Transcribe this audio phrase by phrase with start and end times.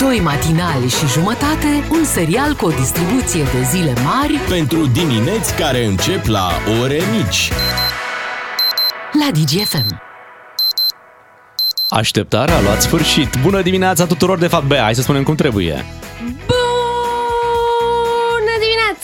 [0.00, 5.84] Doi matinali și jumătate, un serial cu o distribuție de zile mari Pentru dimineți care
[5.84, 6.50] încep la
[6.82, 7.50] ore mici.
[9.12, 10.02] la DGFM.
[11.88, 13.28] Așteptarea a luat sfârșit.
[13.42, 15.84] Bună dimineața tuturor, de fapt, bea, hai să spunem cum trebuie.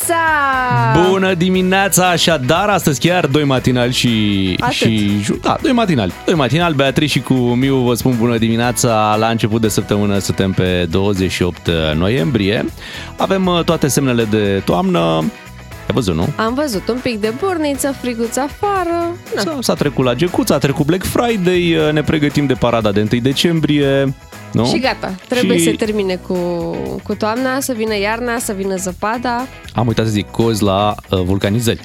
[0.06, 1.08] Dimineața!
[1.08, 4.56] Bună dimineața, așadar, astăzi chiar doi matinali și...
[4.60, 4.74] Atât.
[4.74, 6.12] și ju- da, doi matinali.
[6.24, 9.16] Doi matinali, Beatrice și cu Miu vă spun bună dimineața.
[9.18, 12.64] La început de săptămână suntem pe 28 noiembrie.
[13.16, 14.98] Avem uh, toate semnele de toamnă.
[15.86, 16.28] Ai văzut, nu?
[16.36, 19.16] Am văzut un pic de burniță, friguț afară.
[19.34, 19.40] Na.
[19.42, 23.08] S-a, s-a trecut la Gecuța, a trecut Black Friday, uh, ne pregătim de parada de
[23.12, 24.14] 1 decembrie.
[24.56, 24.66] Nu?
[24.66, 26.34] Și gata, trebuie Și- să termine cu,
[27.02, 29.46] cu toamna, să vină iarna, să vină zăpada.
[29.74, 31.80] Am uitat să zic cozi la uh, vulcanizări.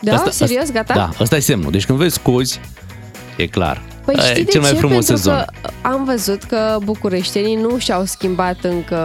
[0.00, 0.24] Da?
[0.30, 0.70] Serios?
[0.72, 0.94] Gata?
[0.94, 1.70] Da, ăsta e semnul.
[1.70, 2.60] Deci când vezi cozi,
[3.36, 3.82] e clar.
[4.04, 4.76] Păi E știi de cel mai ce?
[4.76, 5.44] frumos Pentru sezon.
[5.62, 8.98] că am văzut că bucureștenii nu și-au schimbat încă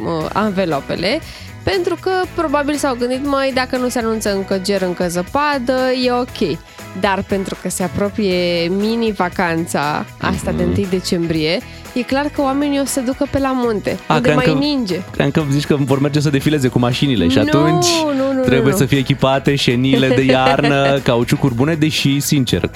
[0.00, 1.20] uh, anvelopele
[1.62, 6.12] pentru că probabil s-au gândit, mai dacă nu se anunță încă ger, încă zăpadă, e
[6.12, 6.58] ok.
[7.00, 11.58] Dar pentru că se apropie mini-vacanța asta de 1 decembrie,
[11.92, 14.02] e clar că oamenii o să se ducă pe la munte, Mhm.
[14.06, 15.00] A, unde cream mai că- ninge.
[15.10, 18.40] Cream că zici că vor merge să defileze cu mașinile și Nu, atunci nu, nu,
[18.42, 18.76] trebuie nu.
[18.76, 22.70] să fie echipate șenile de iarnă, cauciucuri bune, deși, sincer,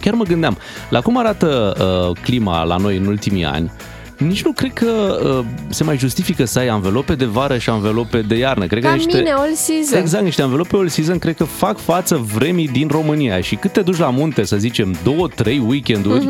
[0.00, 1.76] chiar mă gândeam, la cum arată
[2.10, 3.70] uh, clima la noi în ultimii ani,
[4.18, 8.20] nici nu cred că uh, se mai justifică să ai anvelope de vară și anvelope
[8.20, 8.66] de iarnă.
[8.66, 9.16] Cred Ca că niște...
[9.16, 9.98] mine, all season.
[9.98, 13.80] Exact, niște anvelope all season cred că fac față vremii din România și cât te
[13.80, 16.28] duci la munte, să zicem, două, trei weekenduri,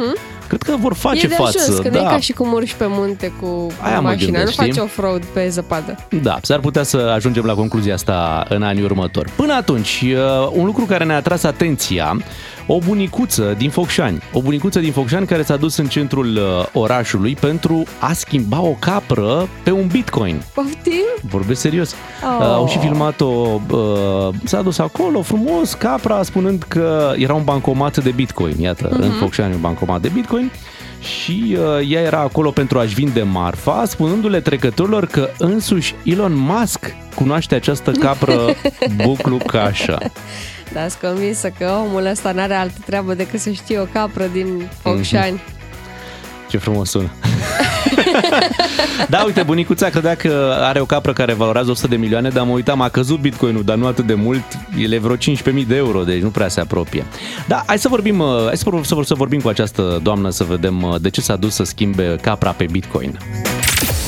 [0.48, 1.24] cred că vor face Mhm.
[1.26, 1.58] e de față.
[1.62, 2.00] ajuns, că da.
[2.00, 4.72] nu e ca și cum urci pe munte cu Aia mă mașina, gândesc, nu știi?
[4.74, 5.96] faci off-road pe zăpadă.
[6.22, 9.30] Da, s-ar putea să ajungem la concluzia asta în anii următori.
[9.36, 12.16] Până atunci, uh, un lucru care ne-a atras atenția,
[12.70, 14.22] o bunicuță din Focșani.
[14.32, 18.76] O bunicuță din Focșani care s-a dus în centrul uh, orașului pentru a schimba o
[18.78, 20.42] capră pe un bitcoin.
[20.54, 21.04] Poftim?
[21.22, 21.94] Vorbesc serios.
[22.24, 22.38] Oh.
[22.40, 28.02] Uh, au și filmat-o, uh, s-a dus acolo frumos, capra, spunând că era un bancomat
[28.02, 28.60] de bitcoin.
[28.60, 30.50] Iată, în Focșani un bancomat de bitcoin.
[31.00, 36.94] Și uh, ea era acolo pentru a-și vinde marfa, spunându-le trecătorilor că însuși Elon Musk
[37.14, 38.34] cunoaște această capră
[39.04, 39.98] buclucașă.
[40.72, 44.68] Da, sunt convinsă că omul ăsta n-are altă treabă decât să știe o capră din
[44.82, 45.40] Focșani.
[46.48, 47.10] Ce frumos sună.
[49.08, 52.52] da, uite, bunicuța credea că are o capră care valorează 100 de milioane, dar mă
[52.52, 54.42] uitam, a căzut bitcoinul, dar nu atât de mult,
[54.78, 57.04] el e vreo 15.000 de euro, deci nu prea se apropie.
[57.46, 60.30] Da, hai să vorbim, uh, hai să, vor- să, vor- să vorbim cu această doamnă
[60.30, 63.18] să vedem uh, de ce s-a dus să schimbe capra pe bitcoin.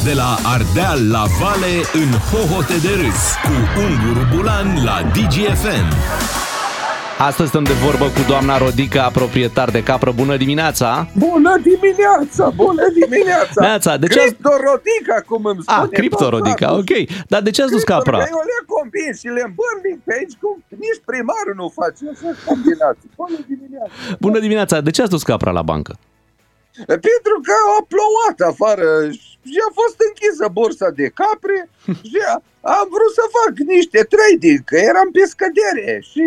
[0.05, 5.97] De la Ardeal la Vale în hohote de râs cu Unguru Bulan la DGFM.
[7.29, 10.11] Astăzi stăm de vorbă cu doamna Rodica, proprietar de capră.
[10.13, 10.89] Bună dimineața!
[11.27, 13.61] Bună dimineața, bună dimineața!
[13.69, 16.93] Neața, de ce ați- Criptorodica, cum îmi spune Ah, criptorodica, tot ok.
[17.33, 18.17] Dar de ce ați dus capra?
[18.19, 20.55] Criptorodica, Eu le convins și le îmbârlic pe aici, cum
[20.85, 23.09] nici primarul nu face așa combinații.
[23.23, 23.93] Bună dimineața!
[24.25, 25.93] Bună dimineața, de ce ați dus capra la bancă?
[26.87, 28.89] Pentru că a plouat afară
[29.51, 31.59] și a fost închisă bursa de capre
[32.09, 32.43] și a-
[32.79, 36.25] am vrut să fac niște trading, că eram pe scădere și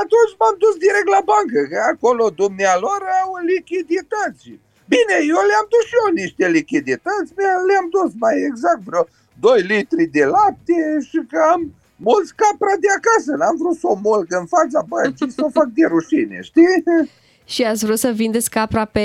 [0.00, 4.46] atunci m-am dus direct la bancă, că acolo dumnealor au lichidități.
[4.94, 9.04] Bine, eu le-am dus și eu niște lichidități, mi- le-am dus mai exact vreo
[9.46, 10.76] 2 litri de lapte
[11.08, 11.60] și că am
[12.08, 15.68] mulți capra de acasă, n-am vrut să o molg în fața băieții, să o fac
[15.78, 16.72] de rușine, știi?
[17.54, 19.04] Și ați vrut să vindeți capra pe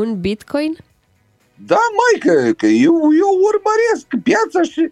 [0.00, 0.72] un bitcoin?
[1.70, 4.82] Da, mai că, că eu, eu urmăresc piața și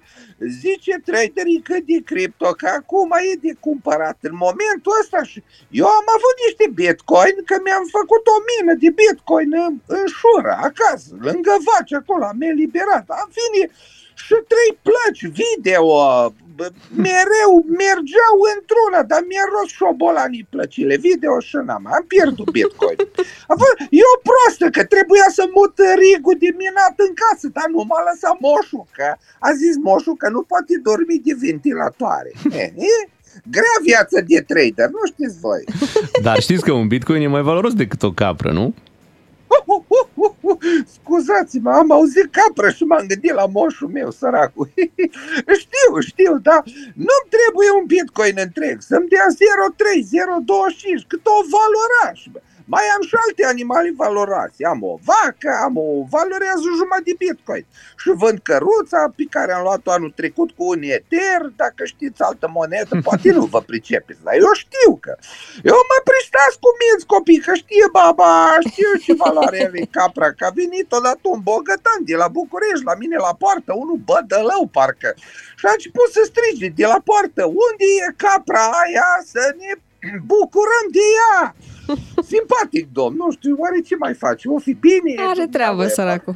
[0.61, 5.39] zice traderii că de cripto, că acum e de cumpărat în momentul ăsta și
[5.81, 10.55] eu am avut niște bitcoin, că mi-am făcut o mină de bitcoin în, în șură,
[10.69, 13.05] acasă, lângă vaci, acolo, am eliberat.
[13.25, 13.63] În fine,
[14.25, 15.85] și trei plăci video,
[16.50, 16.50] bă,
[17.07, 22.99] mereu mergeau într-una, dar mi-a rost șobolanii plăcile video și n-am, am pierdut bitcoin.
[23.53, 27.67] A fost, e o prostă că trebuia să mut rigul de minat în casă, dar
[27.75, 29.09] nu m-a lăsat moșul, că
[29.49, 32.31] a zis moșul că nu poate dormi de ventilatoare.
[32.63, 32.97] E, e?
[33.57, 35.63] Grea viață de trader, nu știți voi.
[36.27, 38.75] Dar știți că un bitcoin e mai valoros decât o capră, nu?
[40.95, 44.71] Scuzați-mă, am auzit capră și m-am gândit la moșul meu, săracul.
[45.63, 46.63] știu, știu, dar
[46.95, 50.03] nu-mi trebuie un bitcoin întreg, să-mi dea 0,3,
[51.03, 52.21] 0,25, cât o valoraș.
[52.75, 54.61] Mai am și alte animale valoroase.
[54.73, 57.67] Am o vacă, am o valorează jumătate de bitcoin.
[58.01, 61.41] Și vând căruța pe care am luat-o anul trecut cu un eter.
[61.63, 65.13] Dacă știți altă monedă, poate nu vă pricepeți, dar eu știu că.
[65.71, 68.33] Eu mă pristați cu minți copii, că știe baba,
[68.69, 72.97] știu ce valoare are capra, că a venit odată un bogătan de la București, la
[73.03, 75.11] mine la poartă, unul bădălău parcă.
[75.59, 79.71] Și a început să strige de la poartă, unde e capra aia să ne
[80.31, 81.55] bucurăm de ea?
[82.23, 84.49] Simpatic, domn, nu știu, oare ce mai face?
[84.49, 85.15] O fi bine?
[85.29, 86.35] Are treabă, săracul.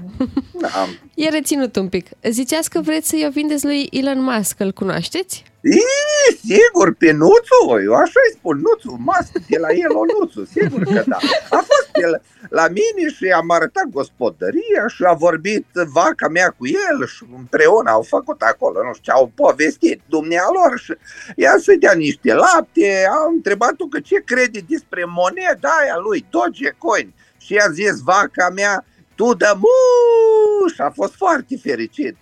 [0.61, 0.69] Da.
[1.15, 2.07] E reținut un pic.
[2.31, 5.45] Ziceați că vreți să-i o vindeți lui Elon Musk, îl cunoașteți?
[5.65, 10.45] E, sigur, pe Nuțu, eu așa îi spun, Nuțu, mască de la el o Nuțu,
[10.45, 11.17] sigur că da.
[11.51, 16.67] A fost el la mine și am arătat gospodăria și a vorbit vaca mea cu
[16.67, 20.93] el și împreună au făcut acolo, nu știu, au povestit dumnealor și
[21.37, 27.15] i-a să dea niște lapte, am întrebat-o că ce crede despre moneda aia lui, Dogecoin.
[27.39, 28.85] Și i-a zis vaca mea,
[29.15, 30.73] tu de muș!
[30.79, 32.17] A fost foarte fericit.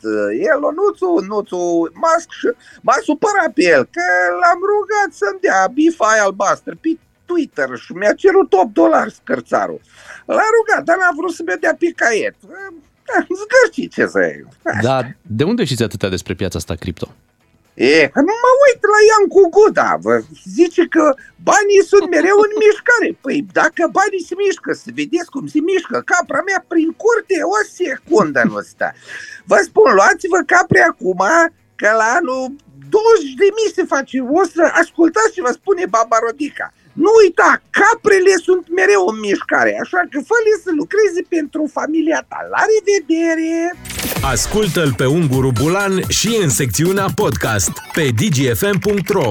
[0.51, 1.63] El, Nuțu, Nuțu
[2.03, 2.49] Musk și
[2.87, 4.05] m-aș supărat pe el, că
[4.41, 6.91] l-am rugat să-mi dea bifa aia albastră pe
[7.25, 9.81] Twitter și mi-a cerut 8 dolari scărțarul.
[10.27, 12.37] L-a rugat, dar n-a vrut să-mi dea pe caiet.
[13.41, 14.47] Zgârci ce să iei.
[14.83, 17.09] Da, de unde știți atâtea despre piața asta cripto?
[17.75, 20.15] E, că nu mă uit la Ian cu Guda, vă
[20.59, 21.05] zice că
[21.49, 23.11] banii sunt mereu în mișcare.
[23.25, 27.59] Păi dacă banii se mișcă, să vedeți cum se mișcă capra mea prin curte, o
[27.79, 28.89] secundă nu stă.
[29.51, 31.23] Vă spun, luați-vă capre acum,
[31.81, 32.43] că la anul
[32.95, 34.17] 20 de mii se face.
[34.41, 36.67] O să ascultați ce vă spune Baba Rodica.
[37.03, 42.41] Nu uita, caprele sunt mereu în mișcare, așa că fă să lucreze pentru familia ta.
[42.55, 43.53] La revedere!
[44.25, 49.31] Ascultă-l pe Unguru Bulan și în secțiunea podcast pe dgfm.ro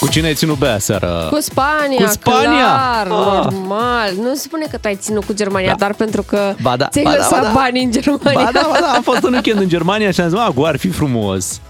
[0.00, 1.26] Cu cine ai ținut bea seara?
[1.30, 2.50] Cu Spania, Cu Spania?
[2.50, 3.44] clar, Ah.
[3.52, 4.12] normal.
[4.22, 5.74] Nu se spune că tu ai ținut cu Germania, Da.
[5.78, 7.52] doar pentru că Ba da, ți-ai ba da, lăsat ba da.
[7.52, 8.44] bani în Germania.
[8.44, 10.76] Ba da, ba da, am fost în weekend în Germania și am zis, mă, ar
[10.76, 11.60] fi frumos.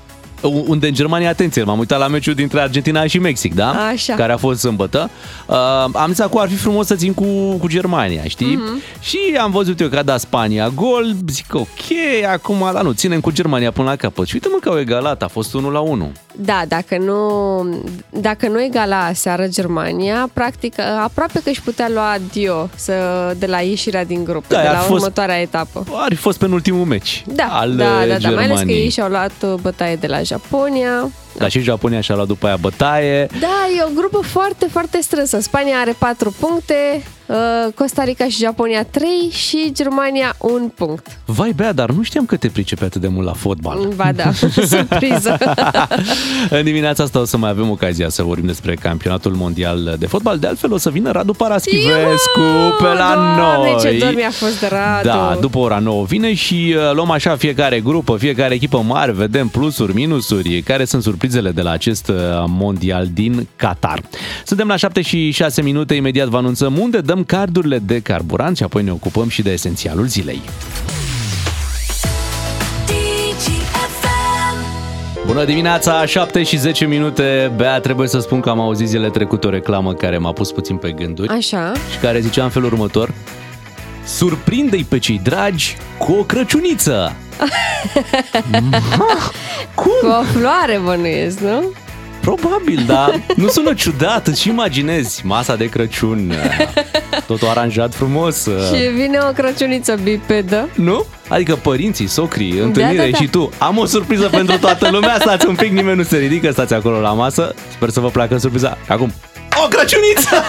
[0.42, 3.70] Unde în Germania, atenție, m-am uitat la meciul dintre Argentina și Mexic, da?
[3.70, 4.14] Așa.
[4.14, 5.10] Care a fost sâmbătă.
[5.46, 5.56] Uh,
[5.92, 7.24] am zis acum ar fi frumos să țin cu,
[7.58, 8.54] cu Germania, știi?
[8.56, 8.80] Mhm.
[9.00, 11.66] Și am văzut eu că a dat Spania gol, zic ok,
[12.32, 14.26] acum, la nu, ținem cu Germania până la capăt.
[14.26, 16.12] Și uite-mă că au egalat, a fost 1 la 1.
[16.36, 17.18] Da, dacă nu,
[18.20, 22.92] dacă nu egala seară Germania, practic aproape că își putea lua adio să,
[23.38, 25.84] de la ieșirea din grup, Da, de ar la fost- următoarea etapă.
[25.94, 28.78] Ar fi fost penultimul meci Da, al da, uh, da, da, mai ales că Germaniei.
[28.82, 31.10] ei și-au luat uh, bătaie de la Japonia.
[31.38, 33.26] Dar și Japonia și-a luat după aia bătaie.
[33.40, 35.40] Da, e o grupă foarte, foarte strânsă.
[35.40, 37.36] Spania are 4 puncte, uh,
[37.74, 41.06] Costa Rica și Japonia 3 și Germania 1 punct.
[41.24, 43.88] Vai, Bea, dar nu știam că te pricepe atât de mult la fotbal.
[43.96, 44.32] Ba da,
[44.72, 45.38] surpriză.
[46.50, 50.38] În dimineața asta o să mai avem ocazia să vorbim despre campionatul mondial de fotbal.
[50.38, 52.74] De altfel o să vină Radu Paraschivescu Iuhu!
[52.78, 53.78] pe la Doamne, noi.
[53.80, 55.08] ce dor mi-a fost de Radu.
[55.08, 59.48] Da, după ora 9 vine și uh, luăm așa fiecare grupă, fiecare echipă mare, vedem
[59.48, 64.02] plusuri, minusuri, care sunt surprizele de la acest uh, mondial din Qatar.
[64.44, 68.62] Suntem la 7 și 6 minute, imediat vă anunțăm unde dăm cardurile de carburant și
[68.62, 70.40] apoi ne ocupăm și de esențialul zilei.
[75.26, 77.52] Bună dimineața, 7 și 10 minute.
[77.56, 80.76] Bea, trebuie să spun că am auzit zilele trecute o reclamă care m-a pus puțin
[80.76, 81.72] pe gânduri Așa.
[81.92, 83.14] și care zicea în felul următor
[84.04, 87.12] Surprinde-i pe cei dragi cu o crăciuniță!
[89.74, 89.90] Cum?
[90.00, 91.72] Cu o floare bănuiesc, nu?
[92.20, 96.34] Probabil, dar nu sună ciudat, îți imaginezi masa de Crăciun,
[97.26, 98.42] totul aranjat frumos.
[98.42, 100.68] Și vine o crăciuniță bipedă.
[100.74, 101.04] Nu?
[101.28, 103.16] Adică părinții, socrii, întâlnire da, da.
[103.16, 103.50] și tu.
[103.58, 107.00] Am o surpriză pentru toată lumea, stați un pic, nimeni nu se ridică, stați acolo
[107.00, 107.54] la masă.
[107.72, 108.78] Sper să vă placă surpriza.
[108.88, 109.12] Acum,
[109.64, 110.44] o crăciuniță!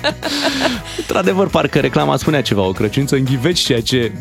[0.98, 4.12] Într-adevăr, parcă reclama spunea ceva, o crăciuniță în ghiveci, ceea ce...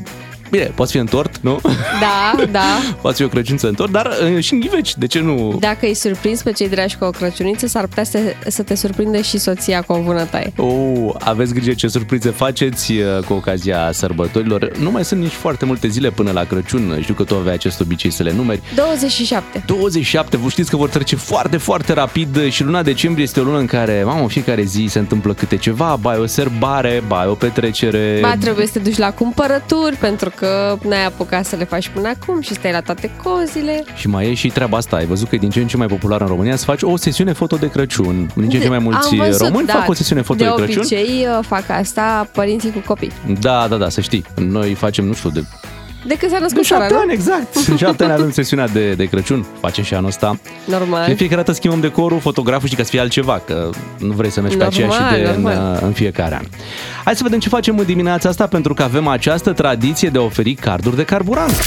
[0.50, 1.60] Bine, poate fi în tort, nu?
[2.00, 2.60] Da, da.
[3.02, 5.58] Poate fi o crăciuniță în tort, dar uh, și în ghiveci, de ce nu?
[5.60, 9.22] Dacă îi surprins pe cei dragi cu o crăciuniță, s-ar putea să, să te surprinde
[9.22, 10.54] și soția cu o vânătaie.
[10.58, 14.72] Oh, aveți grijă ce surprize faceți uh, cu ocazia sărbătorilor.
[14.78, 16.98] Nu mai sunt nici foarte multe zile până la Crăciun.
[17.02, 18.62] Știu că tu aveai acest obicei să le numeri.
[18.76, 19.64] 27.
[19.66, 23.58] 27, vă știți că vor trece foarte, foarte rapid și luna decembrie este o lună
[23.58, 27.24] în care, mamă, în fiecare zi se întâmplă câte ceva, ba e o serbare, ba
[27.24, 28.18] e o petrecere.
[28.22, 30.39] Ba, trebuie să te duci la cumpărături pentru că
[30.84, 33.84] n-ai apucat să le faci până acum și stai la toate cozile.
[33.96, 35.88] Și mai e și treaba asta, ai văzut că e din ce în ce mai
[35.88, 38.30] popular în România să faci o sesiune foto de Crăciun.
[38.36, 40.50] Din ce în ce mai mulți Am văzut, români da, fac o sesiune foto de,
[40.50, 40.78] de Crăciun.
[40.78, 43.12] obicei uh, fac asta părinții cu copii.
[43.40, 44.26] Da, da, da, să știi.
[44.36, 45.44] Noi facem, nu știu, de
[46.06, 47.14] De când s-a De născut șapte țara, ani, nu?
[47.14, 47.56] exact.
[47.68, 49.46] În șapte ani avem sesiunea de, de Crăciun.
[49.60, 50.40] Facem și anul ăsta.
[50.66, 51.04] Normal.
[51.04, 54.30] Și de fiecare dată schimbăm decorul, fotograful și ca să fie altceva, că nu vrei
[54.30, 55.80] să mergi pe Normal, aceeași idee în, normal.
[55.82, 56.44] în fiecare an.
[57.04, 60.22] Hai să vedem ce facem în dimineața asta, pentru că avem această tradiție de a
[60.22, 61.58] oferi carduri de carburant.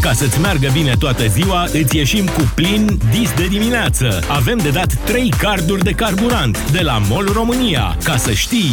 [0.00, 4.20] Ca să-ți meargă bine toată ziua, îți ieșim cu plin dis de dimineață.
[4.28, 7.96] Avem de dat 3 carduri de carburant de la MOL România.
[8.04, 8.70] Ca să știi...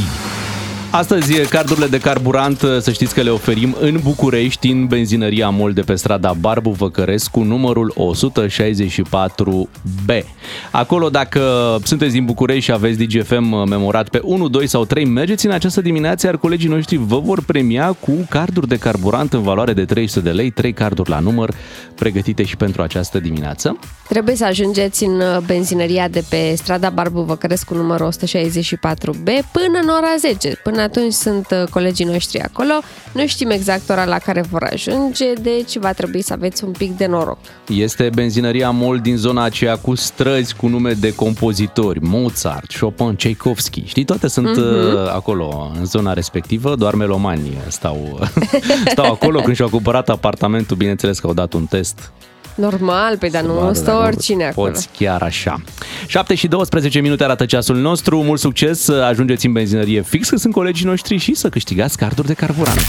[0.92, 5.82] Astăzi, cardurile de carburant, să știți că le oferim în București, în benzinăria MOL de
[5.82, 10.24] pe strada Barbu Văcărescu, numărul 164B.
[10.72, 11.42] Acolo, dacă
[11.84, 15.82] sunteți din București și aveți DGFM memorat pe 1, 2 sau 3, mergeți în această
[15.82, 20.20] dimineață, iar colegii noștri vă vor premia cu carduri de carburant în valoare de 300
[20.20, 21.54] de lei, 3 carduri la număr,
[21.96, 23.80] pregătite și pentru această dimineață.
[24.08, 29.88] Trebuie să ajungeți în uh, benzinăria de pe strada Barbu Văcărescu numărul 164B până în
[29.88, 30.60] ora 10.
[30.64, 32.74] Până atunci sunt uh, colegii noștri acolo.
[33.14, 36.98] Nu știm exact ora la care vor ajunge, deci va trebui să aveți un pic
[36.98, 37.38] de noroc.
[37.68, 43.84] Este benzinăria MOL din zona aceea cu străzi cu nume de compozitori, Mozart, Chopin, Tchaikovsky.
[43.86, 45.14] Știi, toate sunt uh-huh.
[45.14, 48.20] acolo, în zona respectivă, doar melomani stau,
[48.92, 52.12] stau acolo când și-au cumpărat apartamentul, bineînțeles că au dat un test.
[52.56, 54.72] Normal, pe dar Să nu vadă stă dacă oricine acolo.
[54.72, 55.62] Poți chiar așa.
[56.08, 58.24] 7 și 12 minute arată ceasul nostru.
[58.24, 62.28] Mult succes să ajungeți în benzinărie fix că sunt colegii noștri și să câștigați carduri
[62.28, 62.86] de carburant.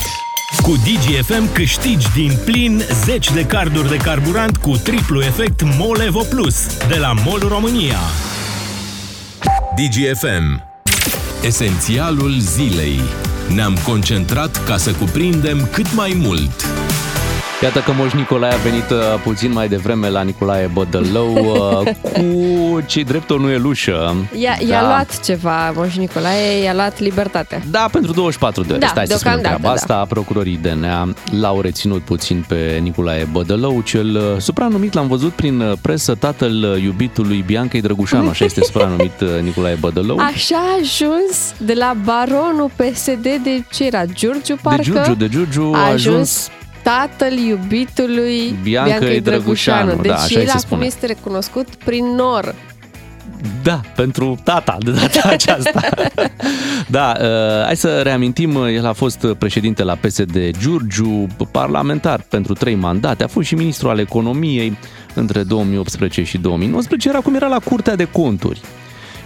[0.62, 6.23] Cu DGFM câștigi din plin 10 de carduri de carburant cu triplu efect MOL Evo
[6.31, 7.99] Plus de la MOL România.
[9.76, 10.62] DGFM.
[11.42, 13.00] Esențialul zilei.
[13.54, 16.81] Ne-am concentrat ca să cuprindem cât mai mult.
[17.62, 22.81] Iată că Moș Nicolae a venit uh, puțin mai devreme la Nicolae Bădălău uh, cu
[22.87, 24.14] ce drept o nuelușă.
[24.38, 27.62] I-a, i-a luat ceva, Moș Nicolae, i-a luat libertatea.
[27.71, 28.81] Da, pentru 24 de ore.
[28.81, 29.95] Da, Stai să spunem deocamdată, treaba da.
[29.95, 30.07] asta.
[30.09, 35.73] Procurorii DNA l-au reținut puțin pe Nicolae Bădălău, cel uh, supranumit, l-am văzut prin uh,
[35.81, 40.19] presă, tatăl uh, iubitului Biancai Drăgușanu, așa este supranumit uh, Nicolae Bădălău.
[40.19, 44.04] Așa a ajuns de la baronul PSD de ce era?
[44.04, 44.83] Giurgiu, parcă?
[44.83, 46.50] de Giurgiu, de Giurgiu a a ajuns ajuns
[46.82, 50.02] tatăl iubitului Biancăi Biancăi Drăgușanu, Drăgușanu.
[50.02, 50.84] da, Deci așa îi el se acum spune.
[50.84, 52.54] este recunoscut prin nor.
[53.62, 55.80] Da, pentru tata de data aceasta.
[56.86, 62.52] da, uh, hai să reamintim, uh, el a fost președinte la PSD Giurgiu, parlamentar pentru
[62.52, 64.78] trei mandate, a fost și ministru al economiei
[65.14, 68.60] între 2018 și 2019, era cum era la Curtea de Conturi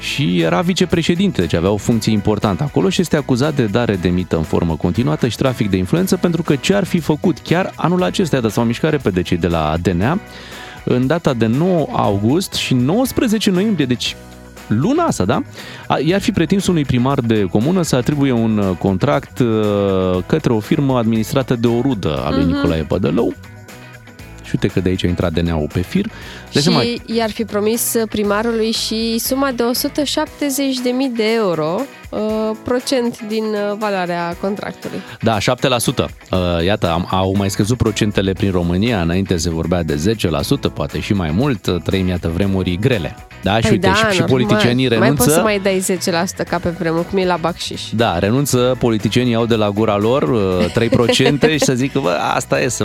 [0.01, 4.09] și era vicepreședinte, deci avea o funcție importantă acolo și este acuzat de dare de
[4.09, 7.73] mită în formă continuată și trafic de influență pentru că ce ar fi făcut chiar
[7.77, 10.19] anul acesta, iată, s-au mișcat repede cei de la DNA,
[10.85, 14.17] în data de 9 august și 19 noiembrie, deci
[14.67, 15.43] luna asta, da?
[15.87, 20.53] A- I-ar fi pretins unui primar de comună să atribuie un uh, contract uh, către
[20.53, 22.53] o firmă administrată de o rudă a lui Mhm.
[22.55, 23.35] Nicolae Pădălău.
[24.43, 26.07] Și uite că de aici a intrat DNA-ul pe fir.
[26.57, 32.21] Dai seama, și i-ar fi promis primarului și suma de 170.000 de euro, uh,
[32.65, 34.99] procent din uh, valoarea contractului.
[35.21, 35.45] Da, 7%.
[36.31, 40.17] Uh, Iată, am, au mai scăzut procentele prin România, înainte se vorbea de
[40.69, 43.17] 10%, poate și mai mult, trăim iată vremuri grele.
[43.43, 44.29] Da, și uite, și, și Păi normal.
[44.29, 45.13] politicienii renunță.
[45.13, 45.99] Mai poți să mai dai
[46.45, 47.83] 10% ca pe vremuri, cum e la Bacșiș.
[47.97, 50.89] Da, renunță, politicienii au de la gura lor uh,
[51.49, 52.85] 3% și să zică, bă, asta e, să,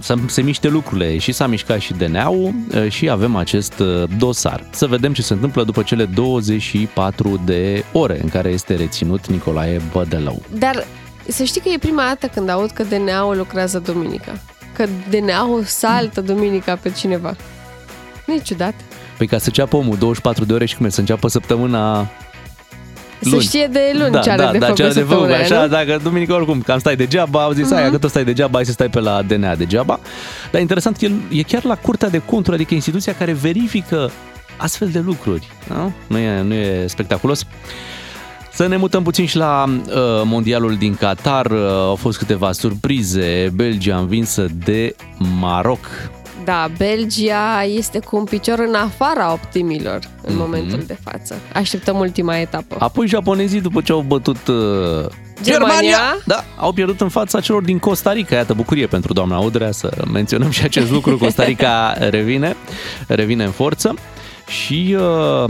[0.00, 1.18] să se miște lucrurile.
[1.18, 4.64] Și s-a mișcat și DNA-ul uh, și avem acest uh, dosar.
[4.70, 9.80] Să vedem ce se întâmplă după cele 24 de ore în care este reținut Nicolae
[9.92, 10.42] Bădălău.
[10.58, 10.86] Dar
[11.28, 14.40] să știi că e prima dată când aud că DNA-ul lucrează duminica.
[14.74, 17.36] Că DNA-ul saltă duminica pe cineva.
[18.26, 18.74] Nu e ciudat?
[19.18, 22.10] Păi ca să ceapă omul 24 de ore și cum e, să înceapă săptămâna
[23.20, 23.42] Să luni.
[23.42, 25.36] știe de luni da, ce are da, de da, făcut ce are de făcut, săptămâna
[25.36, 25.68] aia, așa, nu?
[25.68, 27.76] dacă duminică oricum cam stai degeaba, au zis, uh-huh.
[27.76, 30.00] aia, că tot stai degeaba, hai să stai pe la DNA degeaba.
[30.50, 34.10] Dar interesant, el e chiar la Curtea de Conturi, adică instituția care verifică
[34.56, 35.48] astfel de lucruri.
[35.68, 37.46] Nu, nu, e, nu e spectaculos.
[38.52, 39.94] Să ne mutăm puțin și la uh,
[40.24, 41.46] mondialul din Qatar.
[41.46, 43.50] Uh, au fost câteva surprize.
[43.54, 44.94] Belgia învinsă de
[45.40, 45.86] Maroc.
[46.48, 50.42] Da, Belgia este cu un picior în afara optimilor în Mhm.
[50.42, 51.34] momentul de față.
[51.54, 52.76] Așteptăm ultima etapă.
[52.78, 54.56] Apoi japonezii, după ce au bătut uh,
[55.42, 55.98] Germania?
[56.26, 58.34] da, au pierdut în fața celor din Costa Rica.
[58.34, 61.16] Iată, bucurie pentru doamna Audrea să menționăm și acest lucru.
[61.24, 62.56] Costa Rica revine,
[63.06, 63.94] revine în forță.
[64.46, 65.02] Și uh,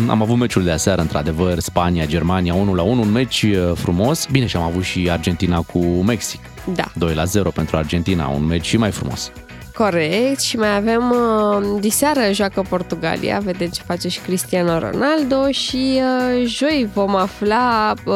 [0.08, 4.26] am avut meciul de aseară, într-adevăr, Spania, Germania, 1 la 1, un meci uh, frumos.
[4.30, 6.40] Bine, și am avut și Argentina cu Mexic.
[6.74, 6.84] Da.
[6.94, 9.30] 2 la 0 pentru Argentina, un meci și mai frumos.
[9.78, 16.00] Corect și mai avem uh, diseară joacă Portugalia, vedeți ce face și Cristiano Ronaldo și
[16.00, 18.14] uh, joi vom afla uh,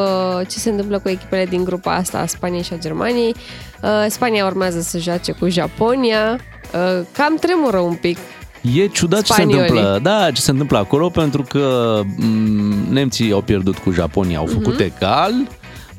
[0.48, 3.34] ce se întâmplă cu echipele din grupa asta a Spaniei și a Germaniei.
[3.82, 6.32] Uh, Spania urmează să joace cu Japonia,
[6.74, 8.18] uh, cam tremură un pic
[8.74, 9.58] E ciudat Spaniolii.
[9.60, 9.98] ce se întâmplă.
[10.02, 14.74] Da, ce se întâmplă acolo pentru că m- nemții au pierdut cu Japonia, au făcut
[14.74, 14.82] Mhm.
[14.96, 15.32] egal.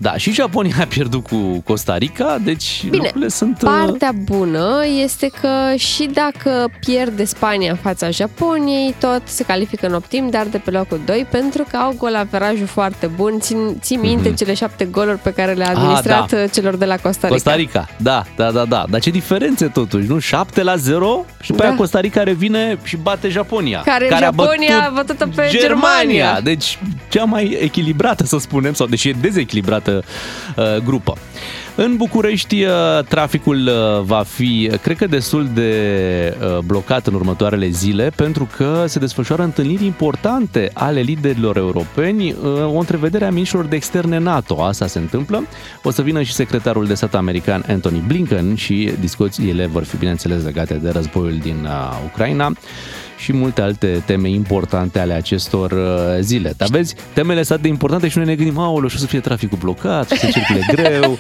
[0.03, 3.61] Da, și Japonia a pierdut cu Costa Rica, deci Bine, lucrurile sunt...
[3.61, 9.87] uh, Partea bună este că și dacă pierde Spania în fața Japoniei, tot se califică
[9.87, 13.39] în optim, dar de pe locul 2, pentru că au golaverajul foarte bun.
[13.39, 14.37] Țin, ții minte Mhm.
[14.37, 16.37] cele șapte goluri pe care le-a administrat da.
[16.37, 17.33] uh, celor de la Costa Rica.
[17.33, 18.85] Costa Rica, da, da, da, da.
[18.89, 20.19] Dar ce diferențe totuși, nu?
[20.19, 21.67] 7 la 0 și după Da.
[21.67, 23.81] aia Costa Rica revine și bate Japonia.
[23.85, 26.39] Care Japonia a bătut-o pe Germania.
[26.43, 26.79] Deci
[27.09, 31.13] cea mai echilibrată, să spunem, sau deși e dezechilibrată uh, grupă.
[31.75, 32.69] În București, uh,
[33.07, 38.49] traficul uh, va fi, uh, cred că, destul de uh, blocat în următoarele zile, pentru
[38.57, 44.17] că se desfășoară întâlniri importante ale liderilor europeni, uh, o întrevedere a ministrilor de externe
[44.17, 44.61] NATO.
[44.63, 45.43] Asta se întâmplă.
[45.83, 50.43] O să vină și secretarul de stat american Anthony Blinken și discuțiile vor fi, bineînțeles,
[50.43, 52.51] legate de războiul din uh, Ucraina
[53.17, 56.53] și multe alte teme importante ale acestor uh, zile.
[56.57, 59.19] Dar vezi, temele sunt de importante și noi ne gândim, aoleu, și o să fie
[59.19, 61.17] traficul blocat, și o să circule greu.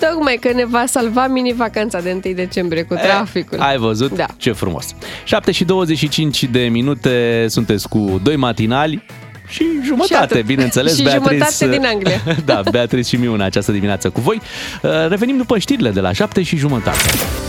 [0.00, 3.58] Tocmai că ne va salva mini-vacanța de 1 decembrie cu traficul.
[3.58, 4.16] Ai văzut?
[4.16, 4.26] Da.
[4.36, 4.94] Ce frumos.
[5.24, 9.02] 7 și 25 de minute, sunteți cu doi matinali
[9.48, 10.44] și jumătate, atât.
[10.44, 10.96] bineînțeles.
[10.96, 12.20] Și jumătate din Anglia.
[12.44, 14.40] da, Beatrice și Miu în această dimineață cu voi.
[14.82, 16.98] Uh, Revenim după știrile de la 7 și jumătate.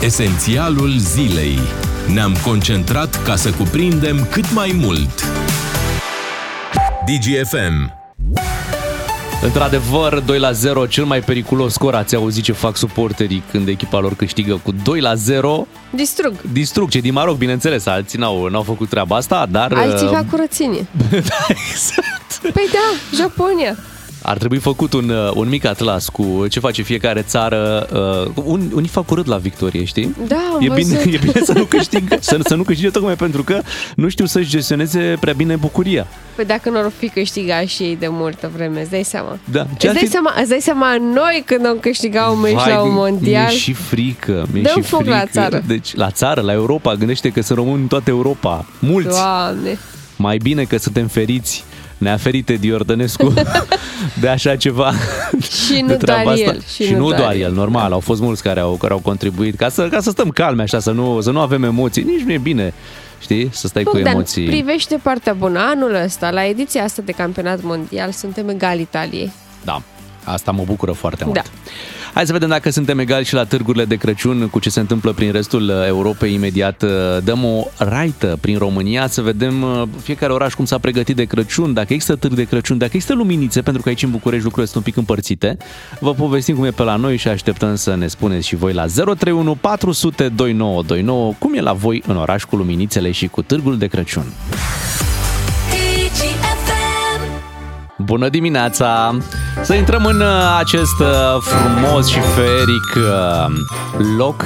[0.02, 1.60] Esențialul zilei.
[2.14, 5.24] Ne-am concentrat ca să cuprindem cât mai mult.
[7.06, 7.96] DGFM.
[9.42, 11.96] Într-adevăr, 2 la 0, cel mai periculos scor.
[11.96, 15.68] Ați auzit ce fac suporterii când echipa lor câștigă cu 2 la 0.
[15.90, 16.34] Distrug.
[16.52, 19.74] Distrug cei din Maroc, bineînțeles, alții n-au, n-au făcut treaba asta, dar...
[19.74, 20.88] Alții uh, fac curățenie.
[21.10, 22.54] da, exact.
[22.54, 23.78] Păi da, Japonia.
[24.22, 27.88] Ar trebui făcut un, uh, un mic atlas cu ce face fiecare țară.
[28.36, 30.16] Uh, un, unii fac urât la victorie, știi?
[30.28, 31.14] Da, am e bine, văzut.
[31.14, 33.62] e bine să nu câștigă, să, să nu câștige tocmai pentru că
[33.96, 36.08] nu știu să-și gestioneze prea bine bucuria.
[36.36, 39.38] Păi dacă nu ar fi câștigat și ei de multă vreme, îți dai seama.
[39.52, 39.68] Da.
[39.74, 42.94] Îți dai, fi- seama, îți dai seama noi când am câștigat un meci la un
[42.94, 43.48] mondial?
[43.48, 44.48] Mi-e și frică.
[44.52, 45.16] Mi-e Dăm și foc frică.
[45.16, 45.64] la țară.
[45.68, 48.66] Deci, la țară, la Europa, gândește că sunt români în toată Europa.
[48.80, 49.10] Mulți.
[49.10, 49.78] Doamne.
[50.16, 51.64] Mai bine că suntem feriți
[51.98, 53.34] neaferite Diordănescu
[54.22, 54.94] de așa ceva.
[55.42, 56.46] Și nu de treaba doar asta.
[56.50, 57.42] el, și și nu nu doar doar el.
[57.42, 57.92] el, normal.
[57.92, 60.80] Au fost mulți care au, care au contribuit ca să, ca să stăm calme așa,
[60.80, 62.04] să nu, să nu avem emoții.
[62.04, 62.74] Nici nu e bine,
[63.22, 64.46] știi, să stai cu Bogdan, emoții.
[64.46, 65.60] privește partea bună.
[65.60, 69.32] Anul ăsta, la ediția asta de campionat mondial, suntem egal Italiei.
[69.64, 69.82] Da,
[70.28, 71.36] asta mă bucură foarte mult.
[71.36, 71.44] Da.
[72.14, 75.14] Hai să vedem dacă suntem egali și la târgurile de Crăciun cu ce se întâmplă
[75.14, 76.34] prin restul uh, Europei.
[76.34, 76.90] Imediat uh,
[77.24, 81.74] dăm o raită prin România să vedem uh, fiecare oraș cum s-a pregătit de Crăciun,
[81.74, 84.86] dacă există târg de Crăciun, dacă există luminițe, pentru că aici în București lucrurile sunt
[84.86, 85.58] un pic împărțite.
[86.00, 88.86] Vă povestim cum e pe la noi și așteptăm să ne spuneți și voi la
[88.86, 93.88] 031 400 2929 cum e la voi în oraș cu luminițele și cu târgul de
[93.88, 94.26] Crăciun.
[97.98, 99.18] Bună dimineața!
[99.64, 101.08] Să intrăm în uh, acest uh,
[101.40, 103.46] frumos și feric uh,
[104.18, 104.46] loc,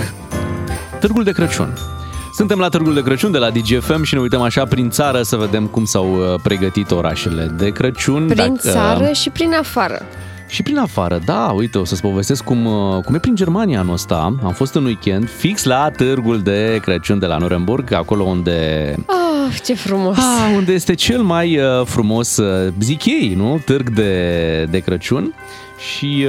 [0.99, 1.77] Târgul de Crăciun.
[2.33, 5.35] Suntem la Târgul de Crăciun de la DGFM și ne uităm așa prin țară să
[5.35, 8.27] vedem cum s-au uh, pregătit orașele de Crăciun.
[8.27, 10.01] Prin țară și prin afară.
[10.47, 13.93] Și prin afară, da, uite, o să-ți povestesc cum, uh, cum e prin Germania anul
[13.93, 14.35] ăsta.
[14.43, 18.95] Am fost în weekend fix la Târgul de Crăciun de la Nuremburg, acolo unde
[19.47, 20.17] Oh, ce frumos!
[20.17, 23.61] Ah, unde este cel mai uh, frumos, uh, zic ei, nu?
[23.65, 25.33] Târg de, de Crăciun.
[25.81, 26.27] Și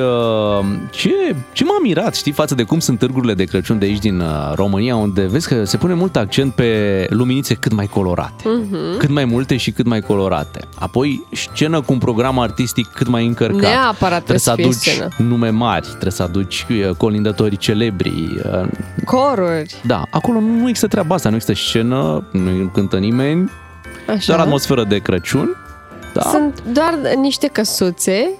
[0.60, 1.10] uh, ce,
[1.52, 4.52] ce m-a mirat, știi, față de cum sunt târgurile de Crăciun de aici din uh,
[4.54, 8.44] România, unde vezi că se pune mult accent pe luminițe cât mai colorate.
[8.44, 8.98] Mhm.
[8.98, 10.60] Cât mai multe și cât mai colorate.
[10.78, 13.60] Apoi scenă cu un program artistic cât mai încărcat.
[13.60, 15.28] Neapărat trebuie să trebuie să fie aduci scenă.
[15.28, 18.68] nume mari, trebuie să aduci uh, colindători celebri, uh,
[19.04, 19.74] Coruri.
[19.84, 23.50] da, acolo nu există treaba asta, nu există scenă, nu cântă nimeni,
[24.08, 24.24] Așa.
[24.26, 25.56] doar atmosferă de Crăciun.
[26.12, 26.20] Da?
[26.20, 28.30] Sunt doar niște căsuțe,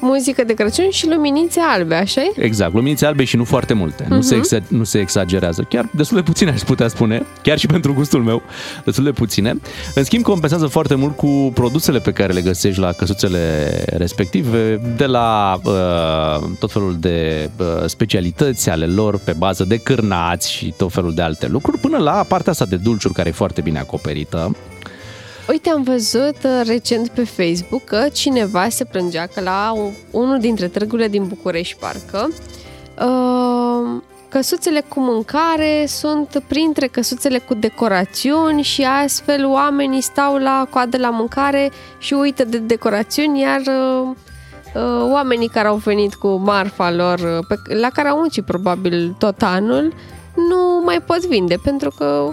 [0.00, 4.06] muzică de Crăciun și luminițe albe, așa Exact, luminițe albe și nu foarte multe.
[4.08, 5.66] Nu, se exa- nu se exagerează.
[5.68, 7.26] Chiar destul de puține, aș putea spune.
[7.42, 8.42] Chiar și pentru gustul meu,
[8.84, 9.54] destul de puține.
[9.94, 15.06] În schimb, compensează foarte mult cu produsele pe care le găsești la căsuțele respective, de
[15.06, 20.92] la uh, tot felul de uh, specialități ale lor pe bază de cârnați și tot
[20.92, 24.56] felul de alte lucruri, până la partea asta de dulciuri care e foarte bine acoperită.
[25.50, 30.38] Uite, am văzut uh, recent pe Facebook că cineva se plângea că la un- unul
[30.40, 32.28] dintre târgurile din București, parcă,
[33.00, 40.98] uh, căsuțele cu mâncare sunt printre căsuțele cu decorațiuni și astfel oamenii stau la coadă
[40.98, 44.08] la mâncare și uită de decorațiuni, iar uh,
[44.74, 49.14] uh, oamenii care au venit cu marfa lor, uh, pe, la care au muncit probabil
[49.18, 49.92] tot anul,
[50.34, 52.32] nu mai pot vinde pentru că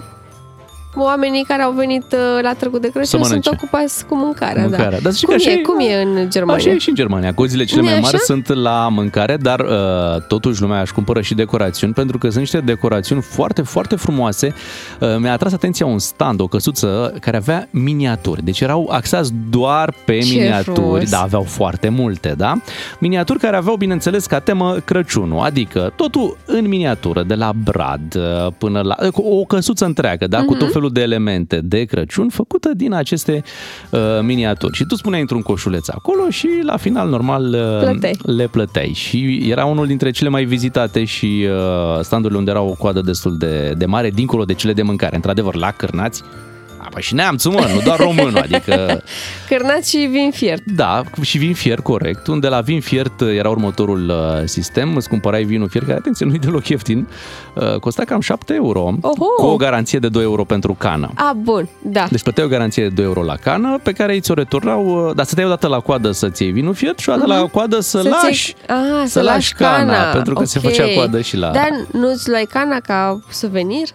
[1.02, 3.50] oamenii care au venit uh, la Târgu de Crăciun sunt mănânce.
[3.52, 4.62] ocupați cu mâncarea.
[4.62, 4.90] Mâncarea.
[4.90, 4.96] Da.
[5.02, 6.64] Dar să știi cum, că așa e, e- cum e în Germania?
[6.64, 7.30] Așa e și în Germania.
[7.30, 8.24] Gozile cele Nu-i mai mari așa?
[8.24, 12.58] sunt la mâncare, dar uh, totuși lumea își cumpără și decorațiuni, pentru că sunt niște
[12.60, 14.54] decorațiuni foarte, foarte frumoase.
[15.00, 18.44] Uh, mi-a atras atenția un stand, o căsuță care avea miniaturi.
[18.44, 21.10] Deci erau axați doar pe Ce miniaturi, frumos.
[21.10, 22.54] da, aveau foarte multe, da?
[22.98, 28.52] Miniaturi care aveau, bineînțeles, ca temă Crăciunul, adică totul în miniatură, de la brad uh,
[28.58, 28.94] până la...
[29.10, 30.42] cu O căsuță întreagă, da?
[30.42, 33.42] Cu tot felul de elemente de Crăciun făcută din aceste
[33.90, 34.76] uh, miniaturi.
[34.76, 38.16] Și tu spuneai într-un coșuleț acolo și la final, normal, uh, Plăteai.
[38.22, 38.92] le plăteai.
[38.94, 43.36] Și era unul dintre cele mai vizitate și uh, standurile unde era o coadă destul
[43.38, 45.16] de, de mare, dincolo de cele de mâncare.
[45.16, 46.47] Într-adevăr, la cârnați, a,
[46.92, 49.02] păi și neamțul, mă, nu doar românul, adică...
[49.48, 50.62] Cârnați și vin fiert.
[50.64, 52.26] Da, și vin fiert, corect.
[52.26, 54.96] Unde la vin fiert era următorul uh, sistem.
[54.96, 57.08] Îți cumpărai vinul fiert, care, atenție, nu-i deloc ieftin.
[57.54, 59.24] Uh, Costa cam 7 euro, Oho!
[59.36, 61.10] cu o garanție de 2 euro pentru cană.
[61.14, 62.06] A, bun, da.
[62.10, 65.14] Deci plăteai o garanție de 2 euro la cană, pe care îi ți-o returnau, uh,
[65.14, 68.00] dar stăteai odată la coadă să-ți iei vinul fiert și o dată la coadă să,
[68.00, 70.64] Să-ți lași, iei- Ah, să lași cana, pentru că se ok.
[70.64, 71.50] făcea coadă și la...
[71.50, 73.86] Dar nu-ți luai cana ca suvenir?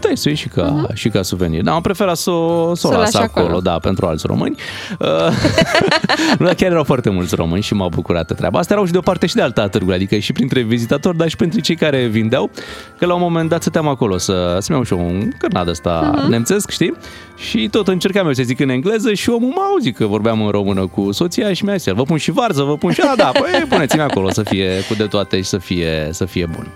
[0.00, 0.94] Puteai să o ieși și ca, uh-huh.
[0.94, 1.62] și ca suvenir.
[1.62, 2.96] Dar am preferat să o, să o Mhm.
[2.96, 3.60] Să o las lași acolo, acolo.
[3.60, 4.54] da, pentru alți români.
[4.98, 5.06] Uh,
[6.38, 8.58] nu, dar chiar erau foarte mulți români și m-a bucurat de treaba.
[8.58, 11.16] Asta erau și de o parte și de alta a târgului, adică și printre vizitatori,
[11.16, 12.50] dar și printre cei care vindeau,
[12.98, 16.10] că la un moment dat stăteam acolo să, să-mi iau și eu un cărnat ăsta
[16.14, 16.20] Mhm.
[16.24, 16.28] uh-huh.
[16.28, 16.94] nemțesc, știi?
[17.36, 20.50] Și tot încercam eu să zic în engleză și omul m-a auzit că vorbeam în
[20.50, 23.00] română cu soția și mi-a zis, vă pun și varză, vă pun și...
[23.00, 26.46] A, da, păi puneți-mi acolo să fie cu de toate și să fie, să fie
[26.46, 26.66] bun.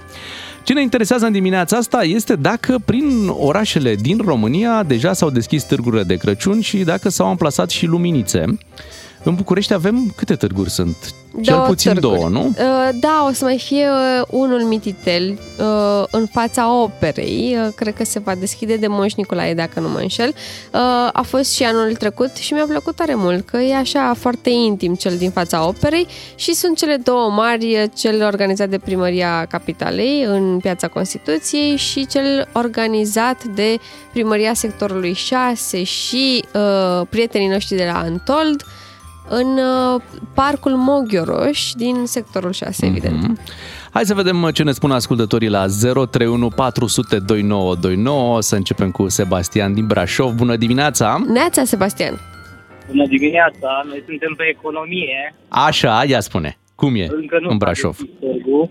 [0.64, 5.62] Ce ne interesează în dimineața asta este dacă prin orașele din România deja s-au deschis
[5.62, 8.44] târgurile de Crăciun și dacă s-au amplasat și luminițe.
[9.24, 10.96] În București avem câte târguri sunt?
[11.42, 12.18] Cel Două puțin târguri.
[12.18, 12.46] două, nu?
[12.46, 17.56] Uh, Da, o să mai fie uh, unul mititel uh, în fața operei.
[17.66, 20.28] Uh, Cred că se va deschide de Moș Nicolae, dacă nu mă înșel.
[20.28, 20.80] Uh,
[21.12, 24.94] A fost și anul trecut și mi-a plăcut tare mult, că e așa foarte intim
[24.94, 30.24] cel din fața operei și sunt cele două mari, uh, cel organizat de Primăria Capitalei
[30.24, 33.76] în Piața Constituției și cel organizat de
[34.12, 38.64] Primăria Sectorului 6 și uh, prietenii noștri de la Antold
[39.28, 40.00] în uh,
[40.34, 43.22] parcul Moghioroș din sectorul 6, evident.
[43.22, 43.38] Mhm.
[43.90, 48.40] Hai să vedem ce ne spun ascultătorii la 031 400 2929.
[48.40, 50.32] Să începem cu Sebastian din Brașov.
[50.32, 51.24] Bună dimineața!
[51.32, 52.20] Neața, Sebastian!
[52.90, 56.58] Bună dimineața, noi suntem pe economie, Așa, ia spune.
[56.74, 57.96] Cum e încă nu în s-a Brașov?
[57.96, 58.70] deschis târgul,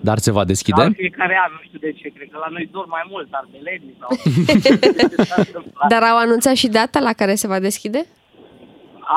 [0.00, 0.76] Dar se va deschide?
[0.76, 3.28] dar în fiecare an, nu știu de ce, cred că la noi dor mai mult
[3.30, 4.10] ardelenii sau...
[5.92, 8.06] Dar au anunțat și data la care se va deschide?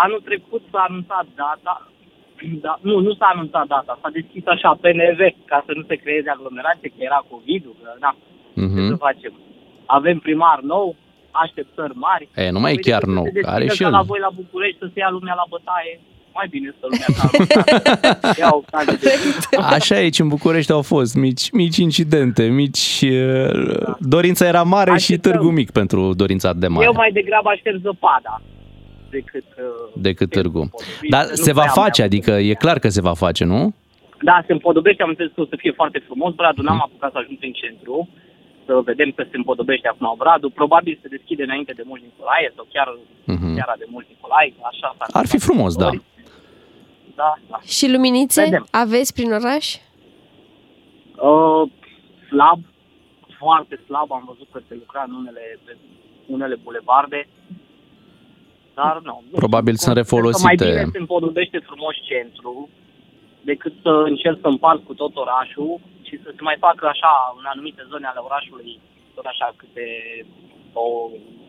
[0.04, 1.74] Anul trecut s-a anunțat data,
[2.66, 6.30] da, nu, nu s-a anunțat data, s-a deschis așa PNV, ca să nu se creeze
[6.30, 8.12] aglomerație, că era COVID-ul, că da,
[8.56, 8.98] ce să Mhm.
[9.08, 9.34] facem?
[9.98, 10.88] Avem primar nou,
[11.44, 12.26] așteptări mari.
[12.36, 13.92] E, nu mai e Păi chiar decât să nou, se deschidă are și ca el.
[13.98, 15.94] la voi la București să se ia lumea la bătaie,
[16.38, 17.46] mai bine să lumea calmă.
[18.42, 19.12] Ia o cazie de
[19.78, 23.00] Așa e, aici în București au fost mici, mici incidente, mici...
[23.02, 25.32] uh, Dorința era mare și Așteptăm.
[25.32, 26.86] târgul mic pentru dorința de mare.
[26.86, 28.42] Eu mai degrabă aștept zăpada
[29.10, 29.44] decât...
[29.58, 30.60] uh, decât târgu.
[30.60, 33.14] împodobit, Dar că nu se va prea face, am adică e clar că se va
[33.14, 33.74] face, nu?
[34.22, 36.34] Da, se împodobește, am înțeles că o să fie foarte frumos.
[36.34, 38.10] Bradul n-am apucat să ajung în centru,
[38.66, 40.52] să vedem că se împodobește acum Bradul.
[40.52, 42.88] Probabil se deschide înainte de Moș Nicolae sau chiar
[43.26, 43.54] Mhm.
[43.54, 44.96] seara de Moș Nicolae, așa.
[44.98, 45.90] s-ar Ar fi frumos, da.
[47.16, 47.60] Da, da.
[47.78, 48.68] Și luminițe Vedem.
[48.72, 49.66] aveți prin oraș?
[51.30, 51.64] Uh,
[52.30, 52.60] slab,
[53.40, 55.78] foarte slab, am văzut că se lucra în unele, pe
[56.26, 57.28] unele bulevarde.
[58.80, 59.16] Dar nu.
[59.32, 60.48] nu Probabil știu, sunt cred că refolosite.
[60.50, 62.70] Mai bine se împodobește frumos centru
[63.52, 65.72] decât să încerc să împart cu tot orașul
[66.08, 68.80] și să se mai facă așa în anumite zone ale orașului
[69.16, 69.86] tot așa câte
[70.74, 70.88] o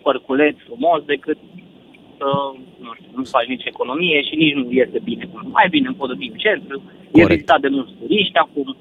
[0.02, 1.38] părculeț frumos decât
[2.18, 2.28] să
[2.84, 5.24] nu știu, nu faci nici economie și nici nu iese bine.
[5.58, 7.28] Mai bine împodobim centru, e Corect.
[7.30, 8.76] vizitat de mulți turiști acum,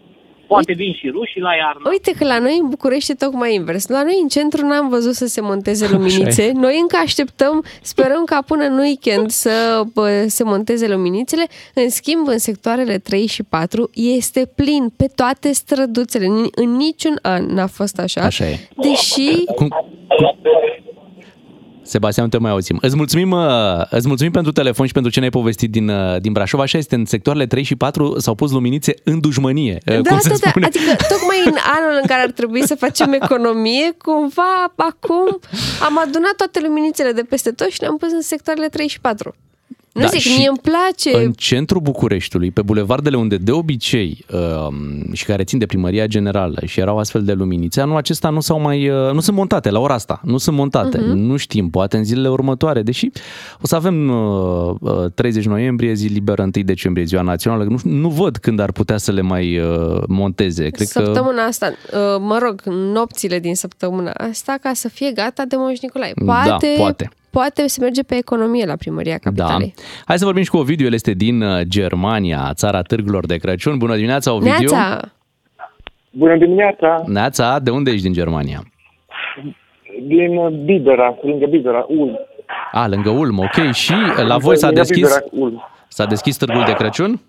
[0.47, 1.89] poate vin și rușii la iarnă.
[1.89, 3.87] Uite că la noi în București e tocmai invers.
[3.87, 6.51] La noi în centru n-am văzut să se monteze luminițe.
[6.53, 11.45] Noi încă așteptăm, sperăm ca până în weekend să bă, se monteze luminițele.
[11.73, 16.25] În schimb, în sectoarele 3 și 4 este plin pe toate străduțele.
[16.25, 18.21] În, în niciun an n-a fost așa.
[18.21, 18.59] Așa e.
[18.75, 19.67] Deși Cum,
[21.85, 22.77] Sebastian, nu te mai auzim.
[22.81, 23.47] Îți mulțumim, uh,
[23.89, 26.59] îți mulțumim pentru telefon și pentru ce ne-ai povestit din, uh, din Brașov.
[26.59, 30.03] Așa este, în sectoarele 3 și 4 s-au pus luminițe în dușmănie, uh, Da, cum
[30.03, 30.65] da, se da, spune.
[30.65, 35.39] adică tocmai în anul în care ar trebui să facem economie, cumva acum
[35.87, 39.35] am adunat toate luminițele de peste tot și le-am pus în sectoarele 3 și 4.
[39.95, 41.23] Nu Da, zic, și mie îmi place.
[41.25, 44.25] În centrul Bucureștiului, pe bulevardele unde de obicei
[44.67, 48.39] um, și care țin de primăria generală și erau astfel de luminițe, anul acesta nu
[48.39, 50.97] s-au mai uh, nu sunt montate la ora asta, nu sunt montate.
[50.97, 51.17] Mhm.
[51.17, 53.09] Nu știm, poate în zilele următoare, deși
[53.61, 57.63] o să avem uh, uh, 30 noiembrie, zi liberă, 1 decembrie, ziua națională.
[57.63, 60.69] Nu, nu văd când ar putea să le mai uh, monteze.
[60.69, 62.61] Cred că Săptămâna asta, uh, mă rog,
[62.93, 66.13] nopțile din săptămâna asta, ca să fie gata de Moș Nicolae.
[66.25, 67.09] Poate, Da, poate.
[67.37, 69.29] Poate se merge pe economie la primăria Da.
[69.29, 69.73] capitalei.
[70.05, 73.77] Hai să vorbim și cu Ovidiu, el este din uh, Germania, țara târgurilor de Crăciun.
[73.77, 74.69] Bună dimineața, Ovidiu!
[74.71, 74.99] Neața,
[76.11, 77.03] Bună dimineața!
[77.05, 78.59] Neața, de unde ești din Germania?
[80.07, 82.19] Din Bibera, lângă Bibera, Ulm.
[82.71, 83.71] A, lângă Ulm, ok.
[83.73, 83.93] Și
[84.27, 85.63] la voi s-a Lângă deschis, Bibera, Ulm.
[85.87, 87.21] s-a deschis târgul de Crăciun?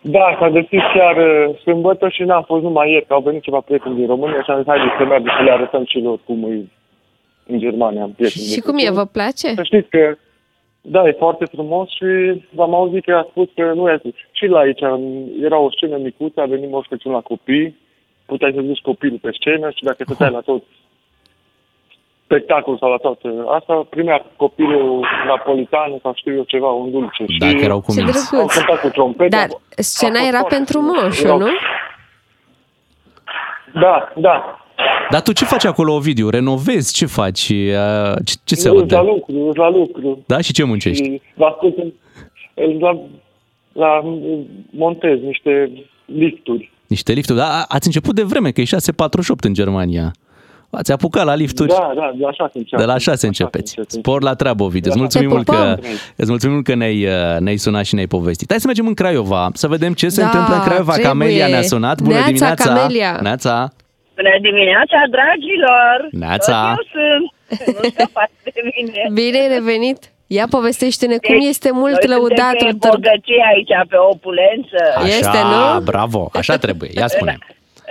[0.00, 3.60] Da, s-a deschis chiar uh, sâmbătă și n-am fost numai ieri, că au venit ceva
[3.60, 6.38] prieteni din România și am zis, haideți să mergem să le arătăm și lor cum
[6.52, 6.54] e
[7.48, 8.02] în Germania.
[8.02, 8.94] Am prieteni și de cum e, Crăciun.
[8.94, 9.48] vă place?
[9.54, 10.16] Să știți că,
[10.80, 14.00] da, e foarte frumos și v-am auzit că a spus că nu e
[14.32, 14.80] Și la aici
[15.42, 17.76] era o scenă micuță, a venit Moș Crăciun la copii,
[18.26, 20.62] puteai să duci copilul pe scenă și dacă stăteai la tot
[22.24, 27.24] spectacol sau la toată asta, primea copilul napolitan sau știu eu ceva, un dulce.
[27.38, 28.34] Dacă și erau cu Ce minți.
[28.34, 28.54] au drăguț!
[28.54, 29.36] cântat cu trompete.
[29.36, 31.02] Dar A scena fost era foarte pentru frumos.
[31.02, 31.46] moșu, Erau- nu?
[33.80, 34.66] Da, da.
[35.10, 36.28] Dar tu ce faci acolo, Ovidiu?
[36.28, 36.92] Renovezi?
[36.92, 37.48] Ce faci?
[37.48, 39.10] Uh, Ce, ce se Îți la aude?
[39.10, 40.22] lucru, îți la lucru.
[40.26, 40.40] Da?
[40.40, 41.04] Și ce muncești?
[41.04, 41.92] Și vă ascult în-
[42.54, 42.98] îți la,
[43.72, 44.00] la
[44.70, 45.70] montez niște
[46.04, 46.72] lifturi.
[46.86, 47.38] Niște lifturi.
[47.38, 50.12] Da, ați început de vreme, că e 648 în Germania.
[50.70, 51.68] Ați apucat la lifturi?
[51.68, 52.76] Da, da, de la șase începe.
[52.82, 53.76] De la 6 începeți.
[53.86, 54.90] Spor la treabă, Ovidiu.
[54.90, 55.02] Îți Da.
[55.02, 55.90] mulțumim Te mult că, pupăm.
[56.16, 58.48] îți mulțumim mult că ne-ai, uh, ne-ai sunat și ne-ai povestit.
[58.50, 60.92] Hai să mergem în Craiova, să vedem ce se Da, întâmplă în Craiova.
[60.92, 61.10] trebuie.
[61.12, 62.00] Camelia ne-a sunat.
[62.00, 62.72] Bună Neața, dimineața!
[62.74, 63.18] Camelia.
[63.22, 63.72] Neața!
[64.18, 65.96] Bună dimineața, dragilor!
[66.24, 66.56] Neața.
[66.76, 67.26] Tot eu sunt.
[67.76, 69.00] Nu scăpați de mine.
[69.20, 70.00] Bine ai revenit!
[70.38, 72.94] Ia povestește-ne cum Deci, este mult noi lăudatul suntem pe târg.
[72.98, 74.80] bogăție aici, pe opulență.
[75.02, 75.62] Așa, Este, nu?
[75.90, 76.90] bravo, așa trebuie.
[77.00, 77.34] Ia spune.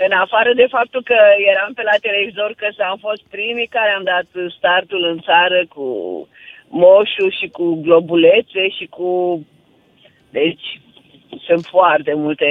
[0.07, 1.17] În afară de faptul că
[1.51, 5.85] eram pe la televizor, că am fost primii care am dat startul în țară cu
[6.81, 9.09] moșu și cu globulețe și cu...
[10.29, 10.65] Deci
[11.47, 12.45] sunt foarte multe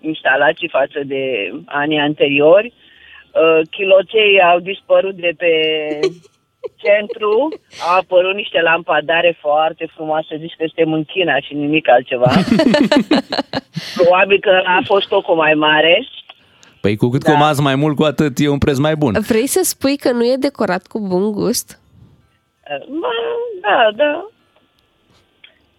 [0.00, 2.72] instalații față de anii anteriori.
[3.32, 5.52] Uh, Chiloței au dispărut de pe
[6.82, 7.48] centru,
[7.88, 12.30] au apărut niște lampadare foarte frumoase, zici că suntem în China și nimic altceva.
[13.96, 16.06] Probabil că a fost tocul mai mare.
[16.80, 17.32] Păi cu cât Da.
[17.32, 19.16] comazi mai mult, cu atât e un preț mai bun.
[19.28, 21.80] Vrei să spui că nu e decorat cu bun gust?
[23.00, 23.08] Ba,
[23.60, 24.28] Da, da.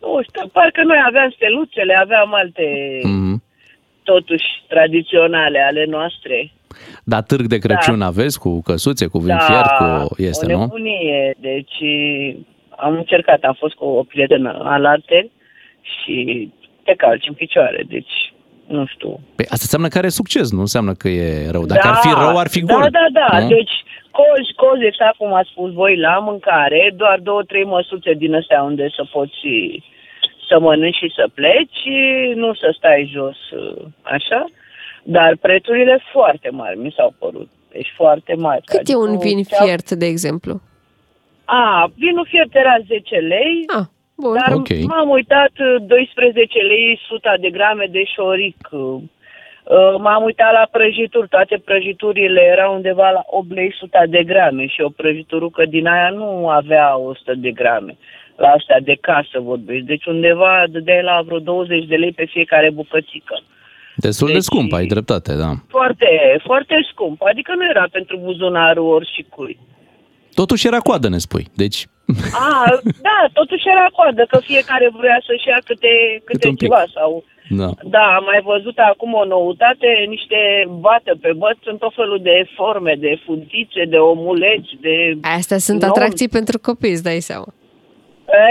[0.06, 2.68] Nu știu, parcă noi aveam steluțele, aveam alte,
[3.04, 3.44] Mhm.
[4.04, 6.52] totuși, tradiționale ale noastre.
[7.04, 10.16] Dar târg de Crăciun aveți cu căsuțe, cu vin fiert, cu...
[10.18, 10.62] Este, Da, o nu?
[10.64, 11.36] nebunie.
[11.40, 11.78] Deci
[12.78, 15.30] am încercat, am fost cu o prietenă alarte
[15.82, 16.50] și
[16.84, 17.84] te calci în picioare.
[17.88, 18.34] Deci,
[18.68, 19.10] nu știu.
[19.36, 21.66] Păi asta înseamnă că are succes, nu înseamnă că e rău.
[21.66, 22.88] Dacă ar fi rău, ar fi da, gol.
[22.92, 23.48] Da, da, nu?
[23.48, 23.76] Deci,
[24.12, 28.62] cozi, cozi, exact cum ați spus voi, la mâncare, doar două, trei măsuțe din astea
[28.64, 29.40] unde să poți
[30.48, 31.82] să mănânci și să pleci,
[32.36, 33.38] nu să stai jos,
[34.02, 34.46] așa.
[35.04, 37.50] Dar prețurile foarte mari mi s-au părut.
[37.72, 38.62] Deci foarte mari.
[38.66, 40.62] Cât e un Adică vin chiar- fiert, de exemplu?
[41.46, 44.34] A, vinul fiert era 10 lei, Ah, bun.
[44.40, 44.68] dar Ok.
[44.88, 48.58] m-am uitat uh, 12 lei 100 de grame de șoric.
[48.72, 54.24] uh, uh, M-am uitat la prăjituri, toate prăjiturile erau undeva la 8 lei 100 de
[54.24, 57.98] grame și o prăjiturucă din aia nu avea 100 de grame.
[58.36, 59.84] La astea de casă vorbesc.
[59.84, 63.36] Deci undeva de la vreo 20 de lei pe fiecare bucățică.
[63.96, 65.52] Destul de Deci- scump, ai dreptate, da.
[65.68, 66.08] Foarte,
[66.44, 67.22] foarte scump.
[67.22, 69.58] Adică nu era pentru buzunarul oricui.
[70.34, 71.46] Totuși era coadă, ne spui.
[71.54, 71.86] Deci,
[72.34, 75.88] A, da, totuși era coadă, că fiecare vrea să-și ia câte,
[76.24, 76.62] câte un pic.
[76.68, 77.24] ceva sau...
[77.50, 77.70] da.
[77.84, 80.38] Da, am mai văzut acum o noutate, niște
[80.80, 84.96] bată pe băț în tot felul de forme, de funtițe, de omuleți, de...
[85.22, 85.90] Astea sunt Non.
[85.90, 87.46] atracții pentru copii, îți dai seama.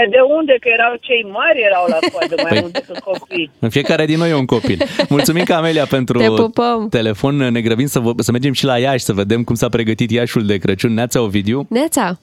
[0.03, 0.53] E, De unde?
[0.59, 3.51] Că erau cei mari, erau la coadă mai Păi- mult decât copii.
[3.59, 4.77] În fiecare din noi e un copil.
[5.09, 6.87] Mulțumim, Camelia, pentru Te pupăm.
[6.89, 7.35] telefon.
[7.35, 10.45] Ne grăbim să, vă, să mergem și la Iași, să vedem cum s-a pregătit Iașul
[10.45, 10.93] de Crăciun.
[10.93, 11.65] Neața, Ovidiu.
[11.69, 12.19] Neața,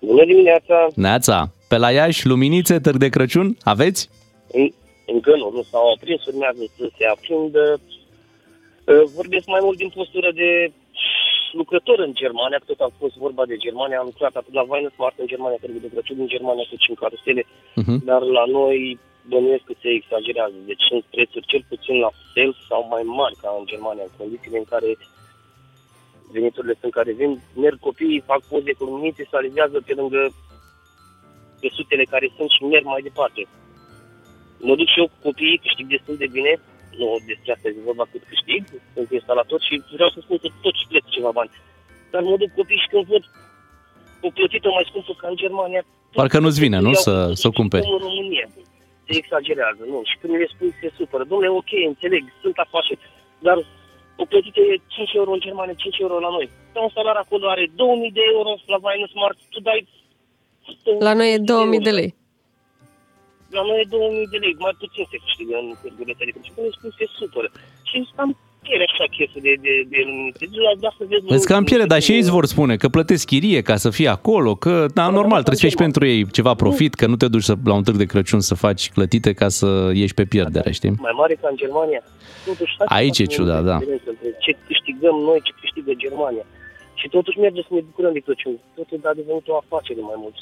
[0.00, 0.86] Bună dimineața!
[0.94, 1.50] Neața.
[1.68, 4.08] Pe la Iași, luminițe, târg de Crăciun, aveți?
[4.52, 4.72] În-
[5.14, 7.80] Încă nu, nu s-au aprins, urmează să se aprindă.
[7.80, 10.72] Uh, Vorbesc mai mult din postură de
[11.52, 15.18] lucrător în Germania, că tot am fost vorba de Germania, am lucrat atât la Weihnachtsmarkt
[15.18, 17.42] în Germania, Târgu de Crăciun în Germania, cât și în carusele,
[17.80, 17.98] Uh-huh.
[18.10, 18.98] dar la noi
[19.30, 20.56] bănuiesc că se exagerează.
[20.70, 24.58] Deci sunt prețuri cel puțin la fel sau mai mari ca în Germania, în condițiile
[24.58, 24.88] în care
[26.32, 27.32] veniturile sunt care vin,
[27.62, 30.20] merg copiii, fac poze cu luminițe, se alizează pe lângă
[31.60, 33.42] pe sutele care sunt și merg mai departe.
[34.66, 36.52] Mă duc și eu cu copiii, câștig destul de bine,
[36.98, 38.62] nu despre asta e vorba cât câștig,
[38.94, 41.50] sunt instalator și vreau să spun că tot și plec ceva bani.
[42.10, 43.24] Dar mă duc cu copiii și când văd
[44.26, 45.82] o plătită mai scumpă ca în Germania,
[46.18, 47.86] Parcă nu-ți vine, nu, iau să, cu să o cumperi.
[47.92, 48.46] în România.
[49.06, 49.98] Se exagerează, nu.
[50.10, 51.24] Și când le spui, se supără.
[51.24, 53.00] Domnule, ok, înțeleg, sunt afaceri,
[53.46, 53.56] dar
[54.16, 56.50] o plătită e 5 euro în Germania, 5 euro la noi.
[56.72, 59.80] Dar un salar acolo are 2000 de euro la Weihnachtsmarkt, tu dai...
[60.98, 62.14] La noi e 2000 de lei.
[63.56, 66.30] La noi e 2000 de lei, mai puțin se câștigă în târgurile tale.
[66.46, 67.48] Și când le spui, se supără.
[67.88, 68.30] Și îți cam
[68.62, 70.38] pierde așa chestia de, de, de luminițe.
[70.44, 71.32] Deci la asta vezi...
[71.36, 74.08] Îți cam pierde, dar și ei îți vor spune că plătesc chirie ca să fie
[74.08, 77.42] acolo, că, da, normal, trebuie să faci pentru ei ceva profit, că nu te duci
[77.42, 80.92] să, la un târg de Crăciun să faci clătite ca să ieși pe pierdere, știi?
[81.08, 82.02] mai mare ca în Germania.
[82.46, 83.76] Totuși, hai să Aici e facem ciudat, o da.
[83.78, 86.46] diferență între Ce câștigăm noi, ce câștigă Germania.
[87.00, 88.56] Și totuși merge să ne bucurăm de Crăciun.
[88.74, 90.34] Totul a devenit o afacere mai mult.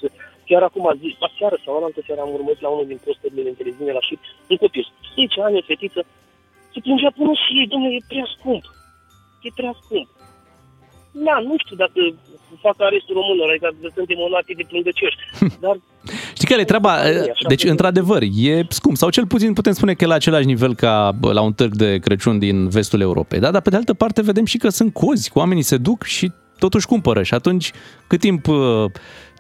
[0.48, 3.92] Chiar acum, zi, aseară sau altă seară am urmărit la unul din posturile din televiziune
[3.98, 4.14] la și
[4.50, 6.00] un copil, 10 ani, o fetiță,
[6.72, 8.64] se plângea până și ei, domnule, e prea scump.
[9.46, 10.08] E prea scump.
[11.26, 11.98] Da, nu știu dacă
[12.66, 15.18] fac arestul românilor, adică suntem o nație de plângăcioși,
[15.64, 15.76] dar
[16.38, 16.92] Știi care e treaba?
[17.48, 21.12] Deci, într-adevăr, e scump, sau cel puțin putem spune că e la același nivel ca
[21.20, 23.38] bă, la un târg de Crăciun din vestul Europei.
[23.38, 23.50] Da?
[23.50, 26.30] Dar pe de altă parte vedem și că sunt cozi, că oamenii se duc și
[26.58, 27.22] totuși cumpără.
[27.22, 27.72] Și atunci,
[28.06, 28.84] cât timp uh,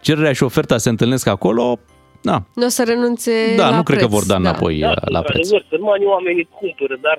[0.00, 1.78] cererea și oferta se întâlnesc acolo,
[2.22, 4.40] da, Nu o să renunțe da la nu cred preț, că vor da da.
[4.40, 5.36] înapoi Da, uh, la preț.
[5.36, 7.18] Într-adevăr, sărmanii oamenii cumpără, dar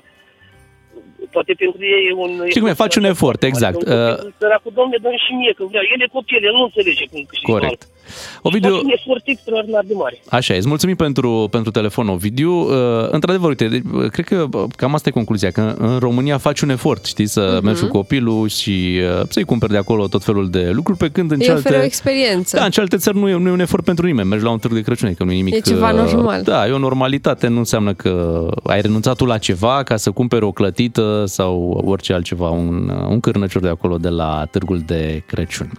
[1.34, 2.30] poate pentru ei e un...
[2.52, 3.80] Și cum e, faci un efort, exact.
[3.82, 5.80] Uh, Săracul, domne, dă și mie, că vrea.
[5.94, 7.82] El e copil, el nu înțelege cum câștigă Corect.
[8.10, 8.40] Bani.
[8.42, 10.20] Ovidiu, Faci un efort extraordinar de mare.
[10.28, 10.56] Așa, e.
[10.56, 12.52] îți mulțumim pentru, pentru telefon, Ovidiu.
[12.52, 16.38] Uh, într-adevăr, uite, de- uh, cred că uh, cam asta e concluzia, că în România
[16.38, 17.64] faci un efort, știi, să Mhm.
[17.64, 21.30] mergi cu copilul și uh, să-i cumperi de acolo tot felul de lucruri, pe când
[21.30, 21.68] în Îi cealaltă...
[21.68, 22.56] oferă o experiență.
[22.56, 24.28] Da, în cealaltă țări nu e, nu e un efort pentru nimeni.
[24.28, 25.54] Mergi la un târg de Crăciun, că nu e nimic...
[25.54, 26.42] E ceva uh, normal.
[26.42, 27.48] Da, e o normalitate.
[27.48, 32.12] Nu înseamnă că ai renunțat tu la ceva ca să cumperi o clătită sau orice
[32.12, 35.70] altceva, un, uh, un cârnăcior de acolo de la târgul de Crăciun.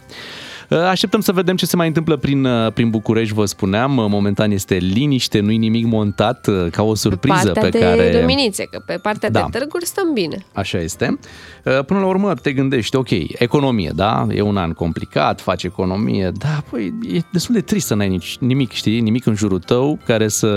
[0.72, 3.98] Uh, Așteptăm să vedem ce se mai întâmplă prin, uh, prin București, vă spuneam.
[3.98, 8.20] Uh, Momentan este liniște, nu-i nimic montat, uh, ca o surpriză partea pe de care...
[8.20, 9.48] luminițe, că pe partea Da.
[9.52, 10.46] de târguri stăm bine.
[10.54, 11.20] Așa este.
[11.64, 14.28] Uh, Până la urmă te gândești, ok, economie, da?
[14.30, 18.38] E un an complicat, faci economie, da, păi e destul de trist să n-ai nici,
[18.40, 20.48] nimic, știi, nimic în jurul tău care să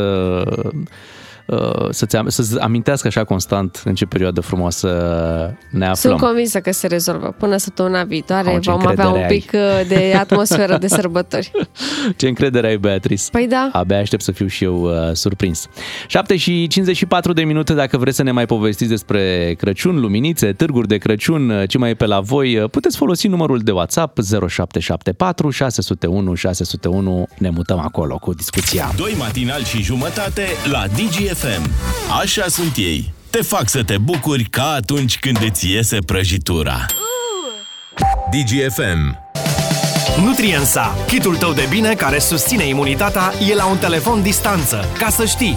[0.64, 0.70] uh,
[1.90, 4.88] să-ți, am- să-ți amintească așa constant în ce perioadă frumoasă
[5.70, 5.94] ne aflăm.
[6.16, 7.35] Sunt convinsă că se rezolvă.
[7.38, 9.38] Până săptămâna viitoare Au, ce vom avea încredere un ai.
[9.38, 11.50] pic uh, de atmosferă de sărbători.
[12.16, 13.22] Ce încredere ai, Beatrice?
[13.30, 13.68] Păi da.
[13.72, 15.66] Abia aștept să fiu și eu uh, surprins.
[16.07, 20.88] 7 și 54 de minute dacă vreți să ne mai povestiți despre Crăciun, luminițe, târguri
[20.88, 24.18] de Crăciun, uh, ce mai e pe la voi, uh, puteți folosi numărul de WhatsApp
[24.48, 27.26] 0774 601 601.
[27.38, 28.92] Ne mutăm acolo cu discuția.
[28.96, 30.87] Doi matinal și jumătate la
[31.34, 31.70] DGFM.
[32.20, 33.12] Așa sunt ei.
[33.30, 36.86] Te fac să te bucuri ca atunci când îți iese prăjitura.
[38.30, 39.18] DGFM.
[40.24, 45.24] Nutriensa, kitul tău de bine care susține imunitatea, e la un telefon distanță, ca să
[45.24, 45.56] știi.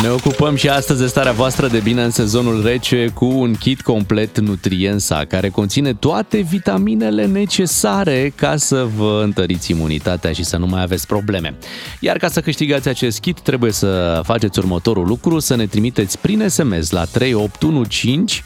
[0.00, 3.80] Ne ocupăm și astăzi de starea voastră de bine în sezonul rece cu un kit
[3.80, 10.66] complet Nutriensa, care conține toate vitaminele necesare ca să vă întăriți imunitatea și să nu
[10.66, 11.54] mai aveți probleme.
[12.00, 16.48] Iar ca să câștigați acest kit, trebuie să faceți următorul lucru, să ne trimiteți prin
[16.48, 18.42] SMS la 3815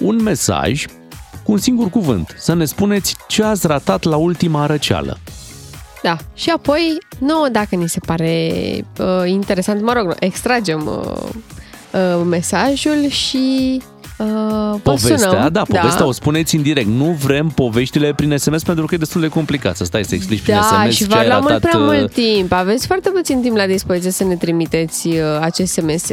[0.00, 0.84] un mesaj
[1.44, 5.18] cu un singur cuvânt, să ne spuneți ce ați ratat la ultima răceală.
[6.02, 6.16] Da.
[6.34, 8.50] Și apoi, nouă, dacă ni se pare
[8.98, 11.28] uh, interesant, mă rog, extragem uh,
[11.92, 13.82] uh, mesajul și
[14.18, 15.48] uh, vă Povestea, sunăm.
[15.52, 16.88] da, povestea o spuneți în direct.
[16.88, 20.40] Nu vrem poveștile prin SMS pentru că e destul de complicat să stai să explici
[20.40, 21.70] prin Da, SMS și ce va ai lua mult ratat.
[21.70, 22.52] prea uh, mult timp.
[22.52, 26.06] Aveți foarte puțin timp la dispoziție să ne trimiteți uh, acest SMS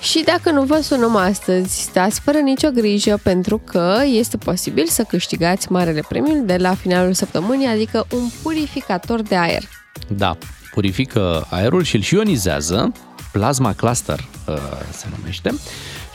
[0.00, 5.02] și dacă nu vă sunăm astăzi, stați fără nicio grijă pentru că este posibil să
[5.08, 9.62] câștigați marele premiu de la finalul săptămânii, adică un purificator de aer.
[10.08, 10.36] Da,
[10.74, 12.92] purifică aerul și îl și ionizează.
[13.32, 14.54] Plasma Cluster uh,
[14.92, 15.54] se numește.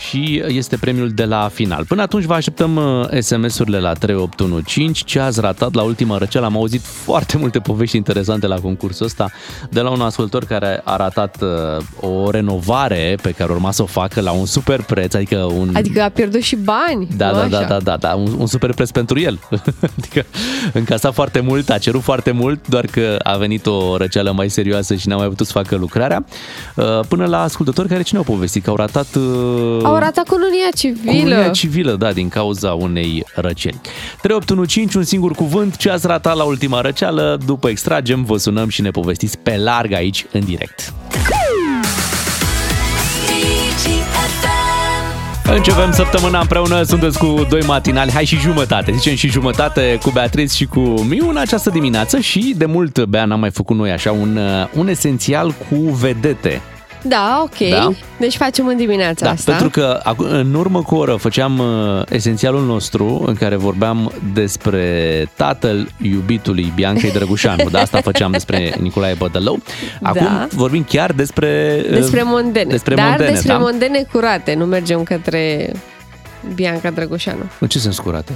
[0.09, 1.85] Și este premiul de la final.
[1.85, 5.03] Până atunci vă așteptăm uh, SMS-urile la 3815.
[5.05, 6.45] Ce ați ratat la ultima răceală?
[6.45, 9.31] Am auzit foarte multe povești interesante la concursul ăsta
[9.69, 13.85] de la un ascultător care a ratat uh, o renovare pe care urma să o
[13.85, 15.69] facă la un super preț, adică un...
[15.73, 17.07] Adică a pierdut și bani.
[17.17, 17.67] Da, nu da, da, așa?
[17.67, 19.39] da, da, da, un, un super preț pentru el.
[19.97, 20.25] adică
[20.73, 24.95] încasa foarte mult, a cerut foarte mult, doar că a venit o răceală mai serioasă
[24.95, 26.25] și n-a mai putut să facă lucrarea.
[26.75, 28.63] Uh, Până la ascultători care ce ne-au povestit?
[28.63, 29.15] Că au ratat...
[29.15, 31.11] uh, Au ratat cununia civilă.
[31.11, 33.81] Cununia civilă, da, din cauza unei răceli.
[34.21, 38.81] 3815, un singur cuvânt, ce ați ratat la ultima răceală, după extragem, vă sunăm și
[38.81, 40.93] ne povestiți pe larg aici, în direct.
[45.55, 50.53] Începem săptămâna împreună, sunteți cu doi matinali, hai și jumătate, zicem și jumătate cu Beatriz
[50.53, 54.11] și cu Miu în această dimineață și de mult, Bea, n-am mai făcut noi așa
[54.11, 56.61] un, uh, un esențial cu vedete.
[57.05, 57.69] Da, ok.
[57.69, 57.91] Da.
[58.19, 59.51] Deci facem în dimineața Da, asta.
[59.51, 64.11] pentru că acu- în urmă cu o oră făceam uh, esențialul nostru în care vorbeam
[64.33, 67.69] despre tatăl iubitului Biancai Drăgușanu.
[67.69, 69.59] Da, asta făceam despre Nicolae Bădălău.
[70.01, 70.47] Acum Da.
[70.51, 71.81] vorbim chiar despre...
[71.85, 72.69] uh, Despre mondene.
[72.69, 73.57] Despre Dar mondene, despre da?
[73.59, 74.53] mondene curate.
[74.53, 75.71] Nu mergem către
[76.55, 77.43] Bianca Drăgușanu.
[77.59, 78.31] În ce sens curate?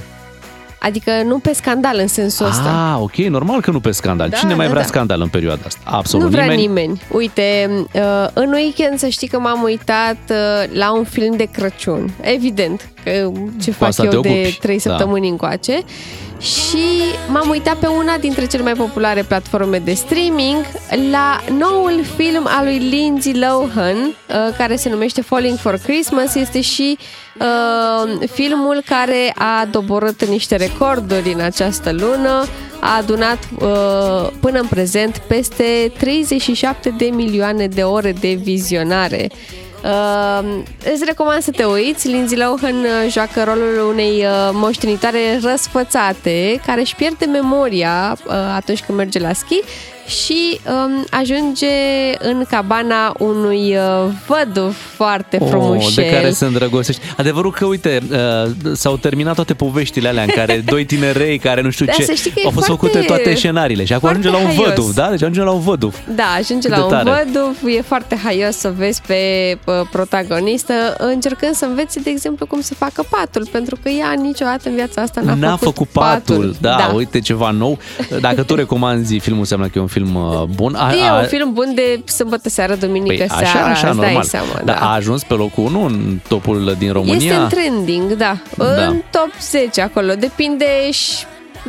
[0.78, 2.92] Adică nu pe scandal în sensul ăsta.
[2.94, 4.28] Ah, ok, normal că nu pe scandal.
[4.28, 4.88] Da, Cine mai da, vrea da.
[4.88, 5.80] scandal în perioada asta?
[5.84, 6.66] Absolut nu vrea nimeni.
[6.66, 7.02] nimeni.
[7.10, 12.10] Uite, uh, în weekend să știi că m-am uitat uh, la un film de Crăciun.
[12.20, 13.30] Evident, că
[13.62, 14.90] ce fac asta te eu de ocupi, trei da.
[14.90, 15.82] săptămâni încoace.
[16.40, 16.86] Și
[17.28, 20.64] m-am uitat pe una dintre cele mai populare platforme de streaming
[21.10, 26.34] la noul film al lui Lindsay Lohan, uh, care se numește Falling for Christmas.
[26.34, 27.04] Este și uh,
[28.30, 32.44] filmul care a doborât niște recorduri în această lună.
[32.80, 39.30] A adunat uh, până în prezent peste 37 de milioane de ore de vizionare.
[39.84, 40.62] Uh,
[40.92, 42.08] îți recomand să te uiți.
[42.08, 48.82] Lindsay Lohan uh, joacă rolul unei uh, moștenitoare răsfățate care își pierde memoria uh, atunci
[48.82, 49.60] când merge la schi
[50.08, 51.66] și um, ajunge
[52.18, 56.04] în cabana unui uh, văduv foarte frumușel.
[56.04, 57.02] Oh, de care se îndrăgostește.
[57.16, 61.70] Adevărul că, uite, uh, s-au terminat toate poveștile alea în care doi tinerei care nu
[61.70, 64.08] știu Da, ce să știi că e au fost foarte- făcute toate scenariile și acum
[64.08, 64.74] ajunge la un foarte haios.
[64.76, 65.08] văduv, da?
[65.10, 65.96] Deci ajunge la un văduv.
[66.14, 67.24] Da, ajunge Cât la de un tare.
[67.32, 69.14] văduv, e foarte haios să vezi pe
[69.64, 74.68] uh, protagonistă încercând să învețe, de exemplu, cum să facă patul, pentru că ea niciodată
[74.68, 76.56] în viața asta n-a, N-a făcut patul.
[76.60, 76.92] Da, da.
[76.94, 77.78] uite ceva nou.
[78.20, 80.74] Dacă tu recomanzi filmul, înseamnă că e un film uh, bun.
[80.74, 83.96] A, E a- un film bun de sâmbătă seară, duminică Păi, seara, așa, așa, îți
[83.98, 84.22] dai normal.
[84.22, 84.60] seama.
[84.64, 84.86] Dar da.
[84.90, 87.14] a ajuns pe locul 1 în topul din România?
[87.16, 88.36] Este în trending, da.
[88.56, 88.64] Da.
[88.86, 90.12] În top 10 acolo.
[90.14, 91.12] Depinde și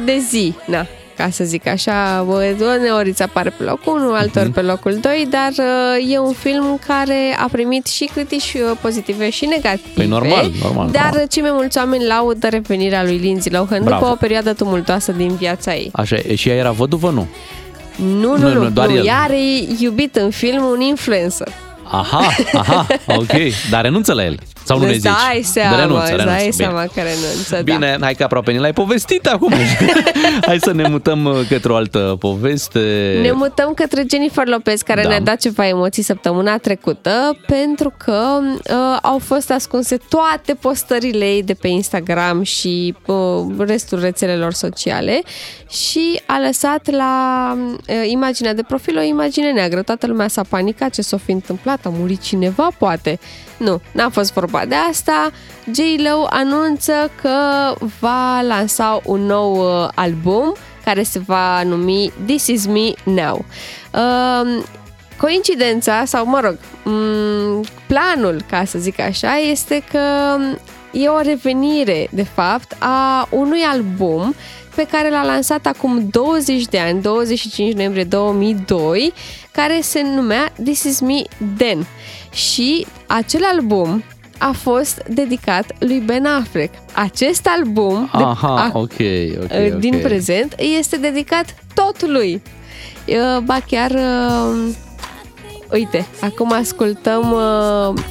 [0.06, 0.86] de zi, na
[1.18, 2.26] ca să zic așa,
[2.80, 4.52] uneori îți apare pe locul 1, altor Mhm.
[4.52, 9.30] pe locul 2, dar uh, e un film care a primit și critici uh, pozitive
[9.30, 9.90] și negative.
[9.96, 11.28] Păi normal, normal, Dar normal.
[11.28, 14.00] cei mai mulți oameni laudă revenirea lui Lindsay Lohan Bravo.
[14.00, 15.90] după o perioadă tumultoasă din viața ei.
[15.94, 17.28] Așa, e, și ea era văduvă, nu?
[18.02, 19.06] Nu, nu, Nu, nu, nu, doar nu, el.
[19.06, 19.38] ea are
[19.80, 21.48] iubit în film un influencer.
[21.92, 23.32] Aha, aha, ok.
[23.70, 24.38] Dar renunță la el.
[24.64, 25.12] Sau nu ne Îți zici?
[25.30, 26.30] dai seama, De renunță, îți renunță.
[26.34, 26.52] dai Bine.
[26.52, 27.62] seama că renunță, da.
[27.62, 29.54] Bine, hai că aproape ne l-ai povestit acum.
[30.48, 32.80] hai să ne mutăm uh, către o altă poveste.
[33.22, 35.08] Ne mutăm către Jennifer Lopez, care Da.
[35.08, 41.44] ne-a dat ceva emoții săptămâna trecută, pentru că uh, au fost ascunse toate postările ei
[41.44, 43.16] de pe Instagram și uh,
[43.58, 45.22] restul rețelelor sociale
[45.70, 47.14] și a lăsat la
[47.58, 49.82] uh, imaginea de profil o imagine neagră.
[49.82, 53.20] Toată lumea s-a panicat ce s-a fi întâmplat, a murit cineva, poate.
[53.58, 55.32] Nu, n-a fost vorba de asta.
[55.66, 57.38] J-Lo anunță că
[58.00, 63.46] va lansa un nou uh, album care se va numi This Is Me Now.
[63.94, 64.64] Um,
[65.18, 70.00] coincidența, sau mă rog, m, planul, ca să zic așa, este că
[70.92, 74.36] e o revenire, de fapt, a unui album
[74.76, 79.14] pe care l-a lansat acum 20 de ani, 25 noiembrie 2002,
[79.52, 81.22] care se numea This Is Me
[81.58, 81.86] Then.
[82.34, 84.04] Și acel album
[84.38, 86.74] a fost dedicat lui Ben Affleck.
[86.94, 88.94] Acest album de- Aha, a- ok,
[89.44, 90.02] ok, din ok.
[90.02, 92.42] prezent este dedicat tot lui.
[93.08, 94.74] Uh, Ba chiar, uh,
[95.72, 98.02] uite, acum ascultăm uh,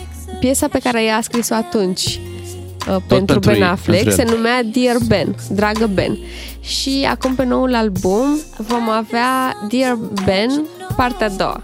[0.41, 2.28] piesa pe care ea a scris-o atunci uh,
[2.91, 4.03] pentru, pentru Ben ei, Affleck.
[4.03, 4.37] pentru Se el.
[4.37, 6.19] numea Dear Ben, Dragă Ben.
[6.61, 10.51] Și acum pe noul album vom avea Dear Ben,
[10.97, 11.61] partea a doua.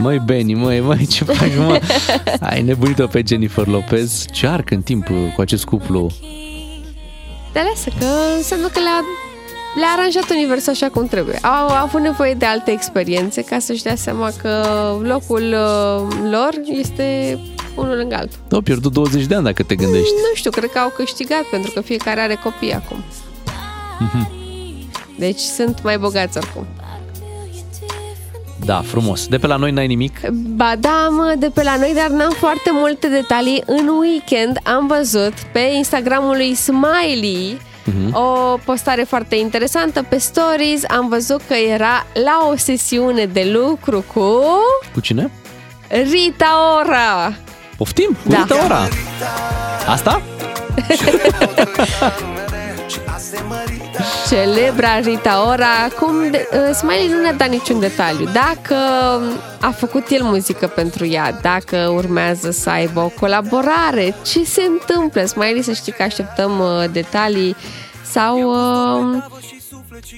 [0.00, 1.80] Măi, Benny, măi, măi, ce faci, mă?
[2.40, 4.24] Ai nebunit-o pe Jennifer Lopez.
[4.32, 6.10] Ce arc în timp uh, cu acest cuplu?
[7.52, 8.06] De aleasă, că
[8.36, 9.04] înseamnă că le-a,
[9.78, 11.38] le-a aranjat universul așa cum trebuie.
[11.42, 14.64] Au, au avut nevoie de alte experiențe ca să-și dea seama că
[15.02, 16.50] locul uh, lor
[16.80, 17.38] este
[17.74, 18.38] unul lângă altul.
[18.52, 20.12] Au pierdut 20 de ani dacă te gândești.
[20.14, 23.04] Nu știu, cred că au câștigat pentru că fiecare are copii acum.
[23.98, 24.28] Mhm.
[25.18, 26.66] Deci sunt mai bogați oricum.
[28.64, 29.26] Da, frumos.
[29.26, 30.28] De pe la noi n-ai nimic?
[30.30, 33.62] Ba da, mă, de pe la noi, dar n-am foarte multe detalii.
[33.66, 38.14] În weekend am văzut pe Instagramul lui Smiley Mhm.
[38.14, 40.82] o postare foarte interesantă pe stories.
[40.88, 44.42] Am văzut că era la o sesiune de lucru cu
[44.94, 45.30] Cu cine?
[45.88, 47.34] Rita Ora.
[47.78, 48.16] Poftim?
[48.22, 48.36] Cu Da.
[48.36, 48.88] Rita Ora.
[49.86, 50.22] Asta?
[54.28, 55.88] Celebra Rita Ora.
[56.00, 58.24] Cum de, uh, Smiley nu ne-a dat niciun detaliu.
[58.24, 58.74] Dacă
[59.60, 65.24] a făcut el muzică pentru ea, dacă urmează să aibă o colaborare, ce se întâmplă?
[65.24, 67.56] Smiley să știi că așteptăm uh, detalii
[68.02, 69.22] sau uh,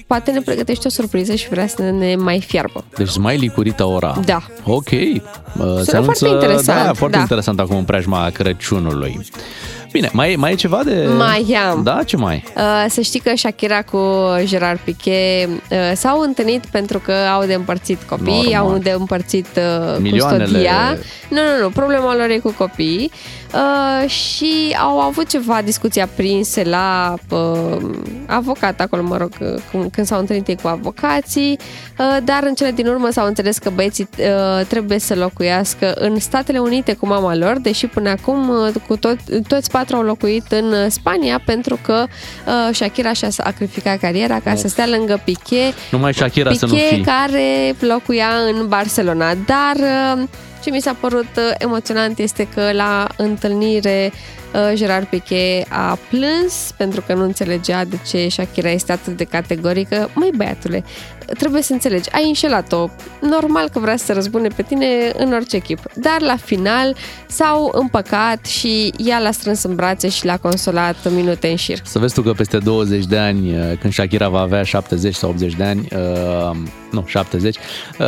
[0.07, 2.83] poate ne pregătește o surpriză și vrea să ne mai fiarbă.
[2.97, 4.19] Deci Smiley cu Rita Ora.
[4.25, 4.41] Da.
[4.65, 4.89] Ok.
[4.91, 7.21] Uh, se foarte interesant, Da, foarte da.
[7.21, 9.19] interesant acum în preajma Crăciunului.
[9.91, 11.07] Bine, mai, mai e ceva de...
[11.17, 11.83] Mai am.
[11.83, 12.43] Da, ce mai?
[12.55, 13.99] Uh, să știi că Shakira cu
[14.43, 18.53] Gerard Piqué uh, s-au întâlnit pentru că au de împărțit copii, Normal.
[18.71, 20.97] au de împărțit uh, Milioanele- custodia.
[21.29, 23.11] Nu, nu, nu, problema lor e cu copiii.
[23.13, 23.40] Uh,
[24.07, 27.77] și au avut ceva discuții aprinse la uh,
[28.25, 31.59] avocat acolo, mă rog, uh, cum- când s-au întâlnit ei cu avocații,
[31.97, 36.19] uh, dar în cele din urmă s-au înțeles că băieții uh, trebuie să locuiască în
[36.19, 40.51] Statele Unite cu mama lor, deși până acum uh, cu tot, toți patru au locuit
[40.51, 42.05] în uh, Spania pentru că
[42.47, 46.87] uh, Shakira și-a sacrificat cariera ca să stea lângă Piqué, Numai Shakira să nu Piqué
[46.87, 47.03] fii.
[47.03, 49.75] care locuia în Barcelona, dar
[50.17, 50.23] uh,
[50.61, 54.11] ce mi s-a părut uh, emoționant este că la întâlnire
[54.53, 59.23] uh, Gerard Piqué a plâns pentru că nu înțelegea de ce Shakira este atât de
[59.23, 60.09] categorică.
[60.13, 60.83] Măi, băiatule,
[61.37, 62.87] trebuie să înțelegi, ai înșelat-o.
[63.21, 64.85] Normal că vrea să se răzbune pe tine
[65.17, 65.79] în orice chip.
[65.95, 66.95] Dar la final
[67.27, 71.79] s-au împăcat și ea l-a strâns în brațe și l-a consolat minute în șir.
[71.83, 75.29] Să vezi tu că peste 20 de ani, uh, când Shakira va avea 70 sau
[75.29, 76.57] 80 de ani, uh,
[76.91, 78.05] nu, 70, uh,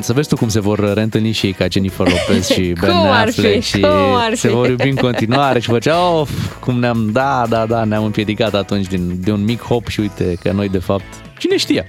[0.00, 3.10] să vezi tu cum se vor reîntâlni și ei ca Jennifer Lopez și Ben Cum
[3.10, 3.40] ar fi?
[3.40, 4.54] Affleck și Cum ar se fi?
[4.54, 6.30] vor iubi în continuare și făcea, of,
[6.60, 10.36] cum ne-am, da, da, da, ne-am împiedicat atunci din, de un mic hop și uite
[10.42, 11.04] că noi de fapt,
[11.38, 11.86] cine știe.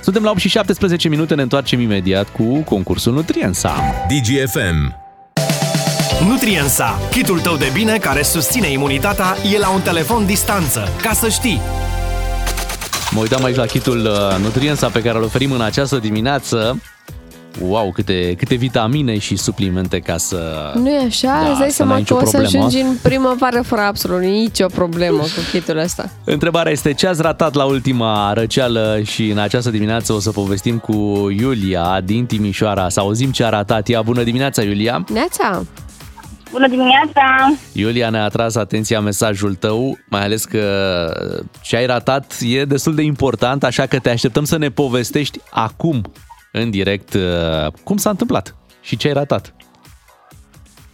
[0.00, 3.74] Suntem la 8 și 17 minute, ne întoarcem imediat cu concursul Nutriensa.
[4.08, 4.98] DGFM.
[6.28, 11.28] Nutriensa, kitul tău de bine care susține imunitatea, e la un telefon distanță, ca să
[11.28, 11.60] știi.
[13.10, 16.82] Mă uitam aici la kitul uh, Nutriensa pe care îl oferim în această dimineață.
[17.62, 20.72] Wow, câte, câte vitamine și suplimente ca să...
[20.74, 21.40] Nu e așa?
[21.42, 22.64] Da, Îți dai să n-ai seama nicio că o să problemă.
[22.64, 26.10] ajungi în primăvară fără absolut nicio problemă cu kitul ăsta.
[26.24, 30.78] Întrebarea este ce ați ratat la ultima răceală și în această dimineață o să povestim
[30.78, 32.88] cu Iulia din Timișoara.
[32.88, 34.02] Să auzim ce a ratat ea.
[34.02, 35.04] Bună dimineața, Iulia!
[35.12, 35.62] Neața!
[36.50, 37.54] Bună dimineața!
[37.72, 40.64] Iulia ne-a atras atenția mesajul tău, mai ales că
[41.62, 46.02] ce ai ratat e destul de important, așa că te așteptăm să ne povestești acum,
[46.52, 49.54] în direct, uh, cum s-a întâmplat și ce ai ratat.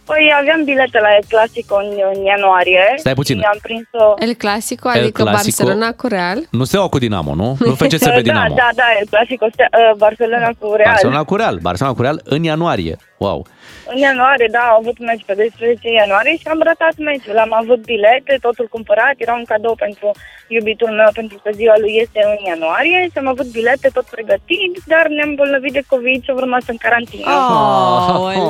[0.05, 2.83] Păi aveam bilete la El Clasico în, în ianuarie.
[2.95, 3.37] Stai puțin.
[3.37, 4.13] Și am prins-o...
[4.27, 5.63] El Clasico, El adică Clasico.
[5.63, 6.39] Barcelona cu Real.
[6.51, 7.55] Nu Steaua cu Dinamo, nu?
[7.59, 8.55] Nu FCSB da, Dinamo.
[8.55, 10.89] da, da, El Clasico, Stea- uh, Barcelona cu Real.
[10.91, 11.57] Barcelona cu Real.
[11.61, 12.95] Barcelona cu Real în ianuarie.
[13.17, 13.45] Wow.
[13.91, 17.37] În ianuarie, da, au avut meci pe 12 ianuarie și am ratat meciul.
[17.37, 20.11] Am avut bilete, totul cumpărat, era un cadou pentru
[20.47, 24.73] iubitul meu, pentru că ziua lui este în ianuarie și am avut bilete tot pregătit,
[24.91, 27.25] dar ne-am bolnăvit de COVID și am rămas în carantină.
[27.35, 28.47] Oh,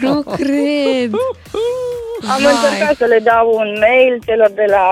[0.00, 1.10] nu cred!
[2.34, 2.54] Am Vai.
[2.54, 4.84] încercat să le dau un mail celor de la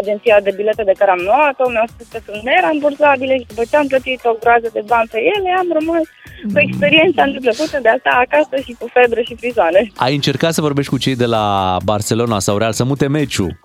[0.00, 3.76] agenția de bilete de care am luat-o, mi-au spus că sunt nerambursabile și după ce
[3.76, 6.04] am plătit o groază de bani pe ele, am rămas
[6.52, 9.80] cu experiența neplăcută de a sta acasă și cu febră și frisoane.
[9.96, 13.50] Ai încercat să vorbești cu cei de la Barcelona sau Real să mute meciul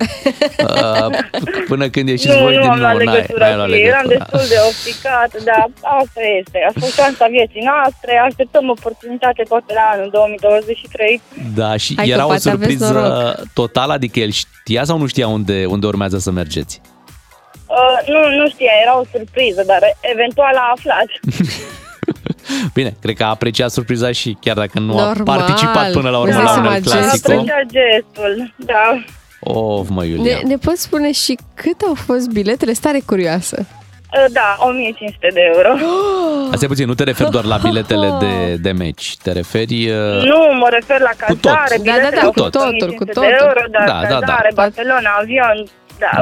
[0.68, 1.18] uh,
[1.68, 3.03] până când ieșiți nu, voi nu din am luat nou.
[3.03, 4.29] N-ai- legătura n-ai cu luat ei, eram legătura.
[4.31, 5.63] destul de obsticat, dar
[6.01, 6.57] asta este.
[6.69, 11.21] A fost șansa vieții noastre, așteptăm oportunitate poate la anul 2023.
[11.59, 13.35] Da, și Hai că era o poate aveți surpriză noroc.
[13.61, 16.75] totală, adică el știa sau nu știa unde, unde urmează să mergeți?
[17.77, 19.81] Uh, nu, nu știa, era o surpriză, dar
[20.13, 21.09] eventual a aflat.
[22.73, 25.39] Bine, cred că a apreciat surpriza și chiar dacă nu Normal.
[25.39, 27.31] a participat până la urmă Îți dai la un seama El ce Am Clasico.
[27.31, 29.03] apreciat gestul, da.
[29.53, 30.35] Of, mă, Iulia.
[30.43, 32.73] Ne, ne poți spune și cât au fost biletele?
[32.73, 33.65] Stare curioasă.
[33.67, 35.69] Uh, Da, 1500 de euro.
[36.53, 39.89] Asta puțin, nu te referi doar la biletele de, de meci, te referi...
[39.89, 41.41] uh, Nu, mă refer la tot.
[41.41, 43.35] cazare, Da, da, biletele da, au cu fost totul, 1500 cu de totul.
[43.47, 44.19] euro, dar Da, da, da.
[44.19, 45.57] cazare, Barcelona, avion,
[46.03, 46.13] da.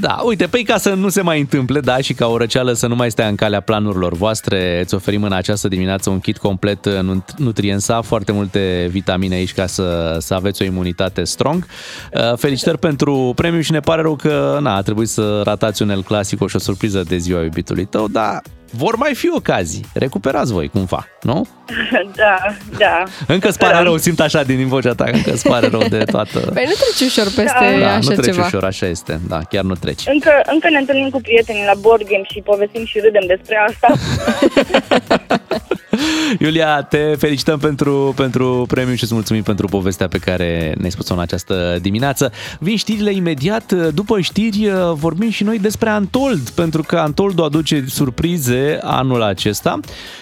[0.00, 2.86] Da, uite, păi ca să nu se mai întâmple, da, și ca o răceală să
[2.86, 6.84] nu mai stea în calea planurilor voastre, îți oferim în această dimineață un kit complet
[6.84, 11.66] uh, nut- Nutriensa, foarte multe vitamine aici ca să, să aveți o imunitate strong.
[12.12, 15.90] Uh, Felicitări pentru premiu și ne pare rău că na, a trebuit să ratați un
[15.90, 19.84] El Clasico și o surpriză de ziua iubitului tău, dar vor mai fi ocazii.
[19.94, 21.46] Recuperați voi cumva, nu?
[22.16, 22.38] Da,
[22.78, 23.02] da.
[23.26, 26.38] Încă îți pare rău, simt așa din vocea ta, încă îți pare rău de toată...
[26.38, 28.46] Păi nu treci ușor peste Da, așa nu treci ceva.
[28.46, 29.20] ușor, așa este.
[29.28, 30.02] Da, chiar nu treci.
[30.06, 33.88] Încă, încă ne întâlnim cu prietenii la board game și povestim și râdem despre asta.
[36.38, 41.14] Iulia, te felicităm pentru, pentru premiu și îți mulțumim pentru povestea pe care ne-ai spus-o
[41.14, 42.32] în această dimineață.
[42.58, 43.72] Vin știrile imediat.
[43.94, 49.80] După știri vorbim și noi despre Antold, pentru că Antold aduce surprize anul acesta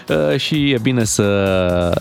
[0.09, 1.23] Uh, și e bine să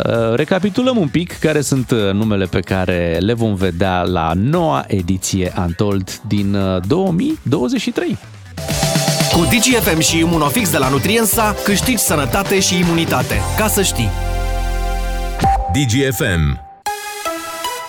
[0.09, 4.83] uh, recapitulăm un pic care sunt uh, numele pe care le vom vedea la noua
[4.87, 8.17] ediție Antold din uh, 2023.
[9.35, 13.35] Cu DGFM și Imunofix de la Nutriensa câștigi sănătate și imunitate.
[13.57, 14.09] Ca să știi!
[15.73, 16.59] DGFM.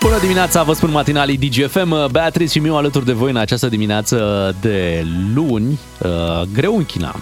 [0.01, 4.55] Bună dimineața, vă spun matinalii DGFM, Beatrice și Miu alături de voi în această dimineață
[4.61, 7.17] de luni, Uh, greu în China.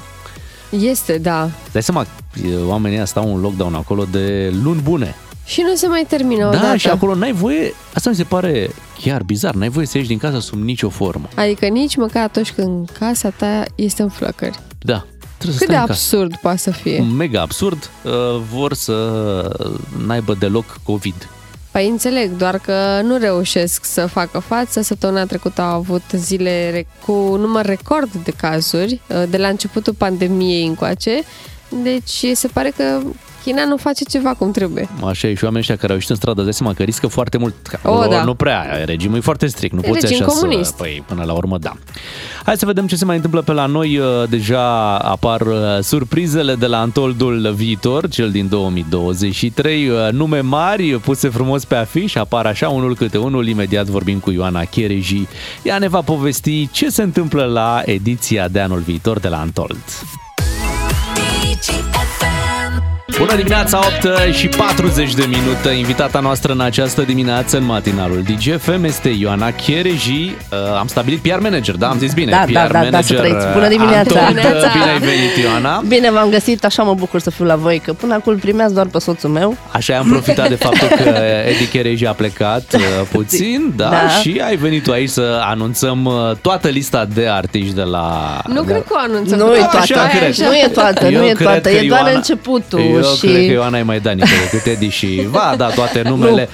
[0.70, 1.51] Este, da.
[1.72, 2.07] Dai seama,
[2.66, 5.14] oamenii ăia stau în lockdown acolo de luni bune.
[5.45, 6.76] Și nu se mai termină Da, odată.
[6.76, 8.70] și acolo n-ai voie, asta mi se pare
[9.03, 11.28] chiar bizar, n-ai voie să ieși din casă sub nicio formă.
[11.34, 14.59] Adică nici măcar atunci când casa ta este în flăcări.
[14.78, 15.05] Da,
[15.38, 15.92] trebuie Cât să de stai în casă.
[15.92, 17.01] absurd poate să fie.
[17.01, 18.12] Mega absurd, uh,
[18.53, 18.95] vor să
[20.07, 21.28] n-aibă deloc COVID.
[21.70, 24.80] Păi înțeleg, doar că nu reușesc să facă față.
[24.82, 29.92] Săptămâna trecută au avut zile re- cu număr record de cazuri, uh, de la începutul
[29.95, 31.22] pandemiei încoace.
[31.82, 33.01] Deci se pare că
[33.45, 34.88] China nu face ceva cum trebuie.
[35.05, 37.38] Așa e și oamenii ăștia care au ieșit în stradă, dai seama că riscă foarte
[37.38, 37.55] mult.
[37.62, 38.22] Că O, acolo da.
[38.24, 40.70] Nu prea, regimul e foarte strict, nu E poți regim așa comunist.
[40.70, 40.76] să...
[40.76, 41.72] Păi, până la urmă, da.
[42.45, 43.99] Hai să vedem ce se mai întâmplă pe la noi.
[43.99, 49.88] Uh, Deja apar uh, surprizele de la Antoldul viitor, cel din 2023.
[49.88, 53.47] Uh, Nume mari puse frumos pe afiș, apar așa unul câte unul.
[53.49, 55.26] Imediat vorbim cu Ioana Chereji.
[55.62, 59.78] Ea ne va povesti ce se întâmplă la ediția de anul viitor de la Antold.
[63.25, 65.68] Bună dimineața, 8 și 40 de minute.
[65.79, 70.35] Invitata noastră în această dimineață în matinalul DGFM este Ioana Chereji.
[70.53, 71.89] Uh, am stabilit PR manager, da?
[71.89, 72.31] Am zis bine.
[72.31, 73.47] Da, PR da, da, da, să manager trăiți.
[73.53, 74.20] Bună dimineața!
[74.20, 74.37] Antold.
[74.37, 74.70] Dimineața!
[74.72, 75.83] Bine ai venit, Ioana.
[75.89, 78.75] Bine v-am găsit, așa mă bucur să fiu la voi, că până acum îl primeați
[78.75, 79.57] doar pe soțul meu.
[79.70, 81.11] Așa am profitat de faptul că
[81.51, 82.81] Edi Chereji a plecat uh,
[83.12, 84.09] puțin, da, Da.
[84.09, 88.39] și ai venit tu aici să anunțăm uh, toată lista de artiști de la...
[88.47, 89.39] Nu cred că o anunțăm.
[89.39, 90.35] Nu e că toată, așa cred.
[90.37, 92.81] nu e toată, Eu nu e cred toată, că e doar Ioana- începutul.
[92.81, 93.27] Eu și...
[93.27, 96.49] cred că Ioana e mai danică decât Edi și va da toate numele.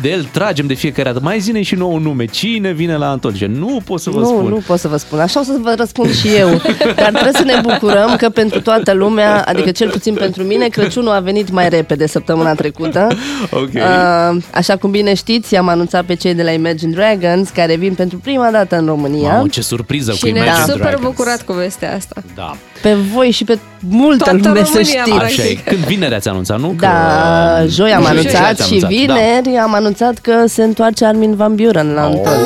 [0.00, 1.20] De el tragem de fiecare dată.
[1.24, 2.24] Mai zine și nou un nume.
[2.24, 3.34] Cine vine la Antold?
[3.34, 4.48] Zice, Nu pot să vă nu, spun.
[4.48, 5.18] nu pot să vă spun.
[5.18, 6.48] Așa o să vă răspund și eu.
[7.02, 11.10] Dar trebuie să ne bucurăm că pentru toată lumea, adică cel puțin pentru mine, Crăciunul
[11.12, 13.08] a venit mai repede săptămâna trecută.
[13.50, 13.68] Ok.
[13.74, 17.94] Uh, așa cum bine știți, am anunțat pe cei de la Imagine Dragons care vin
[17.94, 19.32] pentru prima dată în România.
[19.32, 21.04] Mamă, ce surpriză cu Și ne-a Imagine super Dragons.
[21.04, 22.22] bucurat cu vestea asta.
[22.34, 22.56] Da.
[22.82, 25.40] Pe voi și pe multă Toată lume să România, știți.
[25.40, 25.54] Așa e.
[25.64, 26.74] Când vineri ați anunțat, nu?
[26.78, 26.88] Da,
[27.60, 27.66] Că...
[27.68, 28.96] joi am Joi anunțat ați și anunțat, da.
[29.14, 29.84] vineri am anunțat
[30.18, 32.38] că se întoarce Armin Van Buren la Anton.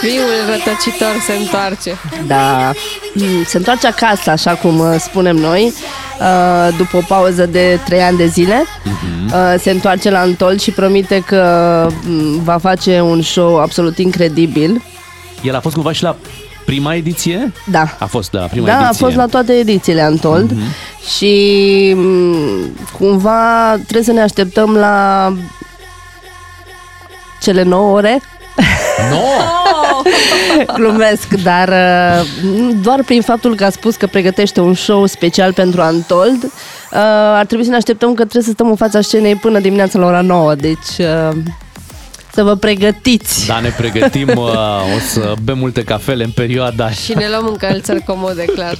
[0.00, 1.98] Fiul rătăcitor se întoarce.
[2.26, 2.72] Da,
[3.18, 5.72] Mm, se întoarce acasă, așa cum uh, spunem noi,
[6.20, 8.64] uh, după o pauză de trei ani de zile.
[8.84, 9.32] Mhm.
[9.34, 11.42] Uh, Se întoarce la Antol și promite că
[12.06, 14.82] mm, va face un show absolut incredibil.
[15.42, 16.16] El a fost cumva și la
[16.66, 17.52] prima ediție?
[17.70, 17.96] Da.
[17.98, 18.88] A fost de la prima Da, ediție.
[18.90, 20.62] a fost la toate edițiile Antold Mhm.
[21.16, 25.32] și mm, cumva trebuie să ne așteptăm la
[27.42, 28.20] cele 9 ore.
[29.10, 29.16] No!
[30.78, 32.26] Glumesc, dar uh,
[32.82, 36.50] doar prin faptul că a spus că pregătește un show special pentru Antold, uh,
[37.34, 40.06] ar trebui să ne așteptăm că trebuie să stăm în fața scenei până dimineața la
[40.06, 41.36] ora 9, deci uh,
[42.36, 43.46] să vă pregătiți.
[43.46, 44.44] Da, ne pregătim, uh,
[44.96, 48.74] o să bem multe cafele în perioada Și ne luăm încălțări comode, clar.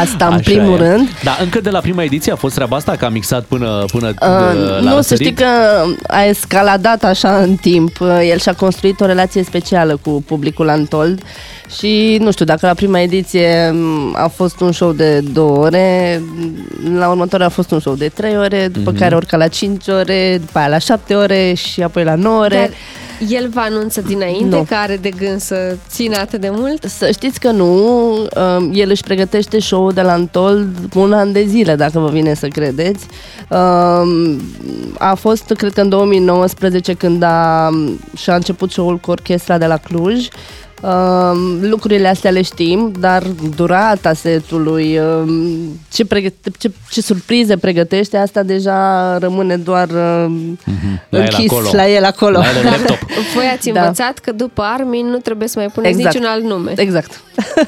[0.00, 0.88] Asta în Așa primul e.
[0.88, 1.08] rând.
[1.24, 4.06] Da, încă de la prima ediție a fost treaba asta, că a mixat până, până
[4.08, 5.22] Uh, de, la nu, să răsărit?
[5.26, 5.46] știi că
[6.06, 8.00] a escaladat așa în timp.
[8.00, 11.22] Uh, El și-a construit o relație specială cu publicul Antold
[11.78, 16.22] și nu știu, dacă la prima ediție m, a fost un show de două ore,
[16.84, 18.98] m, la următoarea a fost un show de trei ore, după Mhm.
[19.00, 22.56] care urca la cinci ore, după aia la șapte ore și apoi la nouă ore.
[22.56, 22.70] Dar
[23.28, 24.64] El vă anunță dinainte Nu.
[24.68, 26.84] că are de gând să țină atât de mult?
[26.84, 31.44] Să știți că nu, um, el își pregătește show-ul de la Antold un an de
[31.44, 33.06] zile, dacă vă vine să credeți.
[33.48, 34.40] Um,
[34.98, 37.70] A fost, cred că în 2019, când a,
[38.16, 40.28] și-a început show-ul cu orchestra de la Cluj.
[40.84, 43.22] Um, lucrurile astea le știm, dar
[43.56, 45.30] durata setului, um,
[45.92, 50.58] ce, pregăte- ce, ce surprize pregătește, asta deja rămâne doar um,
[51.08, 51.68] La el închis acolo.
[51.72, 52.38] la el acolo.
[52.38, 52.98] La el în laptop.
[53.34, 53.80] Voi ați Da.
[53.80, 56.14] învățat că după Armin nu trebuie să mai puneți Exact.
[56.14, 56.72] niciun alt nume.
[56.76, 57.20] Exact.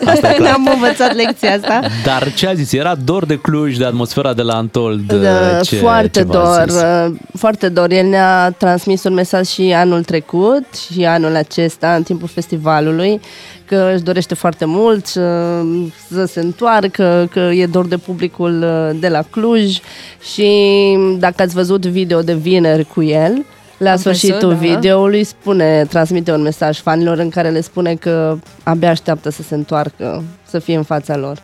[0.05, 0.39] Asta e clar.
[0.41, 1.81] Ne-am învățat lecția asta.
[2.05, 2.73] Dar ce a zis?
[2.73, 5.13] Era dor de Cluj, de atmosfera de la Antold?
[5.13, 6.81] Da, ce, foarte ce v-a dor, zis?
[6.81, 7.07] uh,
[7.39, 7.91] foarte dor.
[7.91, 13.04] El ne-a transmis un mesaj și anul trecut și anul acesta, în timpul festivalului,
[13.67, 19.01] că își dorește foarte mult uh, să se întoarcă, că e dor de publicul uh,
[19.01, 19.79] de la Cluj
[20.35, 20.49] și
[21.19, 23.45] dacă ați văzut video de vineri cu el,
[23.79, 24.75] la Am sfârșitul văzut, da.
[24.75, 29.55] videoului spune, transmite un mesaj fanilor în care le spune că abia așteaptă să se
[29.55, 31.43] întoarcă, să fie în fața lor.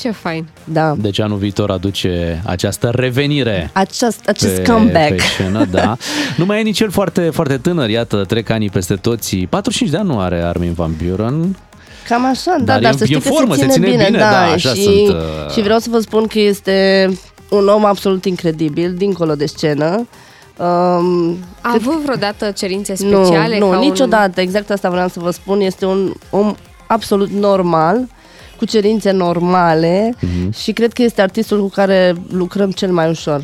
[0.00, 0.46] Ce fain.
[0.64, 0.94] Da.
[0.98, 3.70] Deci anul viitor aduce această revenire.
[3.72, 5.08] Acest, acest pe, comeback.
[5.08, 5.96] Pe scenă, da.
[6.36, 9.36] Nu mai e nici el foarte, foarte tânăr, iată, trec ani peste toți.
[9.36, 11.56] 45 de ani nu are Armin Van Buren.
[12.08, 13.74] Cam așa, da, Dar dar, e- să e știi în că formă, se se ține,
[13.84, 15.14] ține bine, bine, da, da, așa și, sunt, uh,
[15.52, 17.08] și vreau să vă spun că este
[17.50, 20.06] un om absolut incredibil, dincolo de scenă.
[20.56, 23.58] Um, A avut vreodată cerințe nu, speciale?
[23.58, 26.54] nu, ca un- niciodată, exact asta vreau să vă spun, este un om
[26.86, 28.08] absolut normal,
[28.60, 30.52] cu cerințe normale Mhm.
[30.62, 33.42] și cred că este artistul cu care lucrăm cel mai ușor.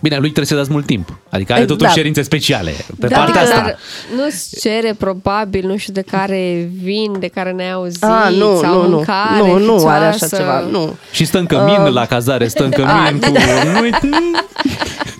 [0.00, 1.18] Bine, lui trebuie să dați mult timp.
[1.30, 1.78] Adică are Exact.
[1.78, 2.70] totuși cerințe speciale.
[3.00, 3.76] Pe Da, partea adică- asta.
[4.16, 8.74] Nu-ți cere probabil, nu știu, de care vin, de care ne-ai auzit, Ah, nu, sau
[8.82, 10.36] nu, nu, mâncare nu, nu are așa fițoasă.
[10.36, 10.94] ceva, nu.
[11.12, 13.32] Și stă în cămin Uh, la cazare, stă în cămin Ah, cu...
[13.80, 13.90] Nu-i...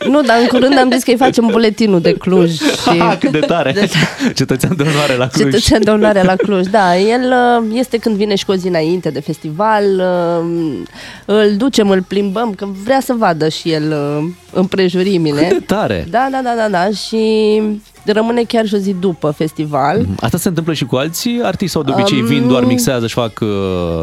[0.09, 2.51] Nu, dar în curând am zis că îi facem buletinul de Cluj.
[2.53, 2.99] Și...
[2.99, 3.73] Ah, cât de tare!
[3.73, 3.91] De-
[4.35, 5.45] Cetățean de onoare la Cluj.
[5.45, 6.97] Cetățean de onoare la Cluj, da.
[6.99, 10.79] El uh, este când vine și cu o zi înainte de festival, uh,
[11.25, 15.41] îl ducem, îl plimbăm, că vrea să vadă și el uh, împrejurimile.
[15.41, 16.07] Cât de tare!
[16.11, 16.89] Da, da, da, da, da.
[16.91, 17.63] Și
[18.05, 20.07] rămâne chiar și o zi după festival.
[20.21, 23.15] Asta se întâmplă și cu alții artiști sau de obicei Um, vin, doar mixează și
[23.15, 23.41] fac...
[23.41, 24.03] Uh...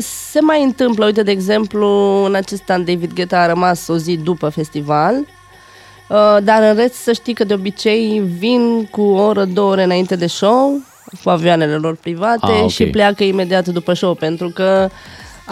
[0.00, 1.88] Se mai întâmplă, uite, de exemplu,
[2.24, 6.94] în acest an David Guetta a rămas o zi după festival, uh, dar în rest
[6.94, 10.80] să știi că de obicei vin cu o oră, două ore înainte de show,
[11.24, 12.70] cu avioanele lor private Ah, ok.
[12.70, 14.88] și pleacă imediat după show, pentru că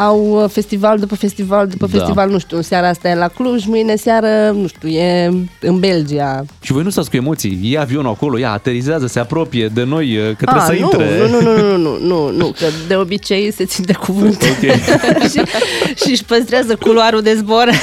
[0.00, 1.98] au uh, festival după festival după Da.
[1.98, 5.30] festival, nu știu, seara asta e la Cluj, mâine seară, nu știu, e
[5.60, 6.44] în Belgia.
[6.60, 7.60] Și voi nu stați cu emoții.
[7.62, 10.78] E avionul acolo, ia, aterizează, se apropie de noi, uh, că trebuie Ah, să nu,
[10.78, 11.18] intre.
[11.28, 14.70] Nu, nu, nu, nu, nu, nu, nu, că de obicei se țin de cuvânt Ok.
[15.32, 15.40] și,
[16.04, 17.66] și își păstrează culoarul de zbor.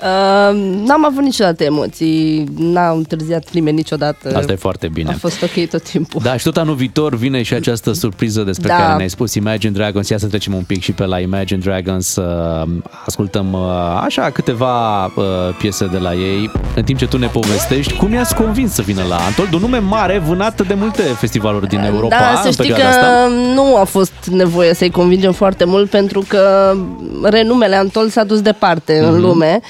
[0.00, 4.36] uh, n-am avut niciodată emoții, n-am întârziat nimeni niciodată.
[4.36, 5.10] Asta e foarte bine.
[5.10, 6.20] A fost ok tot timpul.
[6.24, 8.76] Da, și tot anul viitor vine și această surpriză despre Da.
[8.76, 10.08] care ne-ai spus Imagine Dragons.
[10.08, 12.62] Ia să trecem un pic și pe la Imagine Dragons să
[13.06, 13.60] ascultăm uh,
[14.04, 15.12] așa câteva uh,
[15.58, 16.50] piese de la ei.
[16.76, 19.52] În timp ce tu ne povestești, cum i-ați convins să vină la Antold?
[19.52, 22.96] Un nume mare vânat de multe festivaluri din Europa da, să în știi că perioada
[22.98, 23.28] asta.
[23.54, 26.72] nu a fost nevoie să-i convingem foarte mult pentru că
[27.22, 29.12] renumele Antol s-a dus departe Mhm.
[29.12, 29.60] în lume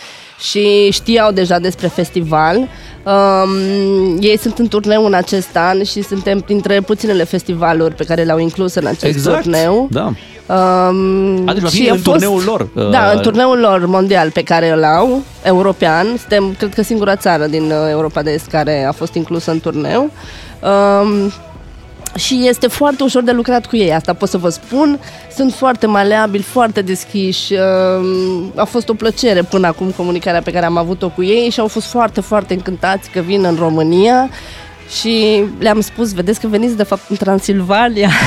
[0.40, 2.56] și știau deja despre festival.
[2.56, 8.22] Um, ei sunt în turneu în acest an și suntem printre puținele festivaluri pe care
[8.22, 9.88] le-au inclus în acest Exact, turneu.
[9.90, 10.12] da.
[10.46, 13.86] Um, A, deci va fi și a în turneul lor, uh, Da, în turneul lor
[13.86, 16.06] mondial pe care îl au, european.
[16.18, 19.60] Suntem, cred că, singura țară din uh, Europa de Est care a fost inclusă în
[19.60, 20.10] turneu.
[21.02, 21.32] Um,
[22.16, 25.00] și este foarte ușor de lucrat cu ei, asta pot să vă spun.
[25.34, 27.54] Sunt foarte maleabili, foarte deschiși.
[27.54, 31.60] um, A fost o plăcere până acum comunicarea pe care am avut-o cu ei și
[31.60, 34.28] au fost foarte, foarte încântați că vin în România.
[34.98, 38.10] Și le-am spus, vedeți că veniți de fapt în Transilvania.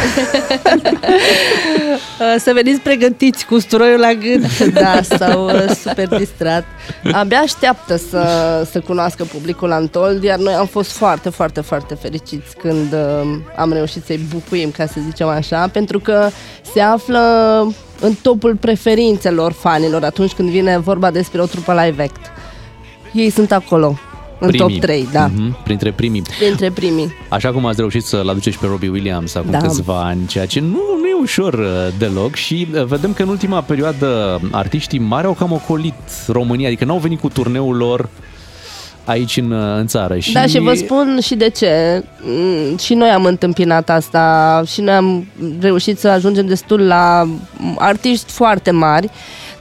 [2.38, 4.60] Să veniți pregătiți cu usturoiul la gât.
[4.74, 6.66] Da, s-au uh, super distrat.
[7.12, 8.28] Abia așteaptă să,
[8.72, 13.74] să cunoască publicul Antold Iar noi am fost foarte, foarte, foarte fericiți Când uh, am
[13.74, 16.30] reușit să-i bucuim, ca să zicem așa Pentru că
[16.74, 17.20] se află
[18.00, 22.32] în topul preferințelor fanilor Atunci când vine vorba despre o trupă live act.
[23.14, 23.98] Ei sunt acolo
[24.44, 24.74] în Primii.
[24.74, 25.30] top 3, da.
[25.36, 26.22] Mhm, Printre primii.
[26.40, 27.14] Printre primii.
[27.30, 29.58] Așa cum ați reușit să-l aduceți pe Robbie Williams acum Da.
[29.58, 31.68] câțiva ani, ceea ce nu, nu e ușor uh,
[31.98, 35.94] deloc și uh, vedem că în ultima perioadă artiștii mari au cam ocolit
[36.28, 38.10] România, adică n-au venit cu turneul lor
[39.06, 40.18] aici în, uh, în țară.
[40.18, 40.34] Și...
[40.34, 42.04] Da, și vă spun și de ce.
[42.22, 45.28] Mm, Și noi am întâmpinat asta și noi am
[45.60, 47.28] reușit să ajungem destul la
[47.78, 49.10] artiști foarte mari,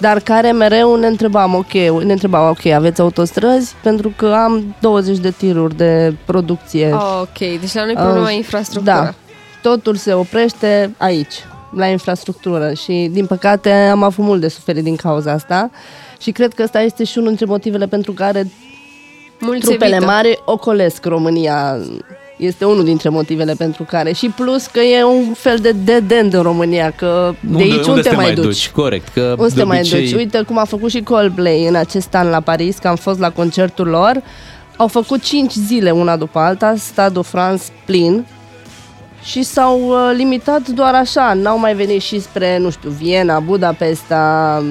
[0.02, 1.72] dar care mereu ne întrebam, ok,
[2.04, 3.74] ne întrebam, ok, aveți autostrăzi?
[3.82, 6.92] Pentru că am 20 de tiruri de producție.
[6.92, 9.02] Oh, ok, deci la noi problema Uh, e infrastructura.
[9.02, 9.14] Da,
[9.62, 11.34] totul se oprește aici,
[11.74, 15.70] la infrastructură și din păcate am avut mult de suferit din cauza asta
[16.20, 18.50] și cred că ăsta este și unul dintre motivele pentru care
[19.40, 20.10] Mulți trupele evită.
[20.10, 21.76] mari ocolesc România.
[22.36, 24.12] Este unul dintre motivele pentru care.
[24.12, 27.88] Și plus că e un fel de dead end în România, că de aici unde,
[27.90, 28.70] unde te te mai duci?
[28.70, 30.02] Corect, că Unde de te mai obicei...
[30.02, 30.12] duci?
[30.12, 33.30] Uite cum a făcut și Coldplay în acest an la Paris, că am fost la
[33.30, 34.22] concertul lor.
[34.76, 38.26] Au făcut 5 zile una după alta, Stade France plin
[39.22, 44.62] și s-au uh, limitat doar așa, n-au mai venit și spre, nu știu, Viena, Budapesta.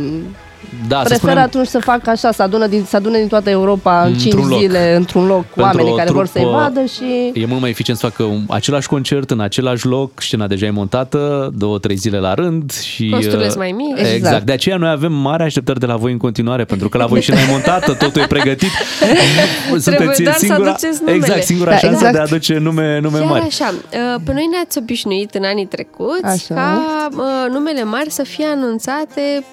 [0.87, 3.49] Da, să Prefer spunem, atunci să fac așa, să adună din, să adune din toată
[3.49, 4.59] Europa în 5 Într-un loc.
[4.59, 7.31] zile, într-un loc, cu Pentru oamenii o care vor să-i trupă vadă și...
[7.33, 10.69] E mult mai eficient să facă un, același concert în același loc, scena deja e
[10.69, 13.09] montată, două, trei zile la rând și...
[13.09, 13.99] Costurile uh, sunt mai mici.
[13.99, 14.15] Exact.
[14.15, 14.45] Exact.
[14.45, 17.21] De aceea noi avem mari așteptări de la voi în continuare, pentru că la voi
[17.21, 18.69] scena e montată, totul e pregătit.
[19.79, 21.17] Sunteți doar să singura, aduceți numele.
[21.17, 22.13] exact, singura Da, șansă exact.
[22.13, 23.45] de a aduce nume, nume Chiar mari.
[23.45, 26.53] așa, uh, pe noi ne-ați obișnuit în anii trecuți Așa.
[26.53, 26.79] ca
[27.11, 29.43] uh, numele mari să fie anunțate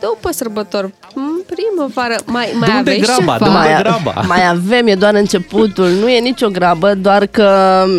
[0.00, 0.55] după sărbători,
[1.14, 2.14] în primăvară.
[2.26, 3.18] Mai, mai De unde aveți graba?
[3.18, 3.38] ceva?
[3.38, 4.24] De unde mai, graba?
[4.26, 7.50] mai avem, e doar începutul, nu e nicio grabă, doar că
[7.86, 7.90] m,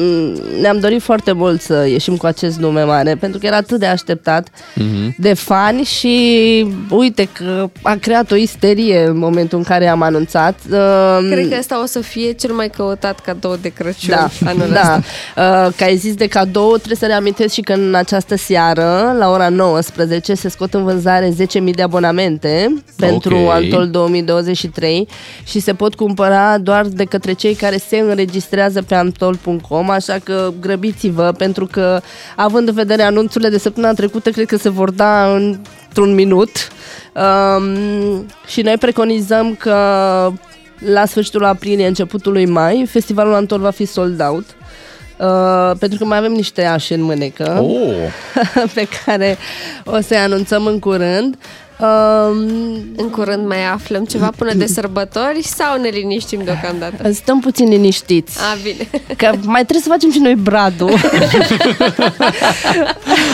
[0.62, 3.86] ne-am dorit foarte mult să ieșim cu acest nume mare, pentru că era atât de
[3.86, 5.16] așteptat Mhm.
[5.18, 6.16] de fani și
[6.90, 10.60] uite că a creat o isterie în momentul în care am anunțat.
[10.72, 14.70] Um, Cred că asta o să fie cel mai căutat cadou de Crăciun Da, anul
[14.72, 14.80] da.
[14.80, 15.02] ăsta.
[15.38, 19.30] Uh, că ai zis de cadou, trebuie să reamintesc și că în această seară, la
[19.30, 22.47] ora 19, se scot în vânzare 10.000 de abonamente
[22.96, 23.52] pentru Ok.
[23.52, 25.08] Antol 2023
[25.46, 30.54] și se pot cumpăra doar de către cei care se înregistrează pe antol.com, așa că
[30.62, 32.02] grăbiți-vă, pentru că,
[32.36, 36.50] având în vedere anunțurile de săptămâna trecută, cred că se vor da într-un minut.
[37.14, 39.76] Um, și noi preconizăm că
[40.80, 44.46] la sfârșitul aprilie, începutul lui mai, festivalul Antol va fi sold out.
[45.18, 48.12] Uh, pentru că mai avem niște ași în mânecă Oh,
[48.76, 49.38] pe care
[49.86, 51.38] o să-i anunțăm în curând.
[51.80, 52.38] Um,
[52.96, 57.12] În curând mai aflăm ceva până de sărbători sau ne liniștim deocamdată?
[57.12, 58.38] stăm puțin liniștiți.
[58.40, 58.90] A, bine.
[59.18, 60.92] Că mai trebuie să facem și noi bradul.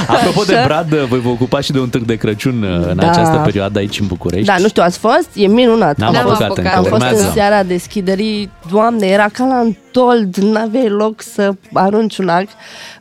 [0.07, 3.09] apropo de Brad, voi vă ocupați și de un târg de Crăciun uh, în Da.
[3.09, 4.45] această perioadă aici în București.
[4.45, 5.29] da, nu știu, ați fost?
[5.33, 5.97] E minunat.
[5.97, 6.57] N-am N-am apucat apucat.
[6.65, 7.25] încă, Am fost urmează.
[7.27, 12.41] în seara deschiderii, doamne, era ca la întold, n-aveai loc să arunci un ac.
[12.43, 12.49] Uh,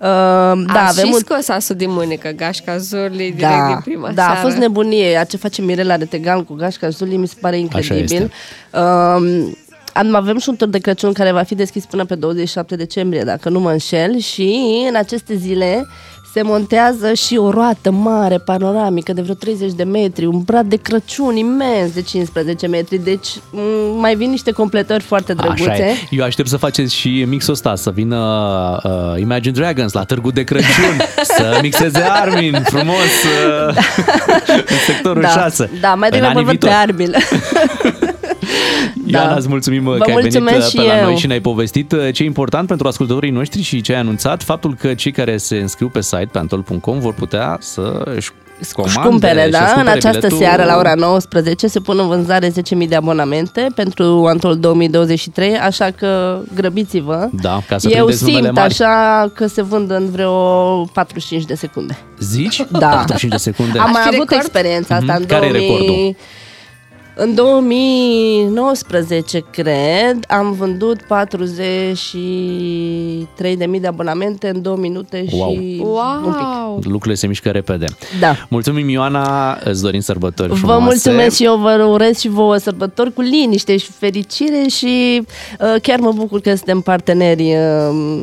[0.01, 4.12] da, Da, avem și un scos asul din mânecă, gașca zurli, direct da, din prima
[4.12, 4.38] da, seară.
[4.38, 5.07] a fost nebunie.
[5.07, 8.03] Iar ce face Mirela Retegan cu Gașca Zuli mi se pare incredibil.
[8.03, 8.30] este.
[8.78, 9.57] Um,
[9.93, 13.22] am, avem și un tur de Crăciun care va fi deschis până pe 27 decembrie,
[13.22, 15.86] dacă nu mă înșel, și în aceste zile
[16.33, 20.76] se montează și o roată mare, panoramică, de vreo 30 de metri, un brad de
[20.76, 25.70] Crăciun imens de 15 metri, deci m- mai vin niște completări foarte drăguțe.
[25.70, 25.95] Așa e.
[26.11, 28.16] Eu aștept să faceți și mixul ăsta, să vină
[28.85, 30.97] uh, Imagine Dragons la Târgu de Crăciun,
[31.37, 33.12] să mixeze Armin frumos
[33.66, 33.68] uh,
[34.72, 35.70] în sectorul da, 6.
[35.80, 36.59] da, mai în degrabă anii văd
[39.13, 39.19] pe viitori.
[39.19, 39.19] Arbil.
[39.21, 39.35] Ioana, Da.
[39.39, 41.05] îți mulțumim Vă că ai venit mulțumesc uh, și pe la eu.
[41.05, 44.43] noi și ne-ai povestit uh, ce e important pentru ascultătorii noștri și ce ai anunțat,
[44.43, 48.31] faptul că cei care se înscriu pe site, pe antol.com, vor putea să își
[48.73, 49.59] comande Își cumpere, și da?
[49.59, 50.39] să-și În cumpere această biletul.
[50.39, 55.91] seară, la ora 19, se pun în vânzare 10.000 de abonamente pentru Antol 2023, așa
[55.91, 57.29] că grăbiți-vă.
[57.33, 58.73] Da, ca să Eu prindeți numele simt mari.
[58.73, 60.33] așa că se vând în vreo
[60.93, 61.99] 45 de secunde.
[62.19, 62.65] Zici?
[62.71, 62.89] Da.
[62.89, 63.79] 45 de secunde.
[63.79, 64.41] Am mai fi avut record?
[64.41, 65.21] experiența asta Mhm.
[65.21, 65.69] în Care e 2000...
[65.69, 66.17] recordul?
[67.15, 71.07] În 2019, cred, am vândut 43.000
[73.81, 75.51] de abonamente în 2 minute și Wow.
[75.55, 75.81] un pic.
[75.85, 76.79] Wow!
[76.83, 77.85] Lucrurile se mișcă repede.
[78.21, 78.35] Da.
[78.49, 80.83] Mulțumim, Ioana, îți dorim sărbători Vă frumoase.
[80.83, 85.23] mulțumesc și eu vă urez și vouă sărbători cu liniște și fericire și
[85.61, 88.21] uh, chiar mă bucur că suntem parteneri uh, uh,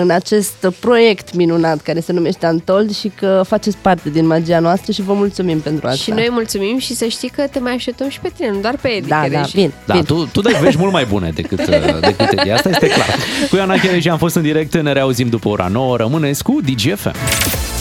[0.00, 4.92] în acest proiect minunat care se numește Antold și că faceți parte din magia noastră
[4.92, 6.02] și vă mulțumim pentru asta.
[6.02, 8.76] Și noi mulțumim și să știi că te mai așteptăm și pe tine, nu doar
[8.80, 9.08] pe Edi.
[9.08, 10.04] Da, care da, ești- bine, Da, bine.
[10.04, 13.08] tu, tu dai vești mult mai bune decât, uh, decât Edi, asta este clar.
[13.50, 17.14] Cu Ioana Chereji am fost în direct, ne reauzim după ora 9, rămâneți cu DGFM.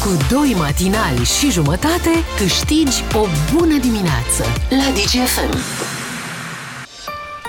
[0.03, 5.90] Cu doi matinali și jumătate câștigi o bună dimineață la DGFM.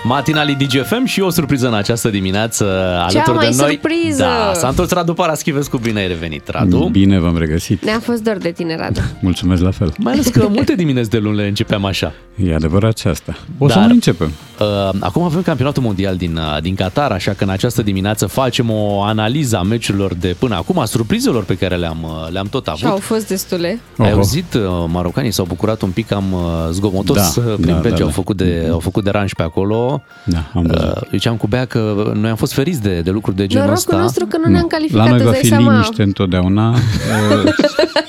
[0.04, 2.64] Matinalii DGFM și o surpriză în această dimineață
[2.98, 3.70] alături mai de noi.
[3.70, 4.22] surpriză!
[4.22, 6.88] Da, s-a întors Radu Paraschivescu, bine ai revenit, Radu.
[6.92, 7.84] Bine v-am regăsit.
[7.84, 9.00] Ne-a fost dor de tine, Radu.
[9.20, 9.92] Mulțumesc la fel.
[9.98, 12.12] Mai ales că multe dimineți de luni le începeam așa.
[12.44, 13.36] E adevărat și asta.
[13.58, 14.32] O să Dar- mai începem.
[14.60, 14.66] Uh,
[15.00, 19.02] acum avem campionatul mondial din, uh, din Qatar, așa că în această dimineață facem o
[19.02, 22.78] analiză a meciurilor de până acum, a surprizelor pe care le-am, uh, le-am tot avut.
[22.78, 23.80] Și au fost destule.
[23.98, 24.16] Ai Oho.
[24.16, 26.40] auzit, uh, marocanii s-au bucurat un pic cam uh,
[26.70, 28.14] zgomotos Da, uh, prin da, Belgia, da, au, da.
[28.14, 29.91] făcut de, au făcut deranj pe acolo.
[30.24, 30.94] Da, am văzut.
[30.96, 33.92] Uh, ziceam cu Bea că noi am fost feriți de, de lucruri de genul Norocul
[33.92, 34.02] ăsta.
[34.02, 35.70] nostru că nu ne-am calificat, La noi îți va dai fi seama.
[35.70, 36.74] liniște întotdeauna.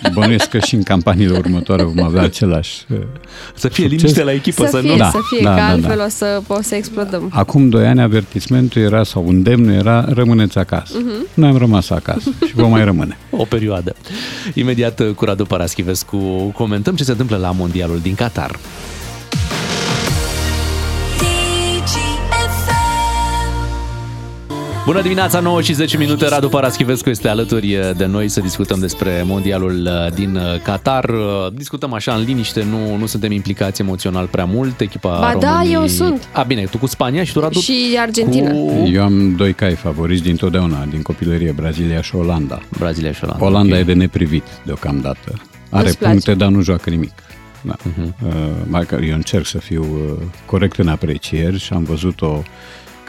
[0.05, 2.97] Uh, Bănuiesc că și în campaniile următoare vom avea același uh,
[3.55, 3.99] Să fie succes.
[4.01, 4.97] liniște la echipă, Să să, fie, nu...
[4.97, 6.03] Da, să fie, da, că da, altfel da.
[6.03, 7.29] o să, o să explodăm.
[7.33, 10.97] Acum doi ani avertismentul era sau îndemnul era rămâneți acasă.
[10.97, 11.27] Mhm.
[11.33, 13.17] Noi am rămas acasă și vom mai rămâne.
[13.29, 13.95] O perioadă.
[14.53, 16.17] Imediat uh, cu Radu Paraschivescu
[16.55, 18.59] comentăm ce se întâmplă la Mondialul din Qatar.
[24.85, 26.27] Bună dimineața, 9 și 10 minute.
[26.27, 31.03] Radu Paraschivescu este alături de noi să discutăm despre mondialul uh, din Qatar.
[31.09, 31.17] Uh,
[31.53, 34.79] Discutăm așa în liniște, nu, nu suntem implicați emoțional prea mult.
[34.79, 35.73] Echipa Ba da, României...
[35.73, 36.27] eu sunt.
[36.33, 38.51] A, bine, tu cu Spania și tu, Radu, Și Argentina.
[38.51, 42.59] cu Eu am doi cai favoriți dintotdeauna, din copilărie, Brazilia și Olanda.
[42.77, 43.45] Brazilia și Olanda.
[43.45, 43.81] Olanda ok.
[43.81, 45.41] e de neprivit deocamdată.
[45.69, 46.11] Are Îți place?
[46.11, 47.11] puncte, dar nu joacă nimic.
[47.61, 47.75] Da.
[47.83, 48.15] Mhm.
[48.15, 48.27] Uh-huh.
[48.27, 48.33] Uh,
[48.67, 52.43] mai că eu încerc să fiu uh, corect în aprecieri și am văzut-o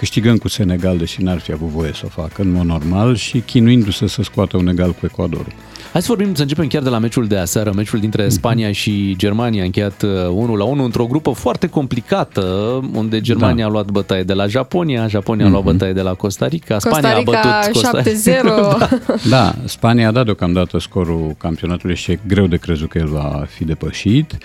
[0.05, 3.39] câștigând cu Senegal, deși n-ar fi avut voie să o facă în mod normal și
[3.39, 5.53] chinuindu-se să scoată un egal cu Ecuadorul.
[5.93, 9.15] Hai să vorbim, să începem chiar de la meciul de aseară, meciul dintre Spania și
[9.17, 12.43] Germania, încheiat uh, 1 la 1 într-o grupă foarte complicată,
[12.95, 13.65] unde Germania Da.
[13.65, 16.91] a luat bătaie de la Japonia, Japonia a luat bătaie de la Costa Rica, Costa
[16.91, 18.03] Spania a Rica bătut Costa
[19.23, 19.23] 7-0.
[19.31, 23.45] Da, Spania a dat deocamdată scorul campionatului și e greu de crezut că el va
[23.49, 24.33] fi depășit.
[24.33, 24.39] Uh,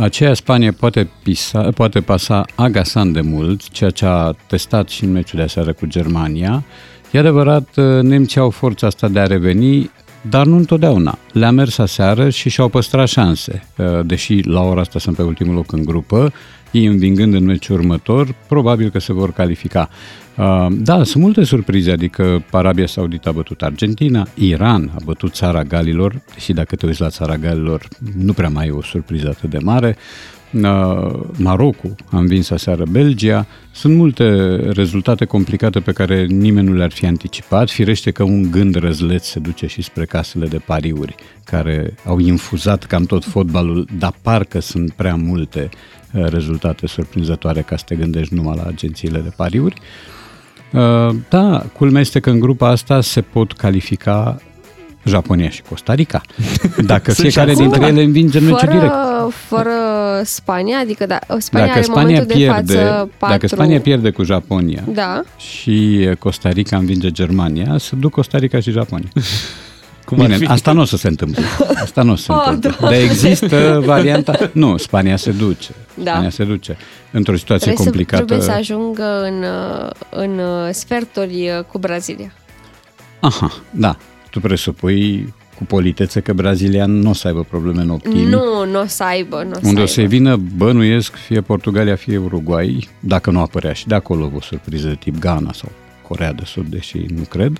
[0.00, 5.12] Aceea Spania poate, pisa, poate pasa agasan de mult, ceea ce a testat și în
[5.12, 6.64] meciul de aseară cu Germania.
[7.10, 9.90] E adevărat, uh, nemții au forța asta de a reveni,
[10.20, 11.18] dar nu întotdeauna.
[11.32, 15.54] Le-a mers aseară și și-au păstrat șanse, uh, deși la ora asta sunt pe ultimul
[15.54, 16.32] loc în grupă,
[16.70, 19.88] ei învingând în meciul următor, probabil că se vor califica.
[20.40, 25.62] Uh, Da, sunt multe surprize, adică Arabia Saudită a bătut Argentina, Iran a bătut țara
[25.62, 29.50] Galilor, și dacă te uiți la țara Galilor, nu prea mai e o surpriză atât
[29.50, 29.96] de mare.
[30.52, 33.46] Uh, Marocul a învins aseară Belgia.
[33.72, 37.70] Sunt multe rezultate complicate pe care nimeni nu le-ar fi anticipat.
[37.70, 41.14] Firește că un gând răzleț se duce și spre casele de pariuri,
[41.44, 45.68] care au infuzat cam tot fotbalul, dar parcă sunt prea multe
[46.12, 49.74] uh, rezultate surprinzătoare ca să te gândești numai la agențiile de pariuri.
[49.80, 50.18] Uh,
[51.28, 54.40] Da, culmea este că în grupa asta se pot califica
[55.04, 56.20] Japonia și Costa Rica.
[56.86, 57.70] Dacă Sunt fiecare și acolo.
[57.70, 58.94] dintre ele învinge în meciul Fără, direct.
[59.48, 59.70] fără
[60.24, 63.36] Spania, adică da, Spania Dacă are în Spania, momentul de pierde, față 4...
[63.36, 68.60] dacă Spania pierde cu Japonia Da, și Costa Rica învinge Germania, se duc Costa Rica
[68.60, 69.08] și Japonia.
[70.10, 70.44] Cum ar Bine, fi?
[70.46, 71.42] asta nu o să se întâmple.
[71.82, 72.78] Asta nu o să se Oh, întâmple.
[72.80, 72.86] da.
[72.88, 74.50] Dar există varianta...
[74.52, 75.74] Nu, Spania se duce.
[75.94, 76.10] Da.
[76.10, 76.76] Spania se duce.
[77.10, 78.24] Într-o situație trebuie să, complicată.
[78.24, 82.32] trebuie să ajungă în, uh, în uh, sferturi uh, cu Brazilia.
[83.20, 83.96] Aha, da.
[84.30, 88.24] Tu presupui cu politețe că Brazilia nu o să aibă probleme în optimi.
[88.24, 89.86] Nu, nu o să aibă, nu o să Unde o aibă.
[89.86, 94.88] să-i vină, bănuiesc, fie Portugalia, fie Uruguay, dacă nu apărea și de acolo o surpriză
[94.88, 95.68] de tip Ghana sau
[96.08, 97.50] Corea de Sud, deși nu cred.
[97.50, 97.58] Uh,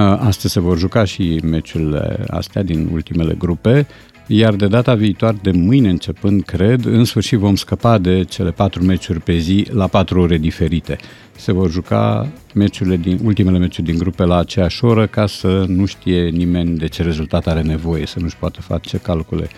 [0.00, 3.86] Astăzi se vor juca și meciurile astea din ultimele grupe,
[4.26, 8.84] iar de data viitoare, de mâine începând, cred, în sfârșit vom scăpa de cele patru
[8.84, 10.98] meciuri pe zi la patru ore diferite.
[11.36, 15.84] Se vor juca meciurile din, ultimele meciuri din grupe la aceeași oră ca să nu
[15.84, 19.48] știe nimeni de ce rezultat are nevoie, să nu-și poată face calcule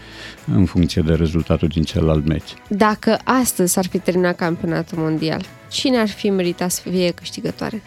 [0.54, 2.54] în funcție de rezultatul din celălalt meci.
[2.68, 7.82] Dacă astăzi s-ar fi terminat campionatul mondial, cine ar fi meritat să fie câștigătoare?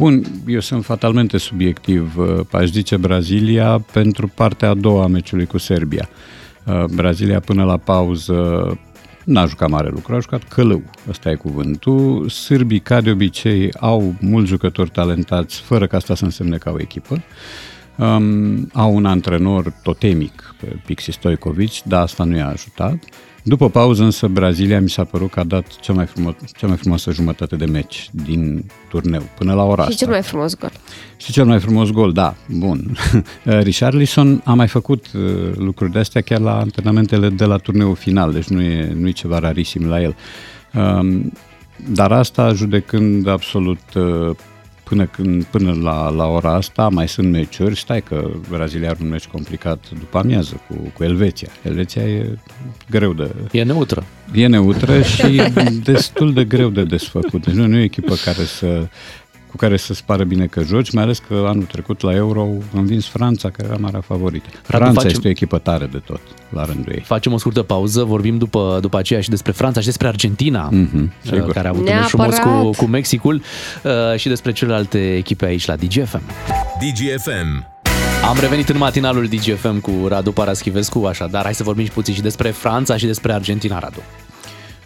[0.00, 2.16] Bun, eu sunt fatalmente subiectiv.
[2.16, 6.08] Uh, Aș zice Brazilia pentru partea a doua a meciului cu Serbia.
[6.66, 8.34] Uh, Brazilia până la pauză
[9.24, 12.28] n-a jucat mare lucru, a jucat călău, ăsta e cuvântul.
[12.28, 16.80] Sârbii, ca de obicei, au mulți jucători talentați, fără ca asta să însemne ca o
[16.80, 17.22] echipă.
[17.98, 22.94] Um, au un antrenor totemic, pe Pixi Stoicovici, dar asta nu i-a ajutat.
[23.42, 26.76] După pauză însă Brazilia mi s-a părut că a dat cea mai, frumo- cea mai
[26.76, 30.04] frumoasă jumătate de meci din turneu, până la ora Și asta.
[30.04, 30.70] cel mai frumos gol.
[31.16, 32.96] Și cel mai frumos gol, da, bun.
[33.44, 35.22] Richarlison a mai făcut uh,
[35.56, 39.10] lucruri de astea chiar la antrenamentele de la turneul final, deci nu e, nu e
[39.10, 40.16] ceva rarisim la el.
[40.74, 41.32] Um,
[41.88, 44.36] dar asta judecând absolut uh,
[44.90, 49.08] până, când, până la, la ora asta mai sunt meciuri, stai că Brazilia are un
[49.08, 51.48] meci complicat după amiază cu, cu Elveția.
[51.62, 52.38] Elveția e
[52.90, 53.30] greu de...
[53.52, 54.04] E neutră.
[54.32, 55.42] E neutră și
[55.82, 57.44] destul de greu de desfăcut.
[57.44, 58.88] Deci nu, nu e o echipă care să
[59.50, 62.62] cu care să-ți pară bine că joci, mai ales că anul trecut la Euro am
[62.72, 64.48] învins Franța, care era marea favorită.
[64.62, 65.10] Franța facem...
[65.10, 67.02] este o echipă tare de tot, la rândul ei.
[67.06, 71.22] Facem o scurtă pauză, vorbim după, după aceea și despre Franța și despre Argentina, mm-hmm,
[71.22, 71.52] sigur.
[71.52, 73.42] care a avut un frumos cu, cu Mexicul
[73.82, 76.22] uh, și despre celelalte echipe aici la DGFM.
[76.80, 77.78] DGFM.
[78.28, 82.20] Am revenit în matinalul DGFM cu Radu Paraschivescu, așadar hai să vorbim și puțin și
[82.20, 84.02] despre Franța și despre Argentina, Radu.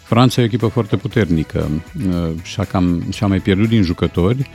[0.05, 1.69] Franța e o echipă foarte puternică
[2.07, 4.49] uh, și-a, cam, și-a mai pierdut din jucători.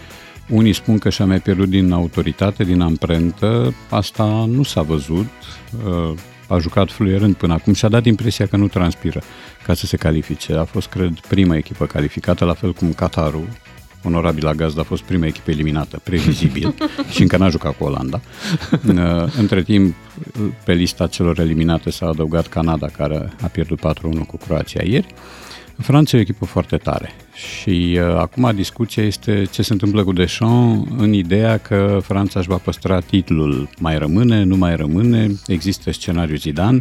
[0.49, 3.75] Unii spun că și-a mai pierdut din autoritate, din amprentă.
[3.89, 5.29] Asta nu s-a văzut.
[5.85, 6.13] Uh,
[6.49, 9.21] a jucat fluierând până acum și a dat impresia că nu transpiră
[9.65, 10.53] ca să se califice.
[10.55, 13.49] A fost, cred, prima echipă calificată, la fel cum Qatarul,
[14.41, 16.75] la gazdă, a fost prima echipă eliminată, previzibil,
[17.13, 18.21] și încă n-a jucat cu Olanda.
[18.89, 19.95] Uh, între timp,
[20.65, 23.83] pe lista celor eliminate s-a adăugat Canada, care a pierdut 4-1
[24.27, 25.15] cu Croația ieri.
[25.83, 30.13] Franța e o echipă foarte tare și uh, acum discuția este ce se întâmplă cu
[30.13, 33.69] Deschamps în ideea că Franța își va păstra titlul.
[33.79, 36.79] Mai rămâne, nu mai rămâne, există scenariul Zidane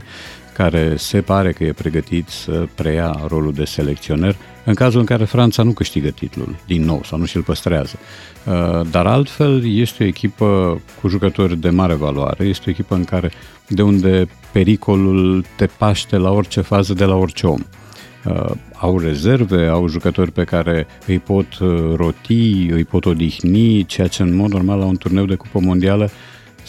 [0.60, 4.36] care se pare că e pregătit să preia rolul de selecționer
[4.66, 7.96] în cazul în care Franța nu câștigă titlul din nou sau nu și-l păstrează.
[8.46, 13.04] Uh, dar altfel este o echipă cu jucători de mare valoare, este o echipă în
[13.04, 13.32] care
[13.68, 17.60] de unde pericolul te paște la orice fază de la orice om
[18.26, 24.08] uh, au rezerve, au jucători pe care îi pot uh, roti, îi pot odihni, ceea
[24.08, 26.10] ce în mod normal la un turneu de cupă mondială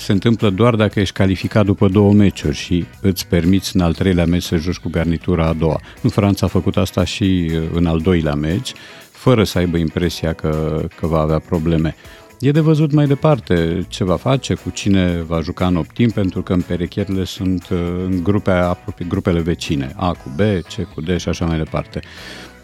[0.00, 4.24] se întâmplă doar dacă ești calificat după două meciuri și îți permiți în al treilea
[4.24, 5.80] meci să joci cu garnitura a doua.
[6.00, 8.72] Nu, Franța a făcut asta și uh, în al doilea meci,
[9.10, 11.94] fără să aibă impresia că, că va avea probleme.
[12.40, 16.42] E de văzut mai departe ce va face, cu cine va juca în optim, pentru
[16.42, 21.00] că în perechetele sunt uh, în grupe aproape, grupele vecine, A cu B, C cu
[21.00, 22.00] D și așa mai departe.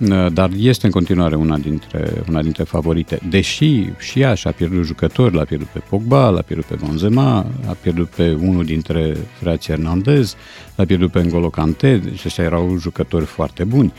[0.00, 4.84] Uh, dar este în continuare una dintre, una dintre favorite, deși și ea și-a pierdut
[4.84, 7.36] jucători, l-a pierdut pe Pogba, l-a pierdut pe Benzema,
[7.68, 10.36] a pierdut pe unul dintre frații Hernandez,
[10.74, 13.92] l-a pierdut pe N'Golo Kanté, deci ăștia erau jucători foarte buni.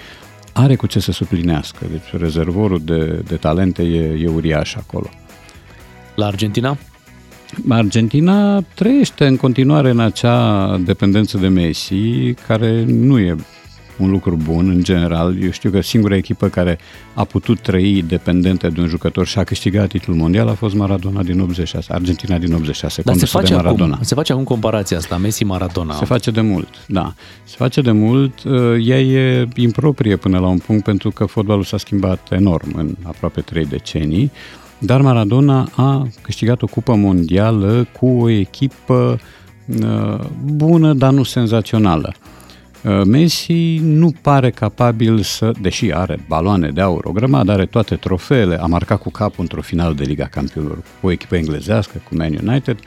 [0.54, 5.10] Are cu ce să suplinească, deci rezervorul de, de talente e, e uriaș acolo.
[6.16, 6.78] La Argentina?
[7.70, 13.36] Argentina trăiește în continuare în acea dependență de Messi, care nu e
[13.98, 15.44] un lucru bun în general.
[15.44, 16.80] Eu știu că singura echipă care
[17.14, 21.24] a putut trăi dependentă de un jucător și a câștigat titlul mondial a fost Maradona
[21.24, 23.94] din 86, Argentina din 86, Dar se face, de Maradona.
[23.94, 25.94] Acum, se face acum comparația asta, Messi-Maradona.
[25.94, 27.14] Se face de mult, da.
[27.44, 28.44] Se face de mult.
[28.44, 32.96] Uh, ea e improprie până la un punct pentru că fotbalul s-a schimbat enorm în
[33.04, 34.32] aproape trei decenii.
[34.80, 39.20] Dar Maradona a câștigat o cupă mondială cu o echipă
[39.66, 42.14] uh, bună, dar nu senzațională.
[42.84, 47.96] Uh, Messi nu pare capabil să, deși are baloane de aur, o grămadă, are toate
[47.96, 50.78] trofeele, a marcat cu capul într-o finală de Liga Campionilor.
[51.02, 52.78] Cu o echipă englezească, cu Man United,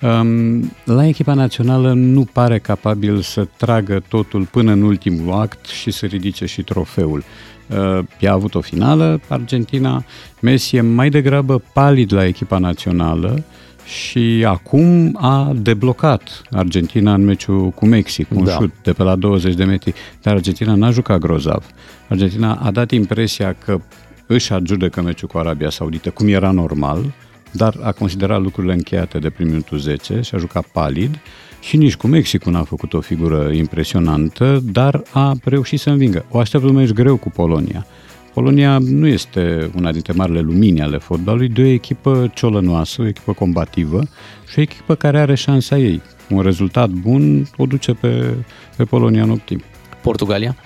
[0.00, 5.90] um, la echipa națională nu pare capabil să tragă totul până în ultimul act și
[5.90, 7.24] să ridice și trofeul.
[7.66, 10.04] Uh, ea a avut o finală, Argentina,
[10.40, 13.44] Messi e mai degrabă palid la echipa națională,
[13.90, 18.50] și acum a deblocat Argentina în meciul cu Mexic, un da.
[18.50, 21.66] șut de pe la 20 de metri, dar Argentina n-a jucat grozav.
[22.08, 23.80] Argentina a dat impresia că
[24.26, 27.12] își adjudecă meciul cu Arabia Saudită, cum era normal,
[27.52, 31.18] dar a considerat lucrurile încheiate de prin minutul 10 și a jucat palid
[31.60, 36.24] și nici cu Mexicul n-a făcut o figură impresionantă, dar a reușit să învingă.
[36.30, 37.86] O așteaptă un meci greu cu Polonia.
[38.34, 43.32] Polonia nu este una dintre marile lumini ale fotbalului, de o echipă ciolănoasă, o echipă
[43.32, 44.02] combativă
[44.50, 46.02] și o echipă care are șansa ei.
[46.28, 48.34] Un rezultat bun o duce pe,
[48.76, 49.62] pe Polonia în optim.
[50.02, 50.56] Portugalia?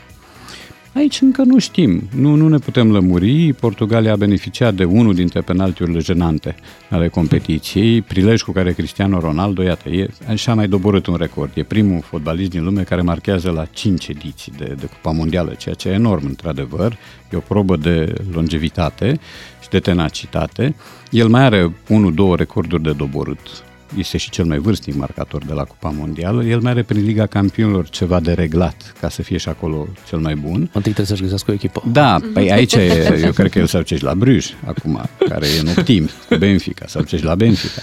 [0.95, 3.53] Aici încă nu știm, nu, nu ne putem lămuri.
[3.53, 6.55] Portugalia a beneficiat de unul dintre penaltiurile jenante
[6.91, 11.51] ale competiției, prilej cu care Cristiano Ronaldo, iată, e, și-a mai doborât un record.
[11.55, 15.75] E primul fotbalist din lume care marchează la 5 ediții de, de Cupa Mondială, ceea
[15.75, 16.97] ce e enorm, într-adevăr.
[17.33, 19.19] E o probă de longevitate
[19.63, 20.75] și de tenacitate.
[21.11, 23.65] El mai are unul, două recorduri de doborât
[23.99, 26.45] este și cel mai vârstnic marcator de la Cupa Mondială.
[26.45, 30.19] El mai are prin Liga Campionilor ceva de reglat ca să fie și acolo cel
[30.19, 30.59] mai bun.
[30.61, 31.83] Întâi trebuie să-și găsească o echipă.
[31.93, 35.69] Da, păi aici e, eu cred că el s-a la Bruges acum, care e în
[35.77, 37.81] optim cu Benfica, sau la Benfica.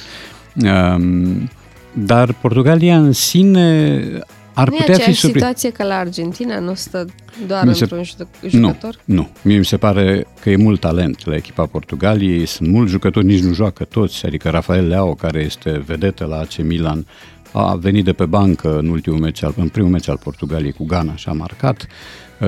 [0.56, 1.50] Um,
[1.94, 4.00] dar Portugalia în sine
[4.54, 5.46] ar nu putea e fi aceeași surprins.
[5.46, 7.06] situație ca la Argentina, nu stă
[7.48, 8.96] doar Mi se- într-un jucă- jucător?
[9.06, 9.30] Nu, nu.
[9.42, 13.42] Mie mi se pare că e mult talent la echipa Portugaliei, sunt mulți jucători, nici
[13.42, 17.06] nu joacă toți, adică Rafael Leao, care este vedetă la AC Milan,
[17.52, 20.86] a venit de pe bancă în, ultimul meci al, în primul meci al Portugaliei cu
[20.86, 21.88] Ghana și a marcat.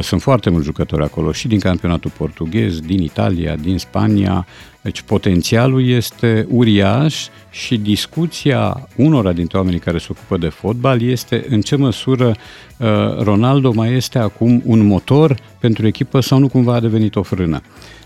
[0.02, 4.46] Sunt foarte mulți jucători acolo și din campionatul portughez, din Italia, din Spania.
[4.82, 11.46] Deci potențialul este uriaș și discuția unora dintre oamenii care se ocupă de fotbal este
[11.50, 12.36] în ce măsură
[12.78, 12.88] uh,
[13.20, 17.62] Ronaldo mai este acum un motor pentru echipă sau nu cumva a devenit o frână.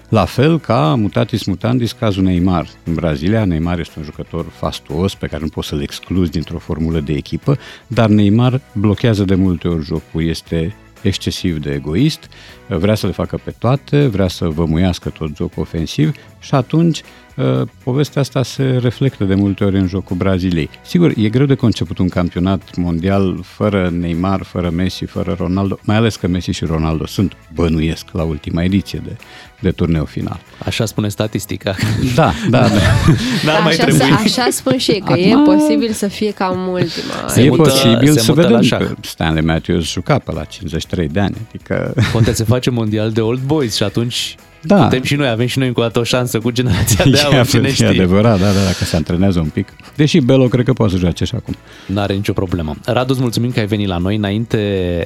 [0.10, 2.68] La fel ca mutatis mutandis cazul Neymar.
[2.84, 6.99] În Brazilia, Neymar este un jucător fastuos pe care nu poți să-l excluzi dintr-o formulă
[6.99, 12.30] de echipă, dar Neymar blochează de multe ori jocul, este excesiv de egoist,
[12.68, 17.01] vrea să le facă pe toate, vrea să vămuiască tot jocul ofensiv și atunci
[17.36, 20.69] uh, povestea asta se reflectă de multe ori în jocul Braziliei.
[20.85, 25.95] Sigur, e greu de conceput un campionat mondial fără Neymar, fără Messi, fără Ronaldo, mai
[25.95, 29.15] ales că Messi și Ronaldo sunt bănuiesc la ultima ediție de,
[29.60, 30.39] de turneu final.
[30.65, 31.76] Așa spune statistica.
[32.15, 32.68] Da, da, da.
[33.45, 34.02] N-ar mai așa, trebui.
[34.23, 37.27] așa spun și ei, că e posibil să fie cam ultima.
[37.27, 38.80] Se e mută- posibil se să mută la vedem șah.
[38.80, 41.94] că Stanley Matthews juca pe la 53 de ani, adică...
[42.11, 44.84] Poate se face mondial de old boys și atunci Da.
[44.84, 47.36] putem și noi, avem și noi încă o dată o șansă cu generația de E
[47.36, 47.86] aur, cine e știe.
[47.88, 49.68] adevărat, da, da, dacă se antrenează un pic.
[49.96, 51.56] Deși Belo cred că poate să joace și acum.
[51.86, 52.76] N-are nicio problemă.
[52.86, 54.16] Radu, îți mulțumim că ai venit la noi.
[54.16, 54.58] Înainte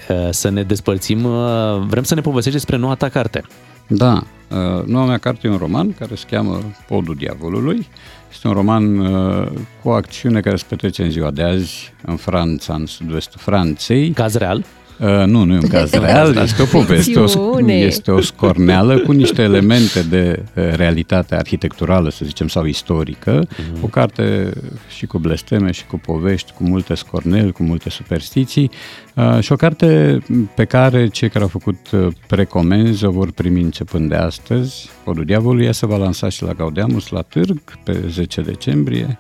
[0.10, 1.42] uh, să ne despărțim, uh,
[1.88, 3.44] vrem să ne povestești despre noua ta carte.
[3.88, 7.88] Da, uh, noua mea carte e un roman care se cheamă Podul Diavolului.
[8.32, 9.48] Este un roman uh,
[9.84, 14.10] cu o acțiune care se petrece în ziua de azi în Franța, în sud-vestul Franței.
[14.12, 14.64] Caz real?
[15.02, 17.74] Uh, nu, nu e un caz real, este o poveste, o, Ficțiune.
[17.74, 23.48] este o scorneală cu niște elemente de uh, realitate arhitecturală, să zicem, sau istorică.
[23.82, 24.52] O carte
[24.96, 28.72] și cu blesteme și cu povești, cu multe scorneli, cu multe superstiții
[29.16, 30.20] uh, și o carte
[30.56, 34.90] pe care cei care au făcut uh, precomenzi o vor primi începând de astăzi.
[35.04, 39.18] Podul Diavolului ea se va lansa și la Gaudeamus la Târg pe 10 decembrie.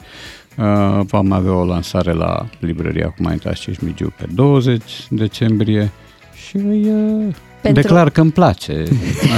[0.62, 5.92] Uh, vom avea o lansare la librăria cu mai și Migiu pe 20 decembrie
[6.48, 8.84] și îi uh, Pentru- declar că îmi place,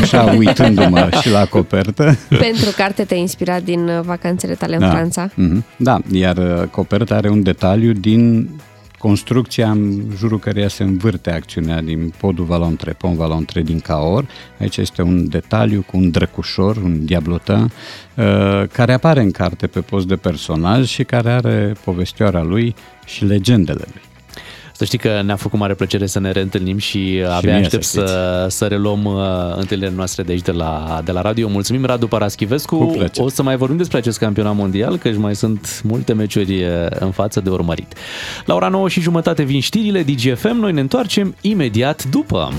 [0.02, 2.18] așa uitându-mă și la copertă.
[2.30, 4.90] Pentru carte te-ai inspirat din uh, vacanțele tale în da.
[4.90, 5.30] Franța?
[5.36, 5.64] Mhm.
[5.78, 8.50] Da, iar uh, coperta are un detaliu din
[9.04, 13.80] construcția în jurul căreia se învârte acțiunea din podul Valon 3, pont Valon 3 din
[13.80, 14.26] Caor.
[14.60, 17.72] Aici este un detaliu cu un drăcușor, un diablotin,
[18.16, 22.76] uh, care apare în carte pe post de personaj și care are povestioara lui
[23.06, 24.13] și legendele lui.
[24.76, 28.06] Să știi că ne-a făcut mare plăcere să ne reîntâlnim și abia mie, aștept să
[28.06, 29.14] să, să reluăm uh,
[29.56, 31.48] întâlnirile noastre de aici de la, de la radio.
[31.48, 32.78] Mulțumim, Radu Paraschivescu.
[32.78, 33.26] Cu plăcere.
[33.26, 37.12] O să mai vorbim despre acest campionat mondial, că mai sunt multe meciuri uh, în
[37.12, 37.94] față de urmărit.
[38.46, 40.60] La ora 9 și jumătate vin știrile DGFM.
[40.60, 42.52] Noi ne întoarcem imediat după.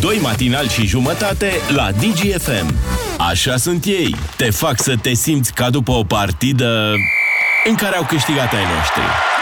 [0.00, 2.74] Doi matinal și jumătate la DGFM.
[3.30, 4.14] Așa sunt ei.
[4.36, 6.92] Te fac să te simți ca după o partidă
[7.68, 9.39] în care au câștigat ai noștri.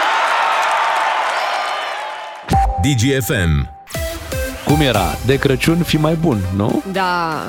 [2.81, 3.69] DGFM.
[4.65, 5.05] Cum era?
[5.25, 6.83] De Crăciun fi mai bun, nu?
[6.91, 7.47] Da.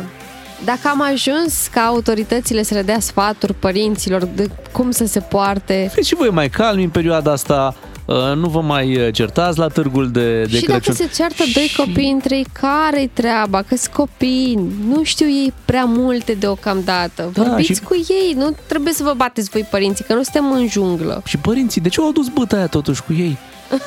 [0.65, 5.91] Dacă am ajuns ca autoritățile să le dea sfaturi părinților de cum să se poarte
[5.95, 7.75] Fiți și voi mai calmi în perioada asta,
[8.05, 10.81] uh, nu vă mai uh, certați la târgul de, de și Crăciun.
[10.87, 13.63] dacă se ceartă doi copii între ei, care-i treaba?
[13.63, 14.59] că copii,
[14.89, 17.31] nu știu ei prea multe deocamdată.
[17.33, 20.53] Da, Vorbiți și- cu ei, nu trebuie să vă bateți voi părinții, că nu suntem
[20.53, 21.23] în junglă.
[21.27, 23.37] Și părinții, de ce au adus băta aia totuși cu ei?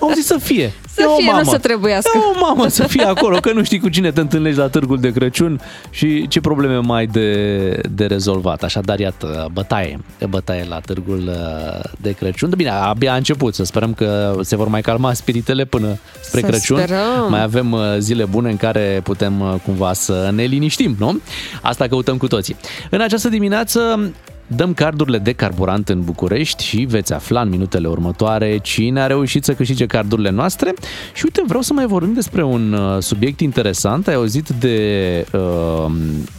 [0.00, 0.72] Au zis să fie.
[0.94, 1.50] Să E o fie, nu mamă.
[1.50, 2.10] să trebuiască.
[2.14, 5.00] E o mamă să fie acolo, că nu știi cu cine te întâlnești la târgul
[5.00, 5.60] de Crăciun
[5.90, 8.62] și ce probleme mai de, de rezolvat.
[8.62, 9.98] Așadar, iată, bătaie,
[10.28, 12.48] bătaie la târgul uh, de Crăciun.
[12.50, 16.40] De bine, abia a început, să sperăm că se vor mai calma spiritele până spre
[16.40, 16.76] Să Crăciun.
[16.78, 17.26] sperăm.
[17.28, 21.20] Mai avem uh, zile bune în care putem uh, cumva să ne liniștim, nu?
[21.62, 22.56] Asta căutăm cu toții.
[22.90, 24.12] În această dimineață
[24.56, 29.44] Dăm cardurile de carburant în București și veți afla în minutele următoare cine a reușit
[29.44, 30.74] să câștige cardurile noastre.
[31.12, 34.08] Și uite, vreau să mai vorbim despre un uh, subiect interesant.
[34.08, 35.92] Ai auzit de uh,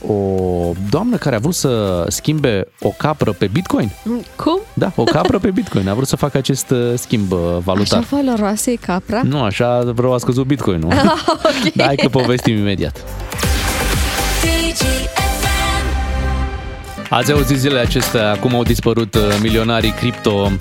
[0.08, 3.92] o doamnă care a vrut să schimbe o capră pe Bitcoin?
[4.36, 4.60] Cum?
[4.74, 5.90] Da, o capră pe Bitcoin.
[5.90, 8.00] A vrut să facă acest uh, schimb uh, valutar.
[8.00, 9.22] Așa valoroasă e capra?
[9.24, 10.92] Nu, așa vreau a scăzut Bitcoin-ul.
[11.44, 11.74] ok.
[11.74, 13.04] Da, hai că povestim imediat.
[17.14, 20.52] Ați auzit zilele acestea cum au dispărut uh, milionarii cripto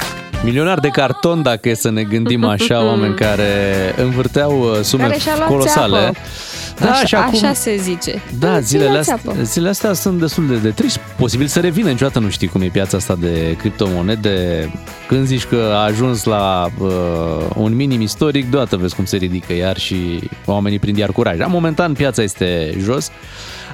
[0.45, 3.55] Milionari de carton, dacă e să ne gândim așa, oameni care
[3.97, 5.99] învârteau uh, sume Care și-au luat colosale.
[5.99, 6.19] țeapă.
[6.79, 8.23] Da, așa, și acum- așa se zice.
[8.39, 9.43] Da, Ți-l zilele la astea, țeapă.
[9.43, 11.01] zilele astea sunt destul de, de triști.
[11.17, 14.71] Posibil să revină, niciodată nu știi cum e piața asta de criptomonede.
[15.09, 16.91] Când zici că a ajuns la uh,
[17.57, 21.37] un minim istoric, deodată vezi cum se ridică iar și oamenii prind iar curaj.
[21.37, 23.11] Dar momentan piața este jos,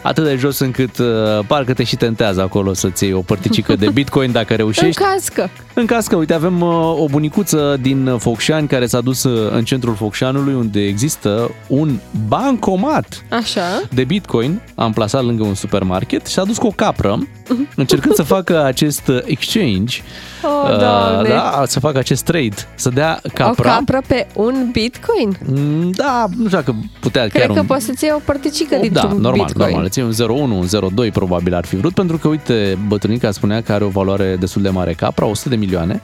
[0.02, 1.06] atât de jos încât uh,
[1.46, 5.02] parcă te și tentează acolo să-ți iei o părticică de bitcoin dacă În reușești.
[5.02, 5.48] caz că.
[5.74, 9.64] În caz că, uite, avem uh, o bunicuță din Focșani care s-a dus uh, în
[9.64, 11.98] centrul Focșanului unde există un
[12.28, 13.60] bancomat Așa.
[13.94, 17.18] de bitcoin, am plasat lângă un supermarket și s-a dus cu o capră,
[17.76, 20.00] încercând să facă acest uh, exchange,
[20.42, 21.28] Oh, uh, Doamne.
[21.28, 23.70] da, să facă acest trade, să dea capra.
[23.70, 25.38] O capră pe un bitcoin?
[25.46, 27.66] Mm, Da, nu știu dacă putea Cred chiar că un...
[27.66, 29.68] poți să-ți iei o părticică Da, dintr-un normal, bitcoin.
[29.68, 29.87] normal.
[29.88, 33.72] Ți un 01, un 02 probabil ar fi vrut, pentru că, uite, bătrânica spunea că
[33.72, 36.00] are o valoare destul de mare capra, 100 de milioane.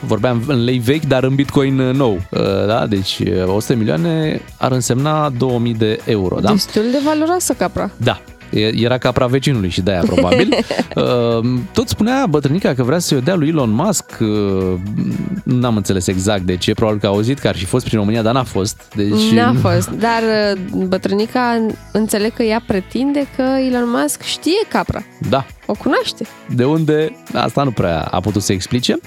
[0.00, 2.20] Vorbeam în lei vechi, dar în bitcoin uh, nou.
[2.30, 2.86] Uh, Da?
[2.86, 6.40] Deci uh, 100 de milioane ar însemna 2000 de euro.
[6.40, 6.50] Da?
[6.50, 7.90] Destul de valoroasă capra.
[7.96, 8.39] Da, e-
[8.74, 10.48] era capra vecinului și de-aia probabil.
[10.96, 14.04] Uh, Tot spunea bătrânica că vrea să-i o dea lui Elon Musk.
[14.20, 14.28] Uh,
[15.44, 16.74] N-am înțeles exact de ce.
[16.74, 18.92] Probabil că a auzit că ar fi fost prin România, dar n-a fost.
[18.94, 20.22] Deci, N-a fost, dar
[20.54, 25.02] uh, bătrânica înțeleg că ea pretinde că Elon Musk știe capra.
[25.28, 26.26] Da, O cunoaște.
[26.54, 27.16] De unde?
[27.34, 28.98] Asta nu prea a putut să explice.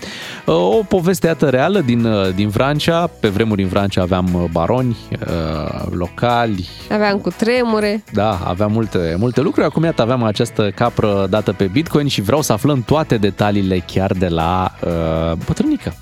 [0.46, 3.08] Uh, O poveste iată reală din, uh, din Vrancea.
[3.20, 8.04] Pe vremuri în Vrancea aveam uh, baroni uh, locali, Aveam cu tremure.
[8.14, 9.66] da, aveam multe, multe lucruri.
[9.68, 14.12] Acum iată aveam această capră dată pe Bitcoin și vreau să aflăm toate detaliile chiar
[14.12, 14.92] de la uh,
[15.46, 15.96] bătrânică.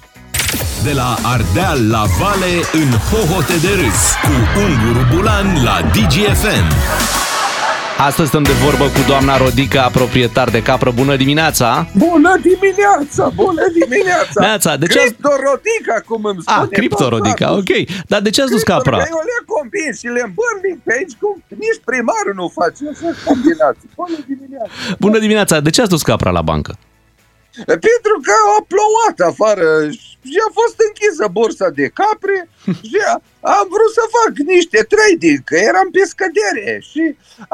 [0.83, 6.67] De la Ardeal la Vale în hohote de râs cu Unguru Bulan la DGFM.
[8.07, 10.91] Astăzi stăm de vorbă cu doamna Rodica, proprietar de capră.
[10.91, 11.87] Bună dimineața!
[11.97, 14.39] Bună dimineața, bună dimineața!
[14.47, 17.71] Neața, de ce ați- Criptorodica, cum îmi spune Ah, criptorodica, tot ok.
[18.11, 18.97] Dar de ce ați dus capra?
[18.97, 21.33] Criptorodica, Eu le convins și le îmbârnic pe aici, cum
[21.65, 23.89] nici primarul nu face așa combinații.
[24.01, 24.71] Bună dimineața!
[25.03, 25.55] Bună dimineața!
[25.67, 26.71] De ce ați dus capra la bancă?
[27.87, 29.67] Pentru că a plouat afară
[30.29, 32.37] și a fost închisă bursa de capre
[32.89, 33.21] și a-
[33.57, 37.03] am vrut să fac niște trading, că eram pe scădere și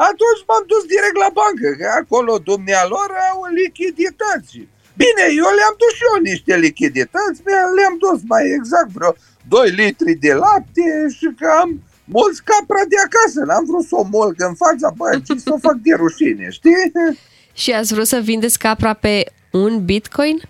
[0.08, 4.56] atunci m-am dus direct la bancă, că acolo dumnealor au lichidități.
[5.02, 9.12] Bine, eu le-am dus și eu niște lichidități, mi- le-am dus mai exact vreo
[9.54, 11.70] 2 litri de lapte și că am
[12.16, 15.76] mulți capra de acasă, n-am vrut să o molg în fața băncii, să o fac
[15.86, 16.82] de rușine, știi?
[17.62, 19.14] Și ați vrut să vindeți capra pe
[19.50, 20.40] un bitcoin?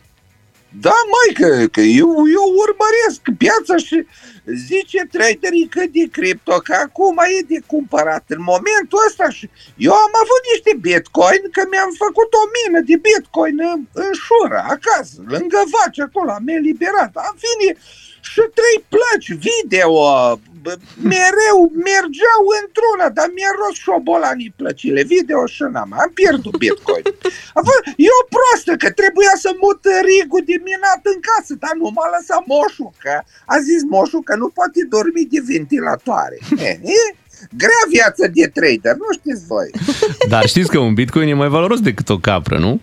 [0.81, 4.07] Da, mai că, că eu, eu urmăresc piața și
[4.69, 9.47] zice traderii că de cripto, că acum e de cumpărat în momentul ăsta și
[9.87, 14.61] eu am avut niște bitcoin, că mi-am făcut o mină de bitcoin în, în șură,
[14.75, 17.71] acasă, lângă vaci, acolo, am eliberat, am fine
[18.21, 19.93] și trei plăci video,
[20.65, 20.73] bă,
[21.15, 21.59] mereu
[21.89, 27.07] mergeau într-una, dar mi-a rost șobolanii plăcile video și n-am, am pierdut bitcoin.
[27.59, 29.81] A fost, e o proastă că trebuia să mut
[30.11, 33.15] rigul de minat în casă, dar nu m-a lăsat moșul, că
[33.55, 36.39] a zis moșul că nu poate dormi de ventilatoare.
[36.69, 37.03] E, e?
[37.63, 39.69] Grea viață de trader, nu știți voi.
[40.29, 42.81] Dar știți că un bitcoin e mai valoros decât o capră, nu?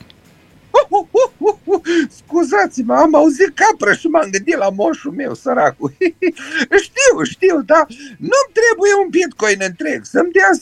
[2.20, 5.92] Scuzați-mă, am auzit caprăș și m-am gândit la moșul meu, săracul.
[6.86, 7.86] știu, știu, dar
[8.18, 10.62] nu-mi trebuie un bitcoin întreg, să-mi dea 0,3,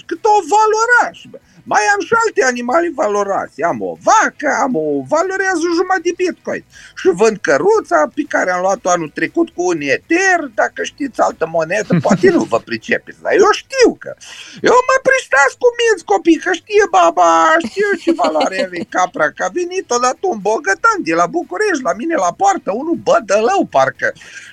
[0.00, 1.18] 0,25, cât o valoraș.
[1.30, 1.38] bă.
[1.72, 3.58] Mai am și alte animale valoroase.
[3.72, 6.64] Am o vacă, am o valorează jumătate de bitcoin.
[7.00, 11.46] Și vând căruța pe care am luat-o anul trecut cu un eter, dacă știți altă
[11.56, 14.10] monedă, poate nu vă pricepeți, dar eu știu că.
[14.68, 17.30] Eu mă pristați cu minți copii, că știe baba,
[17.68, 21.94] știu ce valoare are capra, că a venit odată un bogătan de la București, la
[22.00, 24.08] mine la poartă, unul bădălău parcă.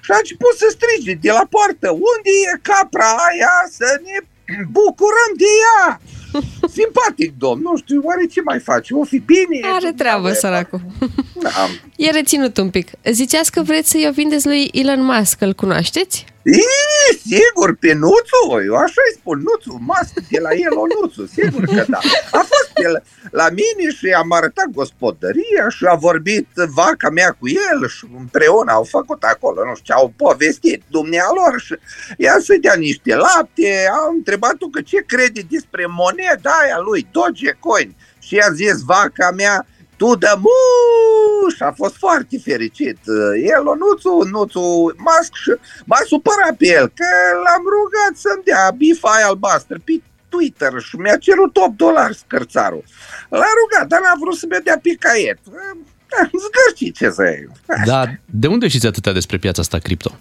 [0.06, 4.18] Și a început să strige de la poartă, unde e capra aia să ne
[4.78, 6.02] bucurăm de ea?
[6.78, 8.94] Simpatic, domn, nu știu, oare ce mai face?
[8.94, 9.60] O fi bine?
[9.74, 10.82] Are treabă, săracul.
[11.62, 11.70] Am.
[11.96, 12.88] E reținut un pic.
[13.12, 16.26] Ziceați că vreți să-i o vindeți lui Elon Musk, îl cunoașteți?
[16.54, 21.26] Ii, sigur, pe Nuțu, eu așa îi spun, Nuțu, mască de la el, o Nuțu,
[21.26, 22.00] sigur că da.
[22.32, 23.00] A fost pe la,
[23.32, 28.72] la mine și am arătat gospodăria și a vorbit vaca mea cu el și împreună
[28.72, 31.76] au făcut acolo, nu știu, au povestit dumnealor și
[32.18, 37.96] i-a să dea niște lapte, am întrebat-o că ce crede despre moneda aia lui, Dogecoin
[38.20, 39.66] și i-a zis vaca mea,
[39.98, 41.60] tu de muș!
[41.60, 43.00] A fost foarte fericit.
[43.56, 44.66] El, Nuțu, Nuțu
[45.08, 45.54] Musk și
[45.86, 47.10] m-a supărat pe el că
[47.44, 52.84] l-am rugat să-mi dea bifa aia albastră pe Twitter și mi-a cerut 8 dolari scărțarul.
[53.30, 55.40] L-a rugat, dar n-a vrut să-mi dea pe caiet.
[56.44, 57.50] Zgârci ce să iei.
[57.86, 60.12] Dar de unde știți atâtea despre piața asta cripto?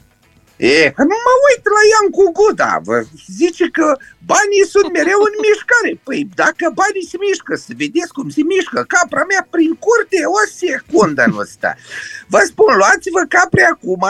[0.57, 2.97] E, că nu mă uit la Ian cu Guda, vă
[3.41, 3.87] zice că
[4.33, 5.93] banii sunt mereu în mișcare.
[6.07, 10.41] Păi dacă banii se mișcă, să vedeți cum se mișcă capra mea prin curte, o
[10.63, 11.71] secundă nu stă.
[12.33, 14.05] Vă spun, luați-vă capre acum,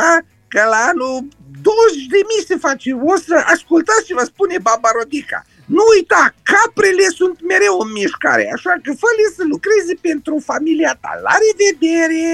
[0.53, 1.15] că la anul
[1.63, 2.89] 20 de mii se face.
[3.13, 5.41] O să ascultați ce vă spune Baba Rodica.
[5.75, 11.13] Nu uita, caprele sunt mereu în mișcare, așa că fă să lucreze pentru familia ta.
[11.27, 12.27] La revedere!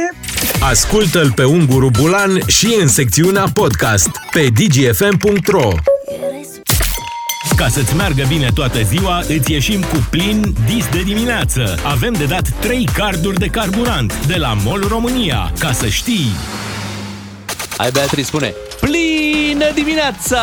[0.69, 5.69] Ascultă-l pe Unguru Bulan și în secțiunea podcast pe dgfm.ro
[7.57, 11.79] ca să-ți meargă bine toată ziua, îți ieșim cu plin dis de dimineață.
[11.85, 16.33] Avem de dat 3 carduri de carburant de la MOL România, ca să știi.
[17.77, 20.43] Hai, Beatrice, spune Plină dimineața!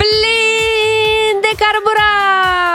[0.00, 2.71] Plin de carburant!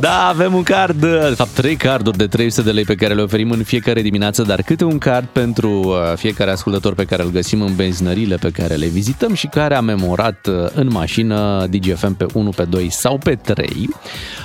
[0.00, 3.22] Da, avem un card, de fapt trei carduri de 300 de lei pe care le
[3.22, 7.30] oferim în fiecare dimineață, dar câte un card pentru uh, fiecare ascultător pe care îl
[7.30, 12.16] găsim în benzinările pe care le vizităm și care a memorat uh, în mașină DGFM
[12.16, 13.88] pe 1, pe 2 sau pe 3.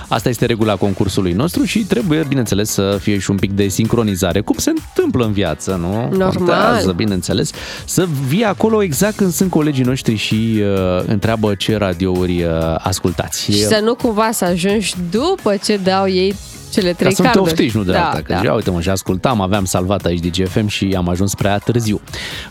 [0.07, 4.41] Asta este regula concursului nostru și trebuie, bineînțeles, să fie și un pic de sincronizare,
[4.41, 6.17] cum se întâmplă în viață, nu?
[6.17, 6.33] Normal.
[6.35, 7.51] Contează, bineînțeles,
[7.85, 13.43] să vii acolo exact când sunt colegii noștri și uh, întreabă ce radiouri uh, ascultați.
[13.43, 14.74] Și să nu cumva să ajungi
[15.11, 16.35] după ce dau ei
[16.75, 17.51] cele trei Ca să nu te carduri.
[17.51, 18.21] oftici, nu de da, alta.
[18.21, 18.41] Că da.
[18.43, 18.53] da.
[18.53, 22.01] uite mă, și ascultam, aveam salvat aici DGFM și am ajuns prea târziu.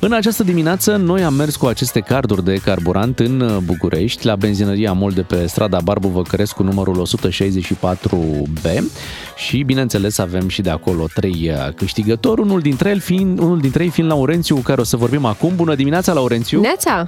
[0.00, 4.92] În această dimineață, noi am mers cu aceste carduri de carburant în București, la benzinăria
[4.92, 8.82] Mol de pe strada Barbu Văcărescu, numărul 164B
[9.36, 13.84] și, bineînțeles, avem și de acolo trei uh, câștigători, unul dintre, el fiind, unul dintre
[13.84, 15.52] ei fiind Laurențiu, cu care o să vorbim acum.
[15.56, 16.60] Bună dimineața, Laurențiu!
[16.60, 17.06] Neața!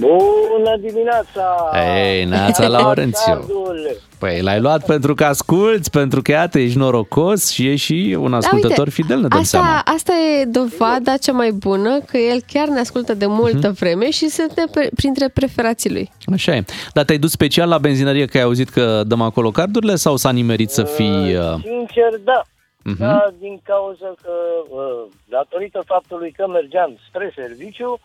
[0.00, 1.70] Bună dimineața!
[2.06, 3.32] Ei, Neața Laurențiu!
[3.32, 3.96] Cardul.
[4.18, 8.34] Păi l-ai luat pentru că asculți, pentru că iată, ești norocos și ești și un
[8.34, 9.82] ascultător Da, uite, fidel, ne dăm asta, seama.
[9.84, 13.76] asta e dovada cea mai bună, că el chiar ne ascultă de multă Mhm.
[13.78, 16.10] vreme și suntem pre- printre preferații lui.
[16.32, 16.64] Așa e.
[16.92, 20.30] Dar te-ai dus special la benzinărie că ai auzit că dăm acolo cardurile sau s-a
[20.30, 21.34] nimerit să fii...
[21.36, 21.54] Uh...
[21.62, 22.42] Sincer, da.
[22.82, 22.96] Mhm.
[22.98, 24.30] Da, din cauza că,
[24.68, 27.98] uh, datorită faptului că mergeam spre serviciu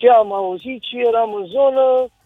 [0.00, 1.84] și am auzit și eram în zonă,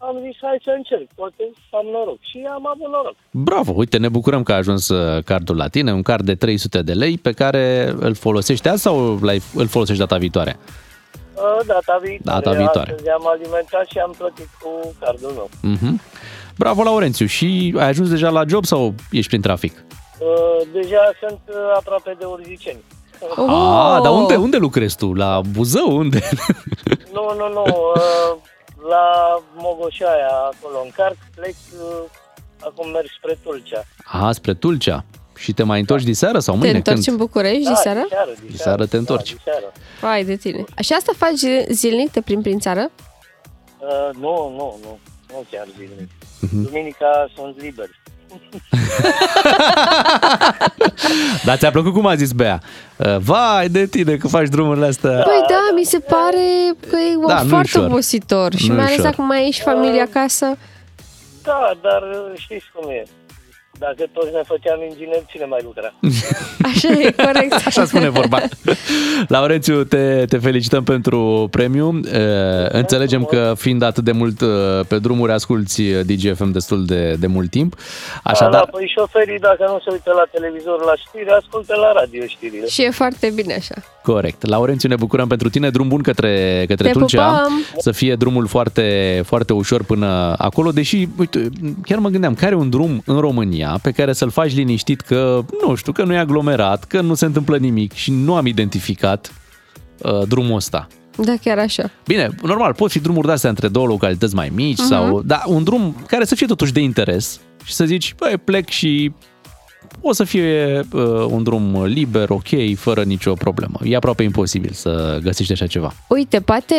[0.09, 1.43] am zis hai să încerc, poate
[1.79, 2.19] am noroc.
[2.31, 3.17] Și am avut noroc.
[3.31, 6.83] Bravo, uite, ne bucurăm că a ajuns uh, cardul la tine, un card de 300
[6.83, 10.57] de lei pe care îl folosești azi sau l-ai- îl folosești data viitoare?
[11.35, 12.41] Uh, Data viitoare.
[12.41, 12.91] Data viitoare.
[12.91, 15.49] Astăzi am alimentat și am plătit cu cardul meu.
[15.63, 16.01] Mhm.
[16.59, 17.27] Bravo, Laurențiu.
[17.27, 19.85] Și ai ajuns deja la job sau ești prin trafic?
[20.19, 22.79] Uh, Deja sunt uh, aproape de Urziceni.
[23.37, 23.47] Oh!
[23.49, 25.13] Ah, dar unde, unde lucrezi tu?
[25.15, 25.97] La Buzău?
[25.97, 26.19] Unde?
[27.15, 27.63] Nu, nu, nu.
[27.63, 28.37] uh,
[28.93, 29.05] La
[29.55, 32.05] Mogoșaia, acolo încarc, plec, uh,
[32.61, 33.85] acum merg spre Tulcea.
[34.05, 35.05] Ah, spre Tulcea.
[35.37, 36.77] Și te mai întorci diseară sau Te mâine?
[36.77, 38.01] întorci în București Da, diseară?
[38.03, 39.35] diseară, Diseară te întorci.
[39.35, 39.73] Diseară.
[40.01, 40.65] Vai de tine.
[40.83, 42.91] Și asta faci zilnic, te prin prin țară?
[43.79, 44.99] Uh, nu, nu, nu.
[45.29, 46.09] Nu chiar zilnic.
[46.41, 46.63] Mhm.
[46.63, 47.89] Duminica sunt liber.
[51.45, 52.61] Dar ți-a plăcut cum a zis Bea?
[52.97, 55.11] Uh, Vai de tine că faci drumurile astea.
[55.11, 57.91] Păi da, mi se pare că e Da, nu-i foarte ușor.
[57.91, 59.11] obositor și Nu-i mai ales ușor.
[59.13, 60.47] acum ai și familia acasă.
[61.43, 63.05] Da, dar uh, știți cum e.
[63.79, 65.95] Dacă toți ne făceam ingineri, cine mai lucra?
[66.71, 67.53] Așa e, corect.
[67.67, 68.39] Așa spune vorba.
[69.37, 71.89] Laurențiu, te, te felicităm pentru premiu.
[71.89, 72.03] Uh,
[72.69, 74.49] Înțelegem că fiind atât de mult uh,
[74.89, 77.75] pe drumuri, asculti DGFM destul de, de mult timp.
[77.75, 82.27] Da, Așadar, păi șoferii, dacă nu se uită la televizor la știri, ascultă la radio
[82.27, 82.67] știrile.
[82.67, 83.75] Și e foarte bine așa.
[84.03, 84.47] corect.
[84.47, 85.71] Laurențiu, ne bucurăm pentru tine.
[85.71, 87.27] Drum bun către, către Te Tulcea.
[87.27, 87.53] pupăm!
[87.79, 90.71] Să fie drumul foarte, foarte ușor până acolo.
[90.71, 91.49] Deși, uite,
[91.83, 95.45] chiar mă gândeam, care e un drum în România pe care să-l faci liniștit că,
[95.67, 99.33] nu știu, că nu e aglomerat, că nu se întâmplă nimic și nu am identificat
[99.99, 100.87] uh, drumul ăsta.
[101.17, 101.91] Da, chiar așa.
[102.07, 104.87] Bine, normal, pot fi drumuri de-astea între două localități mai mici Mhm.
[104.87, 105.23] sau...
[105.23, 109.13] Da, un drum care să fie totuși de interes și să zici, băi, plec și
[110.01, 113.79] o să fie uh, un drum liber, ok, fără nicio problemă.
[113.85, 115.95] E aproape imposibil să găsești așa ceva.
[116.09, 116.75] Uite, poate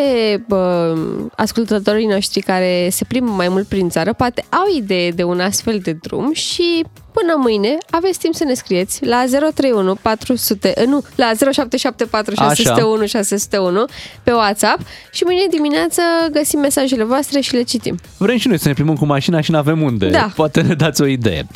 [0.48, 0.96] bă,
[1.36, 5.80] ascultătorii noștri care se plimbă mai mult prin țară, poate au idee de un astfel
[5.80, 6.86] de drum și
[7.18, 13.06] până mâine aveți timp să ne scrieți la 031 400, eh, nu, la 0774 601
[13.06, 13.86] 601
[14.24, 14.80] pe WhatsApp
[15.12, 16.02] și mâine dimineață
[16.32, 18.00] găsim mesajele voastre și le citim.
[18.18, 20.10] Vrem și noi să ne plimbăm cu mașina și nu avem unde.
[20.10, 20.30] Da.
[20.36, 21.48] Poate ne dați o idee.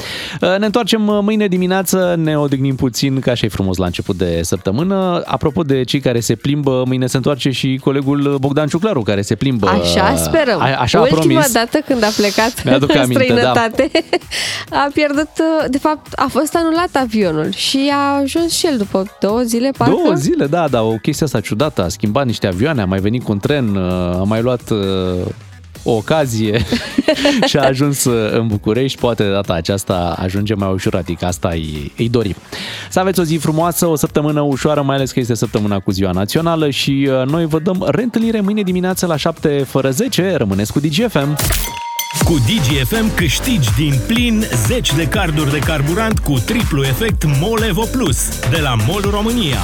[0.41, 4.18] Uh, Ne întoarcem uh, mâine dimineață, ne odihnim puțin, ca așa e frumos la început
[4.18, 5.23] de săptămână.
[5.26, 9.36] Apropo de cei care se plimbă, mâine se întoarce și colegul Bogdan Ciuclaru, care se
[9.36, 9.68] plimbă.
[9.68, 10.61] Așa sperăm.
[10.61, 11.52] A, așa a Ultima promis.
[11.52, 13.34] dată când a plecat Mi-aduc în aminte, da.
[13.34, 13.91] străinătate,
[14.84, 19.05] a pierdut uh, de fapt, a fost anulat avionul și a ajuns și el după
[19.19, 19.93] două zile, parcă.
[20.03, 21.84] Două zile, da, da, o chestie asta ciudată.
[21.84, 24.77] A schimbat niște avioane, a mai venit cu un tren, uh, a mai luat uh,
[25.84, 26.65] o ocazie
[27.49, 28.99] și a ajuns uh, în București.
[28.99, 32.35] Poate de data aceasta ajunge mai ușor, adică asta îi, îi dorim.
[32.89, 36.11] Să aveți o zi frumoasă, o săptămână ușoară, mai ales că este săptămâna cu ziua
[36.11, 40.35] națională și uh, noi vă dăm reîntâlnire mâine dimineață la 7 fără 10.
[40.35, 41.38] Rămâneți cu DGFM!
[42.18, 48.40] Cu DGFM câștigi din plin 10 de carduri de carburant cu triplu efect Molevo Plus
[48.49, 49.60] de la MOL România.